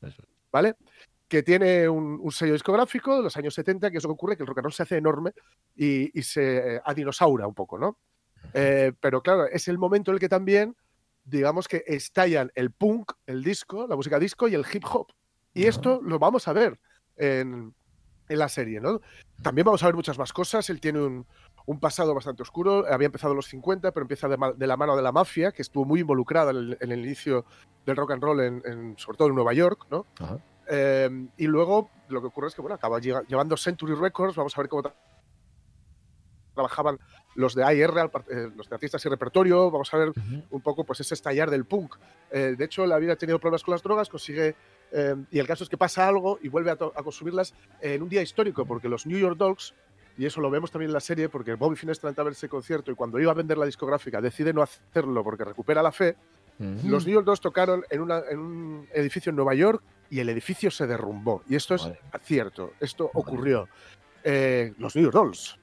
¿vale? 0.53 0.75
Que 1.29 1.43
tiene 1.43 1.89
un, 1.89 2.19
un 2.23 2.31
sello 2.33 2.53
discográfico 2.53 3.17
de 3.17 3.23
los 3.25 3.37
años 3.37 3.53
70, 3.55 3.91
que 3.91 3.99
es 3.99 4.03
lo 4.05 4.09
que 4.11 4.13
ocurre, 4.15 4.37
que 4.37 4.43
el 4.43 4.47
rock 4.47 4.59
and 4.59 4.65
roll 4.67 4.73
se 4.73 4.83
hace 4.85 4.97
enorme 4.97 5.33
y, 5.75 6.17
y 6.19 6.23
se 6.23 6.77
eh, 6.77 6.81
adinosaura 6.85 7.47
un 7.47 7.55
poco, 7.55 7.79
¿no? 7.79 7.99
Eh, 8.55 8.93
pero 9.01 9.23
claro, 9.23 9.47
es 9.47 9.67
el 9.69 9.77
momento 9.79 10.11
en 10.11 10.15
el 10.15 10.21
que 10.21 10.29
también, 10.29 10.77
digamos 11.27 11.69
que 11.69 11.83
estallan 11.87 12.51
el 12.55 12.71
punk, 12.71 13.13
el 13.27 13.43
disco, 13.45 13.87
la 13.87 13.97
música 13.97 14.19
disco 14.19 14.49
y 14.49 14.55
el 14.55 14.65
hip 14.73 14.85
hop. 14.91 15.09
Y 15.53 15.65
esto 15.65 16.01
lo 16.03 16.19
vamos 16.19 16.49
a 16.49 16.53
ver 16.53 16.79
en, 17.17 17.75
en 18.29 18.39
la 18.39 18.49
serie, 18.49 18.81
¿no? 18.81 19.01
También 19.43 19.65
vamos 19.65 19.83
a 19.83 19.87
ver 19.87 19.95
muchas 19.95 20.19
más 20.19 20.33
cosas. 20.33 20.71
Él 20.71 20.81
tiene 20.81 21.01
un, 21.01 21.27
un 21.67 21.81
pasado 21.81 22.15
bastante 22.15 22.43
oscuro. 22.43 22.85
Había 22.89 23.07
empezado 23.07 23.33
en 23.33 23.37
los 23.37 23.47
50, 23.49 23.91
pero 23.93 24.05
empieza 24.05 24.29
de, 24.29 24.67
la 24.67 24.77
mano 24.77 24.95
de 24.97 25.03
la 25.03 25.13
mafia, 25.13 25.53
que 25.53 25.63
estuvo 25.63 25.85
muy 25.85 26.01
involucrada 26.01 26.51
en 26.53 26.57
el, 26.59 26.79
en 26.81 26.93
el 26.93 27.05
inicio 27.05 27.45
del 27.85 27.97
rock 27.97 28.13
and 28.13 28.23
roll, 28.23 28.41
en, 28.41 28.63
en- 28.65 28.99
sobre 28.99 29.19
todo 29.19 29.29
en 29.29 29.35
Nueva 29.35 29.53
York, 29.53 29.87
¿no? 29.91 30.07
Eh, 30.69 31.29
y 31.39 31.47
luego 31.47 31.91
lo 32.09 32.21
que 32.21 32.27
ocurre 32.29 32.49
es 32.49 32.55
que 32.55 32.61
bueno, 32.63 32.75
acaba 32.75 32.99
llevando 33.01 33.57
Century 33.57 33.95
Records. 33.95 34.37
Vamos 34.37 34.57
a 34.57 34.61
ver 34.61 34.69
cómo 34.69 34.83
tra- 34.83 34.95
trabajaban 36.55 36.99
los 37.37 37.55
de 37.55 37.63
par- 38.13 38.25
eh, 38.31 38.51
los 38.57 38.69
de 38.69 38.75
artistas 38.75 39.05
y 39.05 39.09
repertorio. 39.09 39.71
Vamos 39.71 39.93
a 39.95 39.99
ver 39.99 40.13
un 40.51 40.61
poco 40.61 40.85
pues 40.85 41.01
ese 41.01 41.15
estallar 41.15 41.51
del 41.51 41.65
punk. 41.65 41.95
Eh, 42.31 42.55
de 42.59 42.65
hecho, 42.65 42.85
él 42.85 42.93
había 42.93 43.15
tenido 43.17 43.39
problemas 43.39 43.63
con 43.63 43.73
las 43.73 43.83
drogas, 43.83 44.09
consigue. 44.09 44.55
eh, 44.93 45.15
y 45.31 45.39
el 45.39 45.47
caso 45.47 45.65
es 45.65 45.71
que 45.71 45.77
pasa 45.77 46.07
algo 46.09 46.39
y 46.43 46.49
vuelve 46.49 46.71
a, 46.71 46.77
consumirlas 46.77 47.55
en 47.81 48.03
un 48.03 48.09
día 48.09 48.23
histórico, 48.23 48.65
porque 48.67 48.89
los 48.89 49.07
New 49.07 49.19
York 49.19 49.37
Dogs, 49.37 49.75
y 50.19 50.25
eso 50.27 50.41
lo 50.41 50.49
vemos 50.51 50.71
también 50.71 50.89
en 50.91 50.95
la 50.95 51.01
serie, 51.01 51.29
porque 51.29 51.55
Bobby 51.55 51.77
Finestra 51.77 52.09
entra 52.09 52.23
a 52.23 52.25
ver 52.25 52.33
ese 52.33 52.49
concierto 52.49 52.91
y 52.91 52.95
cuando 52.95 53.19
iba 53.21 53.31
a 53.33 53.35
vender 53.35 53.59
la 53.59 53.67
discográfica 53.67 54.21
decide 54.21 54.53
no 54.53 54.63
hacerlo 54.63 55.23
porque 55.25 55.45
recupera 55.45 55.83
la 55.83 55.93
fe. 55.93 56.17
Los 56.85 57.05
New 57.05 57.13
York 57.15 57.27
Dogs 57.27 57.41
tocaron 57.43 57.85
en, 57.91 58.01
una- 58.01 58.23
en 58.31 58.39
un 58.39 58.89
edificio 58.95 59.29
en 59.31 59.37
Nueva 59.37 59.55
York 59.55 59.83
y 60.09 60.21
el 60.21 60.29
edificio 60.31 60.71
se 60.71 60.87
derrumbó. 60.87 61.43
Y 61.49 61.55
esto 61.57 61.75
es 61.75 61.87
cierto, 62.25 62.73
esto 62.81 63.11
ocurrió. 63.13 63.69
Eh, 64.25 64.73
los 64.79 64.97
New 64.97 65.05
York 65.05 65.15
Dolls. 65.15 65.59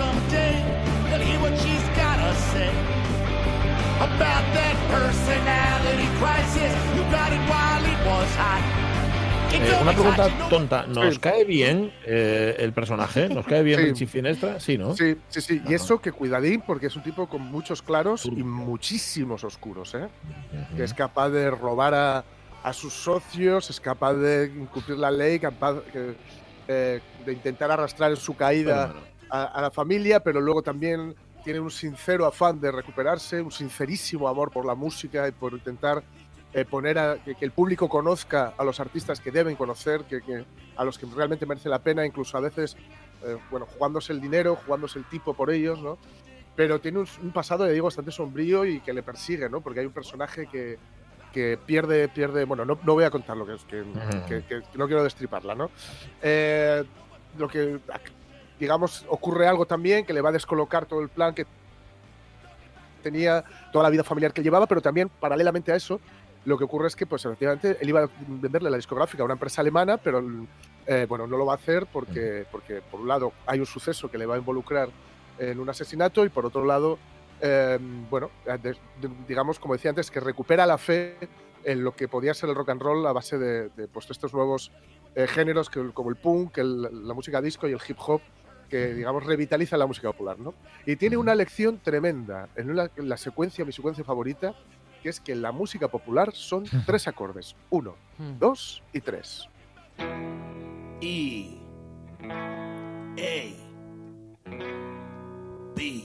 Someday 0.00 0.54
they'll 1.10 1.26
hear 1.28 1.40
what 1.44 1.54
she's 1.62 1.86
gotta 2.02 2.32
say 2.52 2.70
about 4.08 4.44
that 4.56 4.76
personality 4.94 6.08
crisis. 6.20 6.72
You 6.96 7.02
got 7.16 7.30
it 7.36 7.42
while 7.52 7.84
it 7.92 8.00
was 8.08 8.30
hot. 8.36 8.62
It 9.52 9.60
Eh, 9.62 9.68
don't 9.68 9.82
una 9.82 9.92
pregunta 9.92 10.28
tonta. 10.48 10.86
¿Nos 10.86 11.14
Sí. 11.14 11.20
cae 11.20 11.44
bien 11.44 11.92
eh, 12.06 12.54
el 12.60 12.72
personaje? 12.72 13.28
¿Nos 13.28 13.44
cae 13.46 13.62
bien 13.62 13.78
Sí. 13.80 13.84
Richie 13.86 14.06
Finestra? 14.06 14.60
Sí, 14.60 14.78
¿no? 14.78 14.94
Sí, 14.96 15.16
sí, 15.28 15.40
sí. 15.40 15.60
Y 15.68 15.74
eso 15.74 16.00
que 16.00 16.12
cuidadín, 16.12 16.62
porque 16.66 16.86
es 16.86 16.96
un 16.96 17.02
tipo 17.02 17.28
con 17.28 17.42
muchos 17.42 17.82
claros 17.82 18.24
y 18.26 18.42
muchísimos 18.44 19.42
oscuros, 19.44 19.94
¿eh? 19.94 20.08
Que 20.76 20.84
es 20.84 20.94
capaz 20.94 21.28
de 21.30 21.50
robar 21.50 21.94
a, 21.94 22.24
a 22.62 22.72
sus 22.72 22.92
socios, 22.94 23.68
es 23.70 23.80
capaz 23.80 24.14
de 24.14 24.46
incumplir 24.56 24.96
la 24.98 25.10
ley, 25.10 25.38
capaz 25.40 25.82
que, 25.92 26.14
eh, 26.68 27.00
de 27.26 27.32
intentar 27.32 27.70
arrastrar 27.72 28.12
en 28.12 28.16
su 28.16 28.36
caída 28.36 28.94
a, 29.30 29.44
a 29.44 29.62
la 29.62 29.70
familia, 29.70 30.20
pero 30.20 30.40
luego 30.40 30.62
también 30.62 31.14
tiene 31.44 31.60
un 31.60 31.70
sincero 31.70 32.26
afán 32.26 32.60
de 32.60 32.70
recuperarse, 32.70 33.40
un 33.40 33.50
sincerísimo 33.52 34.28
amor 34.28 34.50
por 34.50 34.66
la 34.66 34.74
música 34.74 35.26
y 35.28 35.32
por 35.32 35.52
intentar 35.54 36.02
eh, 36.52 36.64
poner 36.64 36.98
a, 36.98 37.16
que, 37.24 37.34
que 37.34 37.44
el 37.44 37.52
público 37.52 37.88
conozca 37.88 38.52
a 38.58 38.64
los 38.64 38.80
artistas 38.80 39.20
que 39.20 39.30
deben 39.30 39.56
conocer, 39.56 40.02
que, 40.04 40.20
que- 40.20 40.44
a 40.76 40.84
los 40.84 40.98
que 40.98 41.06
realmente 41.06 41.46
merece 41.46 41.68
la 41.68 41.78
pena, 41.78 42.04
incluso 42.06 42.36
a 42.36 42.40
veces, 42.40 42.76
eh, 43.24 43.36
bueno, 43.50 43.66
jugándose 43.66 44.12
el 44.12 44.20
dinero, 44.20 44.56
jugándose 44.64 44.98
el 44.98 45.04
tipo 45.06 45.34
por 45.34 45.50
ellos, 45.50 45.80
¿no? 45.80 45.98
Pero 46.56 46.80
tiene 46.80 46.98
un, 46.98 47.06
un 47.22 47.30
pasado, 47.32 47.66
ya 47.66 47.72
digo, 47.72 47.84
bastante 47.86 48.10
sombrío 48.10 48.64
y 48.64 48.80
que 48.80 48.92
le 48.92 49.02
persigue, 49.02 49.48
¿no? 49.48 49.60
Porque 49.60 49.80
hay 49.80 49.86
un 49.86 49.92
personaje 49.92 50.46
que, 50.46 50.78
que 51.32 51.58
pierde, 51.64 52.08
pierde, 52.08 52.44
bueno, 52.44 52.64
no, 52.64 52.78
no 52.82 52.94
voy 52.94 53.04
a 53.04 53.10
contar 53.10 53.36
lo 53.36 53.46
que 53.46 53.54
es, 53.54 53.64
que 53.64 54.62
no 54.74 54.86
quiero 54.86 55.04
destriparla, 55.04 55.54
¿no? 55.54 55.70
Eh, 56.22 56.82
lo 57.38 57.46
que, 57.48 57.78
digamos, 58.60 59.04
ocurre 59.08 59.48
algo 59.48 59.66
también 59.66 60.04
que 60.04 60.12
le 60.12 60.20
va 60.20 60.28
a 60.28 60.32
descolocar 60.32 60.86
todo 60.86 61.00
el 61.00 61.08
plan 61.08 61.34
que 61.34 61.46
tenía, 63.02 63.42
toda 63.72 63.84
la 63.84 63.90
vida 63.90 64.04
familiar 64.04 64.32
que 64.32 64.42
llevaba, 64.42 64.66
pero 64.66 64.82
también, 64.82 65.08
paralelamente 65.08 65.72
a 65.72 65.76
eso, 65.76 66.00
lo 66.44 66.58
que 66.58 66.64
ocurre 66.64 66.88
es 66.88 66.96
que, 66.96 67.06
pues, 67.06 67.24
efectivamente, 67.24 67.78
él 67.80 67.88
iba 67.88 68.02
a 68.04 68.08
venderle 68.26 68.70
la 68.70 68.76
discográfica 68.76 69.22
a 69.22 69.24
una 69.24 69.34
empresa 69.34 69.62
alemana, 69.62 69.96
pero, 69.96 70.22
eh, 70.86 71.06
bueno, 71.08 71.26
no 71.26 71.36
lo 71.36 71.46
va 71.46 71.54
a 71.54 71.56
hacer 71.56 71.86
porque, 71.86 72.44
porque, 72.52 72.82
por 72.82 73.00
un 73.00 73.08
lado, 73.08 73.32
hay 73.46 73.58
un 73.60 73.66
suceso 73.66 74.10
que 74.10 74.18
le 74.18 74.26
va 74.26 74.34
a 74.34 74.38
involucrar 74.38 74.88
en 75.38 75.58
un 75.58 75.68
asesinato 75.70 76.24
y, 76.24 76.28
por 76.28 76.44
otro 76.46 76.64
lado, 76.64 76.98
eh, 77.40 77.78
bueno, 78.10 78.30
eh, 78.46 78.58
de- 78.62 78.72
de- 79.00 79.14
digamos, 79.26 79.58
como 79.58 79.74
decía 79.74 79.90
antes, 79.90 80.10
que 80.10 80.20
recupera 80.20 80.66
la 80.66 80.76
fe 80.76 81.16
en 81.64 81.82
lo 81.84 81.94
que 81.94 82.08
podía 82.08 82.34
ser 82.34 82.50
el 82.50 82.54
rock 82.54 82.70
and 82.70 82.82
roll 82.82 83.06
a 83.06 83.12
base 83.12 83.38
de, 83.38 83.68
de, 83.70 83.88
pues, 83.88 84.10
estos 84.10 84.34
nuevos 84.34 84.70
eh, 85.14 85.26
géneros 85.26 85.68
que, 85.70 85.90
como 85.92 86.08
el 86.10 86.16
punk, 86.16 86.58
el- 86.58 87.06
la 87.08 87.14
música 87.14 87.40
disco 87.40 87.66
y 87.68 87.72
el 87.72 87.80
hip 87.86 87.96
hop, 88.06 88.20
que 88.70 88.94
digamos 88.94 89.24
revitaliza 89.26 89.76
la 89.76 89.86
música 89.86 90.10
popular, 90.12 90.38
¿no? 90.38 90.54
Y 90.86 90.96
tiene 90.96 91.16
una 91.16 91.34
lección 91.34 91.78
tremenda 91.82 92.48
en, 92.56 92.70
una- 92.70 92.90
en 92.96 93.08
la 93.08 93.16
secuencia, 93.16 93.64
mi 93.64 93.72
secuencia 93.72 94.04
favorita, 94.04 94.54
que 95.02 95.08
es 95.08 95.18
que 95.20 95.34
la 95.34 95.50
música 95.52 95.88
popular 95.88 96.32
son 96.32 96.64
tres 96.86 97.08
acordes: 97.08 97.56
uno, 97.70 97.96
dos 98.38 98.82
y 98.92 99.00
tres. 99.00 99.48
E 101.02 101.58
A 103.18 103.54
B 105.76 106.04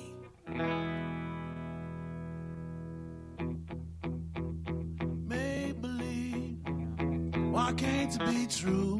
Maybelline, 5.35 6.59
why 7.51 7.73
can't 7.73 8.13
it 8.15 8.25
be 8.25 8.45
true? 8.47 8.99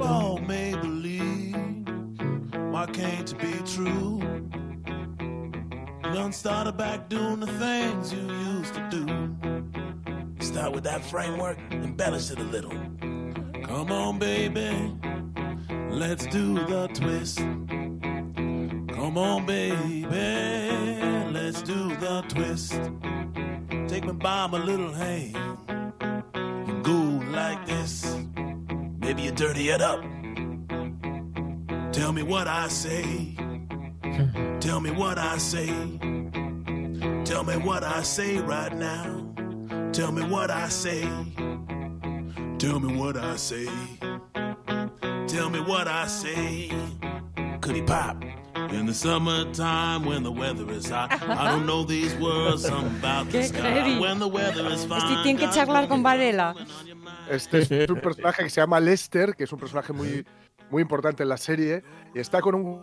Oh, 0.00 0.38
Maybelline, 0.38 1.71
why 2.72 2.86
can't 2.86 3.30
it 3.30 3.38
be 3.38 3.52
true? 3.74 4.18
Done 6.02 6.32
started 6.32 6.78
back 6.78 7.10
doing 7.10 7.40
the 7.40 7.46
things 7.46 8.12
you 8.12 8.20
used 8.20 8.74
to 8.74 8.88
do. 8.90 10.44
Start 10.44 10.72
with 10.72 10.84
that 10.84 11.04
framework, 11.04 11.58
embellish 11.70 12.30
it 12.30 12.38
a 12.38 12.42
little. 12.42 12.72
Come 13.62 13.92
on, 13.92 14.18
baby, 14.18 14.96
let's 15.90 16.26
do 16.26 16.54
the 16.54 16.88
twist. 16.94 17.38
Come 18.96 19.18
on, 19.18 19.44
baby, 19.44 20.06
let's 21.30 21.60
do 21.60 21.94
the 21.96 22.24
twist. 22.28 22.80
Take 23.86 24.04
me 24.06 24.12
by 24.12 24.46
my 24.46 24.58
little 24.58 24.92
hand 24.94 25.36
and 26.34 26.82
go 26.82 27.20
like 27.36 27.66
this. 27.66 28.16
Maybe 28.98 29.22
you 29.22 29.32
dirty 29.32 29.68
it 29.68 29.82
up. 29.82 30.02
Tell 31.92 32.12
me 32.12 32.22
what 32.22 32.48
I 32.48 32.68
say. 32.68 33.34
Tell 34.60 34.80
me 34.80 34.90
what 34.90 35.18
I 35.18 35.38
say. 35.38 35.66
Tell 37.24 37.44
me 37.44 37.56
what 37.56 37.84
I 37.84 38.02
say 38.02 38.38
right 38.38 38.74
now. 38.74 39.28
Tell 39.92 40.12
me 40.12 40.22
what 40.22 40.50
I 40.50 40.68
say. 40.68 41.02
Tell 42.58 42.80
me 42.80 42.96
what 42.96 43.16
I 43.16 43.36
say. 43.36 43.66
Tell 45.28 45.50
me 45.50 45.60
what 45.60 45.86
I 45.88 46.06
say. 46.06 46.70
Could 47.60 47.76
he 47.76 47.82
pop? 47.82 48.22
In 48.70 48.86
the 48.86 48.94
summertime 48.94 50.04
when 50.04 50.22
the 50.22 50.32
weather 50.32 50.68
is 50.70 50.88
hot. 50.88 51.12
I 51.12 51.50
don't 51.50 51.66
know 51.66 51.84
these 51.84 52.14
words, 52.16 52.62
something 52.64 52.96
about 52.98 53.30
the 53.30 53.42
sky. 53.44 53.58
heavy. 53.60 53.98
When 54.00 54.18
the 54.18 54.28
weather 54.28 54.66
is 54.68 54.84
Este 54.84 54.88
fine. 54.88 55.22
tiene 55.22 55.38
que 55.38 55.48
charlar 55.50 55.88
con 55.88 56.02
Varela. 56.02 56.54
Este 57.28 57.58
es 57.58 57.90
un 57.90 58.00
personaje 58.00 58.44
que 58.44 58.50
se 58.50 58.60
llama 58.60 58.80
Lester, 58.80 59.34
que 59.36 59.44
es 59.44 59.52
un 59.52 59.58
personaje 59.58 59.92
muy, 59.92 60.24
muy 60.72 60.82
importante 60.82 61.22
en 61.22 61.28
la 61.28 61.36
serie, 61.36 61.84
y 62.14 62.18
está 62.18 62.40
con 62.40 62.56
un 62.56 62.82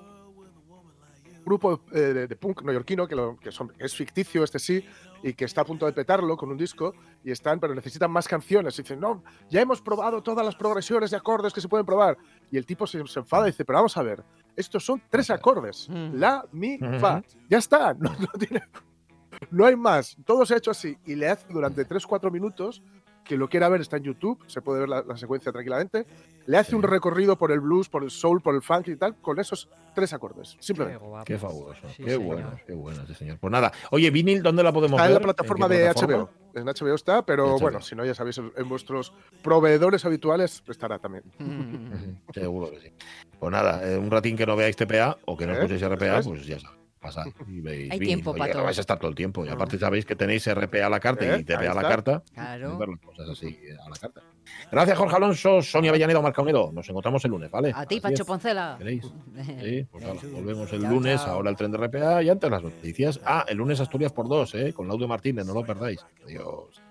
grupo 1.45 1.81
eh, 1.91 1.99
de, 1.99 2.27
de 2.27 2.35
punk 2.35 2.61
neoyorquino 2.61 3.07
que, 3.07 3.15
lo- 3.15 3.37
que 3.39 3.51
son- 3.51 3.69
que 3.69 3.83
es 3.85 3.95
ficticio, 3.95 4.43
este 4.43 4.59
sí, 4.59 4.85
y 5.23 5.33
que 5.33 5.45
está 5.45 5.61
a 5.61 5.65
punto 5.65 5.85
de 5.85 5.93
petarlo 5.93 6.37
con 6.37 6.49
un 6.51 6.57
disco, 6.57 6.93
y 7.23 7.31
están, 7.31 7.59
pero 7.59 7.73
necesitan 7.73 8.11
más 8.11 8.27
canciones. 8.27 8.77
Y 8.77 8.83
dicen, 8.83 8.99
no, 8.99 9.23
ya 9.49 9.59
hemos 9.61 9.81
probado 9.81 10.21
todas 10.21 10.45
las 10.45 10.55
progresiones 10.55 11.09
de 11.11 11.17
acordes 11.17 11.51
que 11.51 11.59
se 11.61 11.67
pueden 11.67 11.85
probar. 11.85 12.17
Y 12.51 12.57
el 12.57 12.65
tipo 12.65 12.85
se, 12.85 13.05
se 13.07 13.19
enfada 13.19 13.47
y 13.47 13.51
dice, 13.51 13.65
pero 13.65 13.79
vamos 13.79 13.97
a 13.97 14.03
ver, 14.03 14.23
estos 14.55 14.85
son 14.85 15.01
tres 15.09 15.29
acordes, 15.31 15.87
la, 16.13 16.45
mi, 16.51 16.77
fa. 16.99 17.21
Ya 17.49 17.57
está, 17.57 17.93
no, 17.99 18.11
no 18.11 18.27
tiene- 18.37 18.63
no 19.51 19.65
hay 19.65 19.75
más. 19.75 20.17
Todo 20.25 20.45
se 20.45 20.53
ha 20.53 20.57
hecho 20.57 20.71
así. 20.71 20.97
Y 21.05 21.15
le 21.15 21.29
hace 21.29 21.47
durante 21.49 21.87
3-4 21.87 22.29
minutos, 22.31 22.83
que 23.29 23.37
lo 23.37 23.47
quiera 23.47 23.69
ver 23.69 23.79
está 23.79 23.97
en 23.97 24.03
YouTube, 24.05 24.43
se 24.47 24.59
puede 24.59 24.79
ver 24.79 24.89
la, 24.89 25.03
la 25.03 25.15
secuencia 25.15 25.51
tranquilamente. 25.51 26.07
Le 26.47 26.57
hace 26.57 26.75
un 26.75 26.81
recorrido 26.81 27.37
por 27.37 27.51
el 27.51 27.59
blues, 27.59 27.87
por 27.87 28.03
el 28.03 28.09
soul, 28.09 28.41
por 28.41 28.55
el 28.55 28.63
funk 28.63 28.87
y 28.87 28.95
tal, 28.95 29.15
con 29.21 29.39
esos 29.39 29.69
tres 29.93 30.11
acordes. 30.13 30.57
Simplemente. 30.59 30.99
Qué 31.25 31.37
fabuloso. 31.37 31.87
Sí, 31.95 32.03
qué 32.03 32.15
señor. 32.15 32.25
bueno, 32.25 32.51
qué 32.65 32.73
bueno, 32.73 33.05
sí, 33.05 33.13
señor. 33.13 33.37
Pues 33.37 33.51
nada. 33.51 33.71
Oye, 33.91 34.09
vinil, 34.09 34.41
¿dónde 34.41 34.63
la 34.63 34.73
podemos 34.73 34.97
Está 34.97 35.03
ver? 35.03 35.11
en 35.11 35.13
la 35.13 35.19
plataforma 35.19 35.67
de 35.67 35.91
plataforma? 35.91 36.23
HBO. 36.23 36.59
en 36.59 36.65
HBO 36.65 36.95
está, 36.95 37.23
pero 37.23 37.49
HBO. 37.49 37.59
bueno, 37.59 37.81
si 37.81 37.95
no, 37.95 38.03
ya 38.03 38.15
sabéis, 38.15 38.39
en, 38.39 38.67
vuestros 38.67 39.13
proveedores 39.43 40.03
habituales 40.05 40.63
estará 40.67 40.97
también. 40.97 41.23
Seguro 42.33 42.71
que 42.71 42.79
sí. 42.79 42.91
Pues 43.39 43.51
nada, 43.51 43.87
eh, 43.87 43.95
un 43.95 44.09
ratín 44.09 44.35
que 44.35 44.47
no 44.47 44.55
veáis 44.55 44.75
TPA 44.75 45.19
o 45.25 45.37
que 45.37 45.45
no 45.45 45.53
¿Eh? 45.53 45.55
escuchéis 45.57 45.87
RPA, 45.87 46.17
¿Eso 46.17 46.31
pues 46.31 46.47
ya 46.47 46.59
sabéis. 46.59 46.79
Pasad 46.99 47.25
y 47.47 47.61
veis. 47.61 47.91
Hay 47.91 47.99
tiempo 47.99 48.33
para 48.33 48.47
que 48.47 48.53
todo. 48.53 48.63
vais 48.65 48.77
a 48.77 48.81
estar 48.81 48.97
todo 48.99 49.09
el 49.09 49.15
tiempo. 49.15 49.45
Y 49.45 49.49
aparte 49.49 49.77
sabéis 49.77 50.05
que 50.05 50.15
tenéis 50.15 50.53
RPA 50.53 50.85
a 50.85 50.89
la 50.89 50.99
carta 50.99 51.25
¿Eh? 51.25 51.39
y 51.39 51.43
TPA 51.43 51.59
Ahí 51.59 51.67
a 51.67 51.73
la 51.73 51.81
carta. 51.81 52.23
Claro. 52.33 52.77
Podéis 52.77 52.79
ver 52.79 52.89
las 52.89 52.99
cosas 52.99 53.29
así 53.29 53.47
eh, 53.47 53.77
a 53.85 53.89
la 53.89 53.95
carta. 53.95 54.21
Gracias, 54.71 54.97
Jorge 54.97 55.15
Alonso, 55.15 55.61
Sonia 55.61 55.91
Avellaneda, 55.91 56.21
Marca 56.21 56.41
Unedo. 56.41 56.71
Nos 56.73 56.89
encontramos 56.89 57.23
el 57.23 57.31
lunes, 57.31 57.49
¿vale? 57.51 57.69
A 57.73 57.85
ti, 57.85 57.95
Así 57.95 58.01
Pacho 58.01 58.23
es. 58.23 58.27
Poncela. 58.27 58.75
¿Queréis? 58.77 59.05
Sí, 59.61 59.85
pues 59.91 60.03
hala, 60.03 60.19
volvemos 60.33 60.73
el 60.73 60.83
lunes, 60.83 61.21
ahora 61.21 61.49
el 61.49 61.55
tren 61.55 61.71
de 61.71 61.77
RPA 61.77 62.23
y 62.23 62.29
antes 62.29 62.49
las 62.49 62.63
noticias. 62.63 63.19
Ah, 63.23 63.45
el 63.47 63.57
lunes 63.57 63.79
Asturias 63.79 64.11
por 64.11 64.27
dos, 64.27 64.53
¿eh? 64.55 64.73
Con 64.73 64.87
Laudio 64.87 65.07
Martínez, 65.07 65.45
no 65.45 65.53
lo 65.53 65.63
perdáis. 65.63 65.99
Adiós. 66.25 66.81